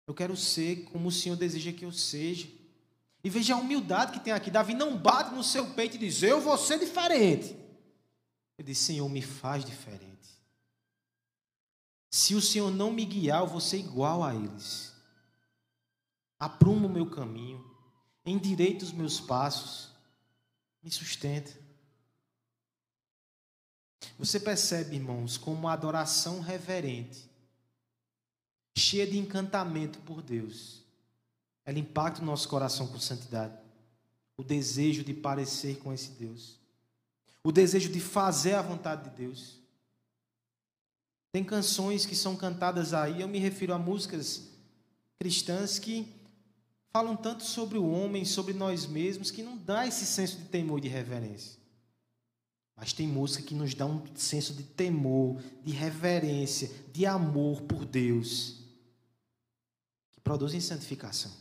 Eu 0.05 0.13
quero 0.13 0.37
ser 0.37 0.83
como 0.83 1.07
o 1.07 1.11
Senhor 1.11 1.35
deseja 1.35 1.73
que 1.73 1.83
eu 1.83 1.91
seja. 1.91 2.47
E 3.23 3.29
veja 3.31 3.55
a 3.55 3.57
humildade 3.57 4.11
que 4.11 4.23
tem 4.23 4.31
aqui. 4.31 4.51
Davi 4.51 4.75
não 4.75 4.95
bate 4.95 5.33
no 5.33 5.43
seu 5.43 5.73
peito 5.73 5.95
e 5.95 5.97
diz: 5.97 6.21
Eu 6.21 6.39
vou 6.39 6.59
ser 6.59 6.77
diferente. 6.77 7.57
Ele 8.55 8.67
diz: 8.67 8.77
Senhor, 8.77 9.09
me 9.09 9.23
faz 9.23 9.65
diferente. 9.65 10.29
Se 12.11 12.35
o 12.35 12.41
Senhor 12.41 12.69
não 12.69 12.93
me 12.93 13.03
guiar, 13.03 13.41
eu 13.41 13.47
vou 13.47 13.59
ser 13.59 13.79
igual 13.79 14.23
a 14.23 14.35
eles. 14.35 14.93
Apruma 16.39 16.85
o 16.85 16.93
meu 16.93 17.09
caminho, 17.09 17.65
endireita 18.23 18.85
os 18.85 18.91
meus 18.91 19.19
passos 19.19 19.94
me 20.85 20.91
sustenta. 20.91 21.51
Você 24.19 24.39
percebe, 24.39 24.95
irmãos, 24.95 25.35
como 25.35 25.67
a 25.67 25.73
adoração 25.73 26.39
reverente, 26.39 27.27
cheia 28.77 29.07
de 29.07 29.17
encantamento 29.17 29.97
por 30.01 30.21
Deus, 30.21 30.83
ela 31.65 31.79
impacta 31.79 32.21
o 32.21 32.25
nosso 32.25 32.47
coração 32.47 32.87
com 32.87 32.99
santidade. 32.99 33.57
O 34.37 34.43
desejo 34.43 35.03
de 35.03 35.13
parecer 35.13 35.79
com 35.79 35.91
esse 35.91 36.11
Deus. 36.11 36.59
O 37.43 37.51
desejo 37.51 37.91
de 37.91 37.99
fazer 37.99 38.53
a 38.53 38.61
vontade 38.61 39.09
de 39.09 39.15
Deus. 39.15 39.59
Tem 41.31 41.43
canções 41.43 42.05
que 42.05 42.15
são 42.15 42.35
cantadas 42.35 42.93
aí, 42.93 43.21
eu 43.21 43.27
me 43.27 43.39
refiro 43.39 43.73
a 43.73 43.79
músicas 43.79 44.49
cristãs 45.17 45.79
que 45.79 46.13
falam 46.95 47.17
tanto 47.17 47.43
sobre 47.43 47.77
o 47.77 47.85
homem, 47.89 48.23
sobre 48.23 48.53
nós 48.53 48.85
mesmos, 48.85 49.29
que 49.29 49.43
não 49.43 49.57
dá 49.57 49.85
esse 49.85 50.05
senso 50.05 50.37
de 50.37 50.45
temor 50.45 50.77
e 50.77 50.83
de 50.83 50.87
reverência. 50.87 51.59
Mas 52.73 52.93
tem 52.93 53.05
música 53.05 53.43
que 53.43 53.53
nos 53.53 53.73
dá 53.73 53.85
um 53.85 54.01
senso 54.15 54.53
de 54.53 54.63
temor, 54.63 55.43
de 55.61 55.73
reverência, 55.73 56.71
de 56.93 57.05
amor 57.05 57.63
por 57.63 57.83
Deus, 57.83 58.61
que 60.13 60.21
produzem 60.21 60.61
santificação. 60.61 61.33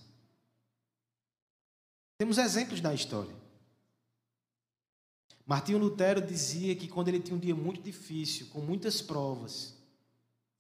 Temos 2.19 2.37
exemplos 2.37 2.81
na 2.81 2.93
história. 2.93 3.37
Martinho 5.47 5.79
Lutero 5.79 6.21
dizia 6.21 6.75
que 6.75 6.89
quando 6.89 7.11
ele 7.11 7.21
tinha 7.21 7.37
um 7.37 7.41
dia 7.41 7.55
muito 7.55 7.81
difícil, 7.81 8.49
com 8.49 8.61
muitas 8.61 9.01
provas, 9.01 9.73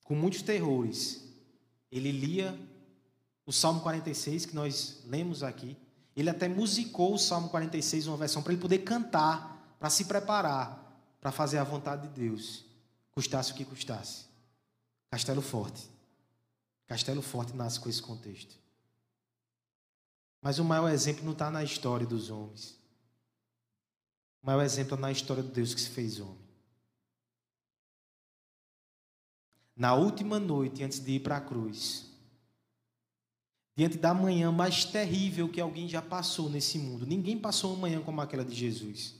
com 0.04 0.14
muitos 0.14 0.40
terrores, 0.40 1.20
ele 1.90 2.12
lia 2.12 2.56
o 3.46 3.52
Salmo 3.52 3.80
46, 3.80 4.46
que 4.46 4.54
nós 4.54 5.02
lemos 5.06 5.42
aqui. 5.42 5.76
Ele 6.16 6.30
até 6.30 6.48
musicou 6.48 7.14
o 7.14 7.18
Salmo 7.18 7.48
46, 7.48 8.06
uma 8.06 8.16
versão, 8.16 8.42
para 8.42 8.52
ele 8.52 8.62
poder 8.62 8.78
cantar, 8.78 9.76
para 9.78 9.90
se 9.90 10.04
preparar, 10.04 10.80
para 11.20 11.32
fazer 11.32 11.58
a 11.58 11.64
vontade 11.64 12.08
de 12.08 12.14
Deus, 12.14 12.64
custasse 13.12 13.52
o 13.52 13.54
que 13.54 13.64
custasse. 13.64 14.26
Castelo 15.10 15.42
Forte. 15.42 15.88
Castelo 16.86 17.22
Forte 17.22 17.54
nasce 17.54 17.80
com 17.80 17.88
esse 17.88 18.02
contexto. 18.02 18.56
Mas 20.40 20.58
o 20.58 20.64
maior 20.64 20.90
exemplo 20.90 21.24
não 21.24 21.32
está 21.32 21.50
na 21.50 21.64
história 21.64 22.06
dos 22.06 22.30
homens. 22.30 22.78
O 24.42 24.46
maior 24.46 24.62
exemplo 24.62 24.96
é 24.96 25.00
na 25.00 25.10
história 25.10 25.42
de 25.42 25.48
Deus 25.48 25.74
que 25.74 25.80
se 25.80 25.88
fez 25.88 26.20
homem. 26.20 26.44
Na 29.76 29.94
última 29.94 30.38
noite, 30.38 30.84
antes 30.84 31.00
de 31.00 31.12
ir 31.12 31.20
para 31.20 31.38
a 31.38 31.40
cruz, 31.40 32.13
diante 33.76 33.98
da 33.98 34.14
manhã 34.14 34.52
mais 34.52 34.84
terrível 34.84 35.48
que 35.48 35.60
alguém 35.60 35.88
já 35.88 36.00
passou 36.00 36.48
nesse 36.48 36.78
mundo, 36.78 37.06
ninguém 37.06 37.38
passou 37.38 37.72
uma 37.72 37.82
manhã 37.82 38.00
como 38.00 38.20
aquela 38.20 38.44
de 38.44 38.54
Jesus. 38.54 39.16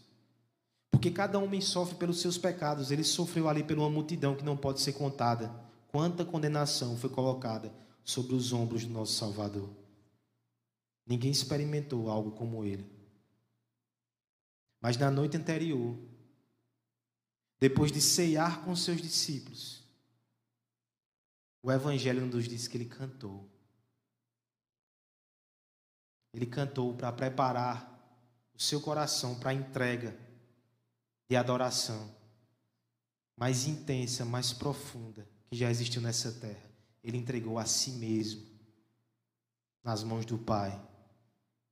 Porque 0.91 1.11
cada 1.11 1.39
homem 1.39 1.61
sofre 1.61 1.97
pelos 1.97 2.21
seus 2.21 2.39
pecados, 2.39 2.91
ele 2.91 3.03
sofreu 3.03 3.49
ali 3.49 3.65
por 3.65 3.77
uma 3.77 3.91
multidão 3.91 4.37
que 4.37 4.45
não 4.45 4.57
pode 4.57 4.81
ser 4.81 4.93
contada. 4.93 5.55
Quanta 5.89 6.25
condenação 6.25 6.97
foi 6.97 7.11
colocada 7.11 7.73
sobre 8.05 8.35
os 8.35 8.53
ombros 8.53 8.85
do 8.85 8.93
nosso 8.93 9.15
Salvador. 9.15 9.69
Ninguém 11.07 11.31
experimentou 11.31 12.09
algo 12.09 12.31
como 12.31 12.65
ele. 12.65 12.87
Mas 14.81 14.97
na 14.97 15.11
noite 15.11 15.37
anterior, 15.37 15.97
depois 17.59 17.91
de 17.91 18.01
ceiar 18.01 18.63
com 18.63 18.77
seus 18.77 19.01
discípulos, 19.01 19.83
o 21.63 21.73
Evangelho 21.73 22.25
nos 22.27 22.47
diz 22.47 22.69
que 22.69 22.77
ele 22.77 22.85
cantou. 22.85 23.49
Ele 26.35 26.47
cantou 26.47 26.93
para 26.95 27.13
preparar 27.13 27.91
o 28.53 28.61
seu 28.61 28.81
coração 28.81 29.39
para 29.39 29.51
a 29.51 29.55
entrega 29.55 30.19
de 31.29 31.37
adoração 31.37 32.13
mais 33.37 33.67
intensa, 33.67 34.25
mais 34.25 34.53
profunda 34.53 35.27
que 35.49 35.57
já 35.57 35.71
existiu 35.71 36.03
nessa 36.03 36.33
terra. 36.33 36.71
Ele 37.03 37.17
entregou 37.17 37.59
a 37.59 37.65
si 37.65 37.93
mesmo 37.93 38.45
nas 39.83 40.03
mãos 40.03 40.25
do 40.27 40.37
Pai 40.37 40.81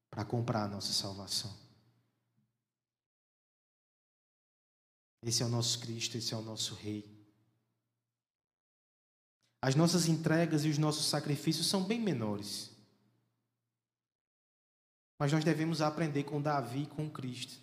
para 0.09 0.25
comprar 0.25 0.65
a 0.65 0.69
nossa 0.69 0.93
salvação. 0.93 1.53
Esse 5.23 5.43
é 5.43 5.47
o 5.47 5.49
nosso 5.49 5.79
Cristo, 5.81 6.17
esse 6.17 6.35
é 6.35 6.37
o 6.37 6.43
nosso 6.43 6.75
Rei. 6.75 7.11
As 9.61 9.77
nossas 9.77 10.09
entregas 10.09 10.65
e 10.65 10.69
os 10.69 10.79
nossos 10.79 11.07
sacrifícios 11.07 11.69
são 11.69 11.85
bem 11.85 12.01
menores. 12.01 12.72
Mas 15.23 15.31
nós 15.31 15.45
devemos 15.45 15.81
aprender 15.81 16.25
com 16.25 16.43
Davi 16.43 16.83
e 16.83 16.87
com 16.87 17.09
Cristo. 17.09 17.55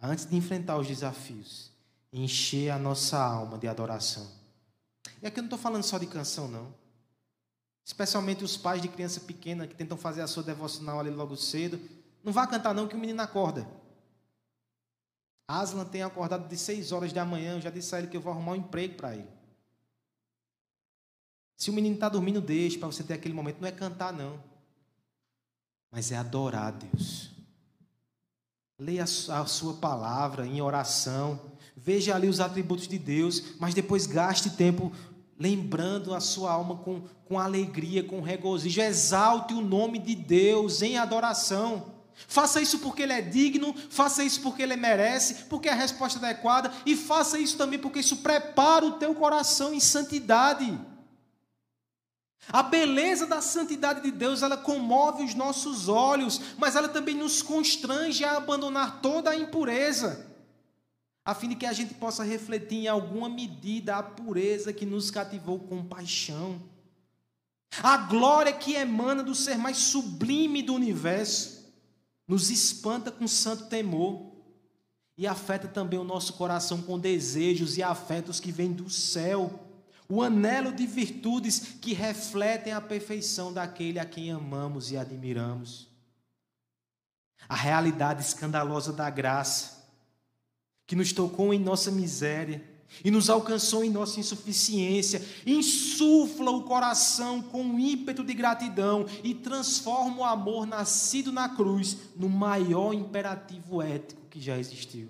Antes 0.00 0.26
de 0.26 0.36
enfrentar 0.36 0.78
os 0.78 0.86
desafios, 0.86 1.72
encher 2.12 2.70
a 2.70 2.78
nossa 2.78 3.18
alma 3.18 3.58
de 3.58 3.66
adoração. 3.66 4.30
E 5.20 5.26
aqui 5.26 5.40
eu 5.40 5.42
não 5.42 5.48
estou 5.48 5.58
falando 5.58 5.82
só 5.82 5.98
de 5.98 6.06
canção, 6.06 6.46
não. 6.46 6.72
Especialmente 7.84 8.44
os 8.44 8.56
pais 8.56 8.80
de 8.80 8.86
criança 8.86 9.18
pequena 9.18 9.66
que 9.66 9.74
tentam 9.74 9.98
fazer 9.98 10.20
a 10.20 10.28
sua 10.28 10.44
devocional 10.44 11.00
ali 11.00 11.10
logo 11.10 11.36
cedo. 11.36 11.80
Não 12.22 12.32
vá 12.32 12.46
cantar 12.46 12.72
não 12.72 12.86
que 12.86 12.94
o 12.94 12.98
menino 13.00 13.20
acorda. 13.22 13.68
Aslan 15.48 15.84
tem 15.84 16.04
acordado 16.04 16.48
de 16.48 16.56
6 16.56 16.92
horas 16.92 17.12
da 17.12 17.24
manhã, 17.24 17.54
eu 17.54 17.60
já 17.60 17.70
disse 17.70 17.92
a 17.92 17.98
ele 17.98 18.06
que 18.06 18.16
eu 18.16 18.20
vou 18.20 18.32
arrumar 18.32 18.52
um 18.52 18.56
emprego 18.56 18.94
para 18.94 19.16
ele. 19.16 19.28
Se 21.56 21.70
o 21.70 21.72
menino 21.72 21.96
está 21.96 22.08
dormindo, 22.08 22.40
deixe 22.40 22.78
para 22.78 22.86
você 22.86 23.02
ter 23.02 23.14
aquele 23.14 23.34
momento. 23.34 23.60
Não 23.60 23.66
é 23.66 23.72
cantar, 23.72 24.12
não. 24.12 24.54
Mas 25.96 26.12
é 26.12 26.16
adorar 26.18 26.66
a 26.66 26.70
Deus. 26.72 27.30
Leia 28.78 29.04
a 29.04 29.46
sua 29.46 29.72
palavra 29.72 30.46
em 30.46 30.60
oração. 30.60 31.40
Veja 31.74 32.14
ali 32.14 32.28
os 32.28 32.38
atributos 32.38 32.86
de 32.86 32.98
Deus, 32.98 33.42
mas 33.58 33.72
depois 33.72 34.06
gaste 34.06 34.50
tempo 34.50 34.92
lembrando 35.40 36.14
a 36.14 36.20
sua 36.20 36.52
alma 36.52 36.76
com, 36.76 37.00
com 37.24 37.38
alegria, 37.38 38.04
com 38.04 38.20
regozijo. 38.20 38.78
Exalte 38.78 39.54
o 39.54 39.62
nome 39.62 39.98
de 39.98 40.14
Deus 40.14 40.82
em 40.82 40.98
adoração. 40.98 41.94
Faça 42.28 42.60
isso 42.60 42.80
porque 42.80 43.00
Ele 43.00 43.14
é 43.14 43.22
digno, 43.22 43.74
faça 43.88 44.22
isso 44.22 44.42
porque 44.42 44.62
Ele 44.62 44.76
merece, 44.76 45.44
porque 45.44 45.70
é 45.70 45.72
a 45.72 45.76
resposta 45.76 46.18
adequada, 46.18 46.70
e 46.84 46.94
faça 46.94 47.38
isso 47.38 47.56
também 47.56 47.78
porque 47.78 48.00
isso 48.00 48.18
prepara 48.18 48.84
o 48.84 48.98
teu 48.98 49.14
coração 49.14 49.72
em 49.72 49.80
santidade. 49.80 50.78
A 52.48 52.62
beleza 52.62 53.26
da 53.26 53.40
santidade 53.40 54.00
de 54.00 54.10
Deus, 54.10 54.42
ela 54.42 54.56
comove 54.56 55.24
os 55.24 55.34
nossos 55.34 55.88
olhos, 55.88 56.40
mas 56.56 56.76
ela 56.76 56.88
também 56.88 57.14
nos 57.14 57.42
constrange 57.42 58.24
a 58.24 58.36
abandonar 58.36 59.00
toda 59.00 59.30
a 59.30 59.36
impureza 59.36 60.26
a 61.26 61.34
fim 61.34 61.48
de 61.48 61.56
que 61.56 61.66
a 61.66 61.72
gente 61.72 61.92
possa 61.92 62.22
refletir 62.22 62.84
em 62.84 62.86
alguma 62.86 63.28
medida 63.28 63.96
a 63.96 64.02
pureza 64.02 64.72
que 64.72 64.86
nos 64.86 65.10
cativou 65.10 65.58
com 65.58 65.84
paixão. 65.84 66.62
A 67.82 67.96
glória 67.96 68.52
que 68.52 68.74
emana 68.74 69.24
do 69.24 69.34
ser 69.34 69.58
mais 69.58 69.76
sublime 69.76 70.62
do 70.62 70.72
universo 70.72 71.66
nos 72.28 72.48
espanta 72.48 73.10
com 73.10 73.26
santo 73.26 73.66
temor 73.66 74.36
e 75.18 75.26
afeta 75.26 75.66
também 75.66 75.98
o 75.98 76.04
nosso 76.04 76.34
coração 76.34 76.80
com 76.80 76.96
desejos 76.96 77.76
e 77.76 77.82
afetos 77.82 78.38
que 78.38 78.52
vêm 78.52 78.72
do 78.72 78.88
céu. 78.88 79.65
O 80.08 80.22
anelo 80.22 80.72
de 80.72 80.86
virtudes 80.86 81.58
que 81.80 81.92
refletem 81.92 82.72
a 82.72 82.80
perfeição 82.80 83.52
daquele 83.52 83.98
a 83.98 84.04
quem 84.04 84.30
amamos 84.30 84.92
e 84.92 84.96
admiramos. 84.96 85.88
A 87.48 87.56
realidade 87.56 88.22
escandalosa 88.22 88.92
da 88.92 89.10
graça 89.10 89.86
que 90.86 90.94
nos 90.94 91.12
tocou 91.12 91.52
em 91.52 91.58
nossa 91.58 91.90
miséria 91.90 92.76
e 93.04 93.10
nos 93.10 93.28
alcançou 93.28 93.84
em 93.84 93.90
nossa 93.90 94.20
insuficiência, 94.20 95.22
insufla 95.44 96.50
o 96.50 96.62
coração 96.62 97.42
com 97.42 97.62
um 97.62 97.78
ímpeto 97.78 98.24
de 98.24 98.32
gratidão 98.32 99.06
e 99.22 99.34
transforma 99.34 100.18
o 100.18 100.24
amor 100.24 100.66
nascido 100.66 101.32
na 101.32 101.48
cruz 101.48 101.96
no 102.16 102.28
maior 102.28 102.92
imperativo 102.92 103.82
ético 103.82 104.26
que 104.30 104.40
já 104.40 104.58
existiu. 104.58 105.08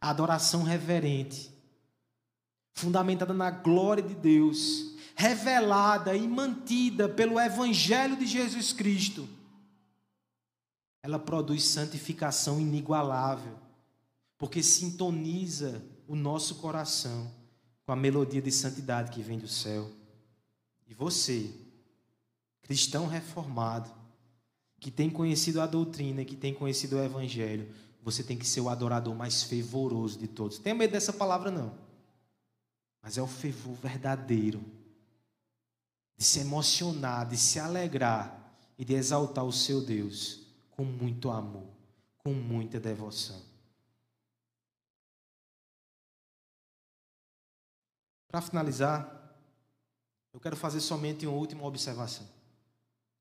A 0.00 0.10
adoração 0.10 0.62
reverente, 0.62 1.50
fundamentada 2.74 3.32
na 3.32 3.50
glória 3.50 4.02
de 4.02 4.14
Deus, 4.14 4.94
revelada 5.14 6.14
e 6.14 6.26
mantida 6.26 7.08
pelo 7.08 7.40
Evangelho 7.40 8.16
de 8.16 8.26
Jesus 8.26 8.72
Cristo, 8.72 9.28
ela 11.02 11.18
produz 11.18 11.64
santificação 11.64 12.60
inigualável 12.60 13.64
porque 14.36 14.62
sintoniza 14.62 15.82
o 16.06 16.14
nosso 16.14 16.56
coração 16.56 17.30
com 17.86 17.92
a 17.92 17.96
melodia 17.96 18.42
de 18.42 18.50
santidade 18.50 19.10
que 19.10 19.22
vem 19.22 19.38
do 19.38 19.48
céu. 19.48 19.90
E 20.86 20.94
você, 20.94 21.50
cristão 22.62 23.06
reformado, 23.06 23.90
que 24.80 24.90
tem 24.90 25.08
conhecido 25.08 25.60
a 25.60 25.66
doutrina, 25.66 26.24
que 26.24 26.36
tem 26.36 26.52
conhecido 26.52 26.96
o 26.96 27.02
evangelho, 27.02 27.68
você 28.02 28.22
tem 28.22 28.36
que 28.36 28.46
ser 28.46 28.60
o 28.60 28.68
adorador 28.68 29.14
mais 29.14 29.42
fervoroso 29.42 30.18
de 30.18 30.28
todos. 30.28 30.58
Tenha 30.58 30.74
medo 30.74 30.90
dessa 30.90 31.12
palavra 31.12 31.50
não. 31.50 31.72
Mas 33.04 33.18
é 33.18 33.22
o 33.22 33.26
fervor 33.26 33.74
verdadeiro 33.74 34.64
de 36.16 36.24
se 36.24 36.40
emocionar, 36.40 37.28
de 37.28 37.36
se 37.36 37.60
alegrar 37.60 38.56
e 38.78 38.84
de 38.84 38.94
exaltar 38.94 39.44
o 39.44 39.52
seu 39.52 39.84
Deus 39.84 40.40
com 40.70 40.86
muito 40.86 41.30
amor, 41.30 41.68
com 42.16 42.32
muita 42.32 42.80
devoção. 42.80 43.42
Para 48.26 48.40
finalizar, 48.40 49.36
eu 50.32 50.40
quero 50.40 50.56
fazer 50.56 50.80
somente 50.80 51.26
uma 51.26 51.36
última 51.36 51.62
observação. 51.62 52.26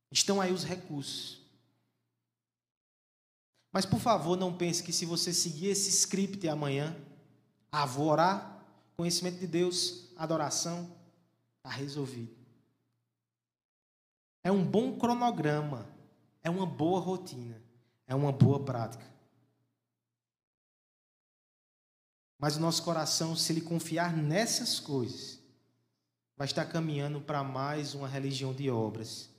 Estão 0.09 0.39
aí 0.39 0.53
os 0.53 0.63
recursos. 0.63 1.41
Mas 3.69 3.85
por 3.85 3.99
favor, 3.99 4.37
não 4.37 4.55
pense 4.55 4.81
que 4.81 4.93
se 4.93 5.05
você 5.05 5.33
seguir 5.33 5.67
esse 5.67 5.89
script 5.89 6.47
amanhã, 6.47 6.95
ah, 7.69 7.85
vou 7.85 8.07
orar, 8.07 8.52
conhecimento 8.95 9.39
de 9.39 9.47
Deus, 9.47 10.09
adoração, 10.15 10.95
está 11.57 11.69
resolvido. 11.69 12.35
É 14.43 14.51
um 14.51 14.65
bom 14.65 14.97
cronograma, 14.97 15.87
é 16.41 16.49
uma 16.49 16.65
boa 16.65 16.99
rotina, 16.99 17.61
é 18.05 18.13
uma 18.13 18.31
boa 18.31 18.63
prática. 18.63 19.05
Mas 22.37 22.57
o 22.57 22.59
nosso 22.59 22.83
coração, 22.83 23.35
se 23.37 23.53
ele 23.53 23.61
confiar 23.61 24.15
nessas 24.15 24.79
coisas, 24.79 25.39
vai 26.35 26.45
estar 26.45 26.65
caminhando 26.65 27.21
para 27.21 27.41
mais 27.41 27.93
uma 27.93 28.07
religião 28.07 28.53
de 28.53 28.69
obras, 28.69 29.29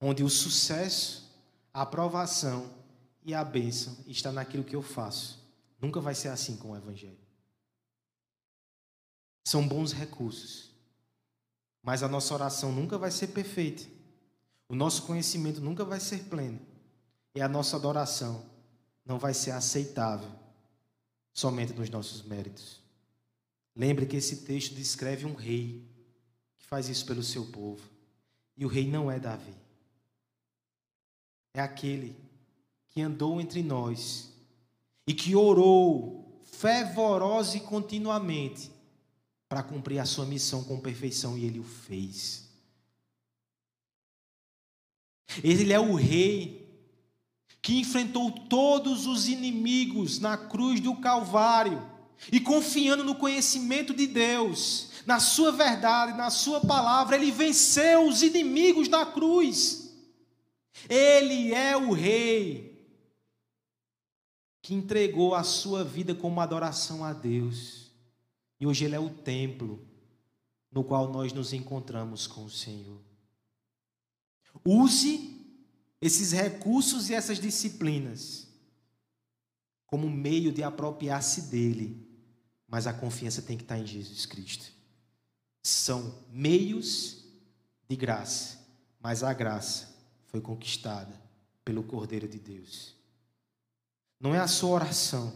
onde 0.00 0.24
o 0.24 0.28
sucesso, 0.28 1.30
a 1.72 1.82
aprovação 1.82 2.68
e 3.22 3.32
a 3.32 3.44
bênção 3.44 3.96
está 4.08 4.32
naquilo 4.32 4.64
que 4.64 4.74
eu 4.74 4.82
faço. 4.82 5.38
Nunca 5.80 6.00
vai 6.00 6.16
ser 6.16 6.28
assim 6.28 6.56
com 6.56 6.72
o 6.72 6.76
Evangelho. 6.76 7.29
São 9.44 9.66
bons 9.66 9.92
recursos, 9.92 10.70
mas 11.82 12.02
a 12.02 12.08
nossa 12.08 12.34
oração 12.34 12.72
nunca 12.72 12.98
vai 12.98 13.10
ser 13.10 13.28
perfeita. 13.28 13.84
O 14.68 14.74
nosso 14.74 15.02
conhecimento 15.02 15.60
nunca 15.60 15.84
vai 15.84 15.98
ser 15.98 16.24
pleno. 16.24 16.60
E 17.34 17.40
a 17.40 17.48
nossa 17.48 17.76
adoração 17.76 18.44
não 19.04 19.18
vai 19.18 19.34
ser 19.34 19.52
aceitável 19.52 20.30
somente 21.32 21.72
nos 21.72 21.90
nossos 21.90 22.22
méritos. 22.22 22.80
Lembre 23.74 24.06
que 24.06 24.16
esse 24.16 24.38
texto 24.38 24.74
descreve 24.74 25.26
um 25.26 25.34
rei 25.34 25.88
que 26.58 26.66
faz 26.66 26.88
isso 26.88 27.06
pelo 27.06 27.22
seu 27.22 27.46
povo. 27.46 27.82
E 28.56 28.64
o 28.64 28.68
rei 28.68 28.86
não 28.86 29.10
é 29.10 29.18
Davi. 29.18 29.54
É 31.54 31.60
aquele 31.60 32.16
que 32.90 33.00
andou 33.00 33.40
entre 33.40 33.62
nós 33.62 34.32
e 35.06 35.14
que 35.14 35.34
orou 35.34 36.40
fervorosa 36.44 37.56
e 37.56 37.60
continuamente 37.60 38.70
para 39.50 39.64
cumprir 39.64 39.98
a 39.98 40.04
sua 40.04 40.24
missão 40.24 40.62
com 40.62 40.78
perfeição 40.78 41.36
e 41.36 41.44
ele 41.44 41.58
o 41.58 41.64
fez. 41.64 42.48
Ele 45.42 45.72
é 45.72 45.80
o 45.80 45.96
rei 45.96 46.70
que 47.60 47.80
enfrentou 47.80 48.30
todos 48.30 49.06
os 49.06 49.26
inimigos 49.26 50.20
na 50.20 50.38
cruz 50.38 50.78
do 50.78 50.94
Calvário 50.94 51.84
e 52.30 52.38
confiando 52.38 53.02
no 53.02 53.16
conhecimento 53.16 53.92
de 53.92 54.06
Deus, 54.06 54.90
na 55.04 55.18
sua 55.18 55.50
verdade, 55.50 56.16
na 56.16 56.30
sua 56.30 56.60
palavra, 56.60 57.16
ele 57.16 57.32
venceu 57.32 58.06
os 58.06 58.22
inimigos 58.22 58.88
na 58.88 59.04
cruz. 59.04 59.92
Ele 60.88 61.52
é 61.52 61.76
o 61.76 61.92
rei 61.92 62.86
que 64.62 64.74
entregou 64.74 65.34
a 65.34 65.42
sua 65.42 65.82
vida 65.82 66.14
como 66.14 66.40
adoração 66.40 67.04
a 67.04 67.12
Deus. 67.12 67.79
E 68.60 68.66
hoje 68.66 68.84
ele 68.84 68.94
é 68.94 69.00
o 69.00 69.08
templo 69.08 69.82
no 70.70 70.84
qual 70.84 71.10
nós 71.10 71.32
nos 71.32 71.52
encontramos 71.52 72.26
com 72.26 72.44
o 72.44 72.50
Senhor. 72.50 73.00
Use 74.64 75.40
esses 76.00 76.32
recursos 76.32 77.08
e 77.10 77.14
essas 77.14 77.40
disciplinas 77.40 78.48
como 79.86 80.08
meio 80.08 80.52
de 80.52 80.62
apropriar-se 80.62 81.42
dele, 81.42 82.06
mas 82.68 82.86
a 82.86 82.92
confiança 82.92 83.42
tem 83.42 83.56
que 83.56 83.64
estar 83.64 83.76
em 83.76 83.86
Jesus 83.86 84.24
Cristo. 84.24 84.72
São 85.64 86.14
meios 86.30 87.24
de 87.88 87.96
graça, 87.96 88.58
mas 89.00 89.24
a 89.24 89.32
graça 89.32 89.92
foi 90.26 90.40
conquistada 90.40 91.20
pelo 91.64 91.82
Cordeiro 91.82 92.28
de 92.28 92.38
Deus. 92.38 92.94
Não 94.20 94.32
é 94.32 94.38
a 94.38 94.46
sua 94.46 94.70
oração, 94.70 95.32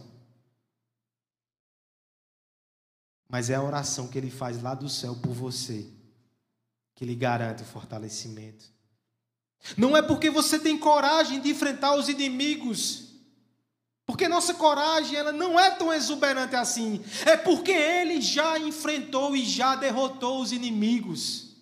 mas 3.27 3.49
é 3.49 3.55
a 3.55 3.63
oração 3.63 4.07
que 4.07 4.17
ele 4.17 4.29
faz 4.29 4.61
lá 4.61 4.73
do 4.73 4.89
céu 4.89 5.15
por 5.15 5.33
você, 5.33 5.89
que 6.93 7.05
lhe 7.05 7.15
garante 7.15 7.63
o 7.63 7.65
fortalecimento. 7.65 8.65
Não 9.77 9.97
é 9.97 10.01
porque 10.01 10.29
você 10.29 10.59
tem 10.59 10.77
coragem 10.77 11.41
de 11.41 11.49
enfrentar 11.49 11.95
os 11.95 12.07
inimigos, 12.07 13.05
porque 14.05 14.27
nossa 14.27 14.53
coragem 14.53 15.15
ela 15.17 15.31
não 15.31 15.59
é 15.59 15.71
tão 15.71 15.91
exuberante 15.91 16.55
assim. 16.55 17.03
É 17.25 17.35
porque 17.35 17.71
ele 17.71 18.21
já 18.21 18.59
enfrentou 18.59 19.35
e 19.35 19.43
já 19.43 19.75
derrotou 19.75 20.41
os 20.41 20.51
inimigos. 20.51 21.55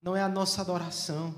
Não 0.00 0.14
é 0.16 0.22
a 0.22 0.28
nossa 0.28 0.60
adoração, 0.60 1.34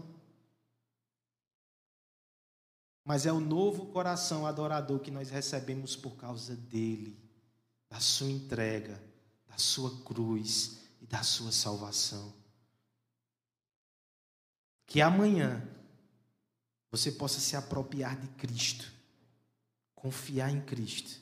mas 3.05 3.27
é 3.27 3.33
o 3.33 3.41
novo 3.41 3.87
coração 3.87 4.47
adorador 4.47 5.01
que 5.01 5.11
nós 5.11 5.31
recebemos 5.31 5.95
por 5.95 6.17
causa 6.17 6.57
dele, 6.57 7.19
da 7.91 8.01
sua 8.01 8.31
entrega, 8.31 9.01
da 9.55 9.59
sua 9.59 9.97
cruz 10.03 10.81
e 11.01 11.07
da 11.07 11.23
sua 11.23 11.53
salvação. 11.53 12.35
Que 14.85 15.01
amanhã 15.01 15.63
você 16.91 17.13
possa 17.13 17.39
se 17.39 17.55
apropriar 17.55 18.21
de 18.21 18.27
Cristo, 18.29 18.93
confiar 19.95 20.51
em 20.51 20.61
Cristo 20.61 21.21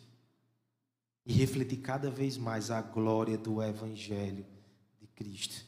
e 1.27 1.33
refletir 1.35 1.81
cada 1.83 2.11
vez 2.11 2.39
mais 2.39 2.71
a 2.71 2.81
glória 2.81 3.37
do 3.37 3.63
Evangelho 3.63 4.47
de 4.99 5.07
Cristo. 5.09 5.67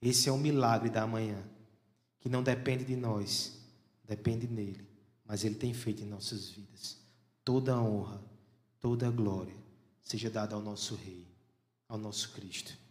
Esse 0.00 0.28
é 0.28 0.32
o 0.32 0.36
milagre 0.36 0.90
da 0.90 1.06
manhã, 1.06 1.42
que 2.20 2.28
não 2.28 2.42
depende 2.42 2.84
de 2.84 2.96
nós, 2.96 3.58
depende 4.04 4.46
nele, 4.46 4.86
mas 5.24 5.42
ele 5.42 5.54
tem 5.54 5.72
feito 5.72 6.02
em 6.02 6.06
nossas 6.06 6.50
vidas. 6.50 6.98
Toda 7.42 7.72
a 7.72 7.82
honra, 7.82 8.22
toda 8.78 9.08
a 9.08 9.10
glória 9.10 9.56
seja 10.02 10.28
dada 10.28 10.54
ao 10.54 10.60
nosso 10.60 10.94
Rei, 10.96 11.23
ao 11.94 12.00
nosso 12.00 12.30
Cristo. 12.32 12.83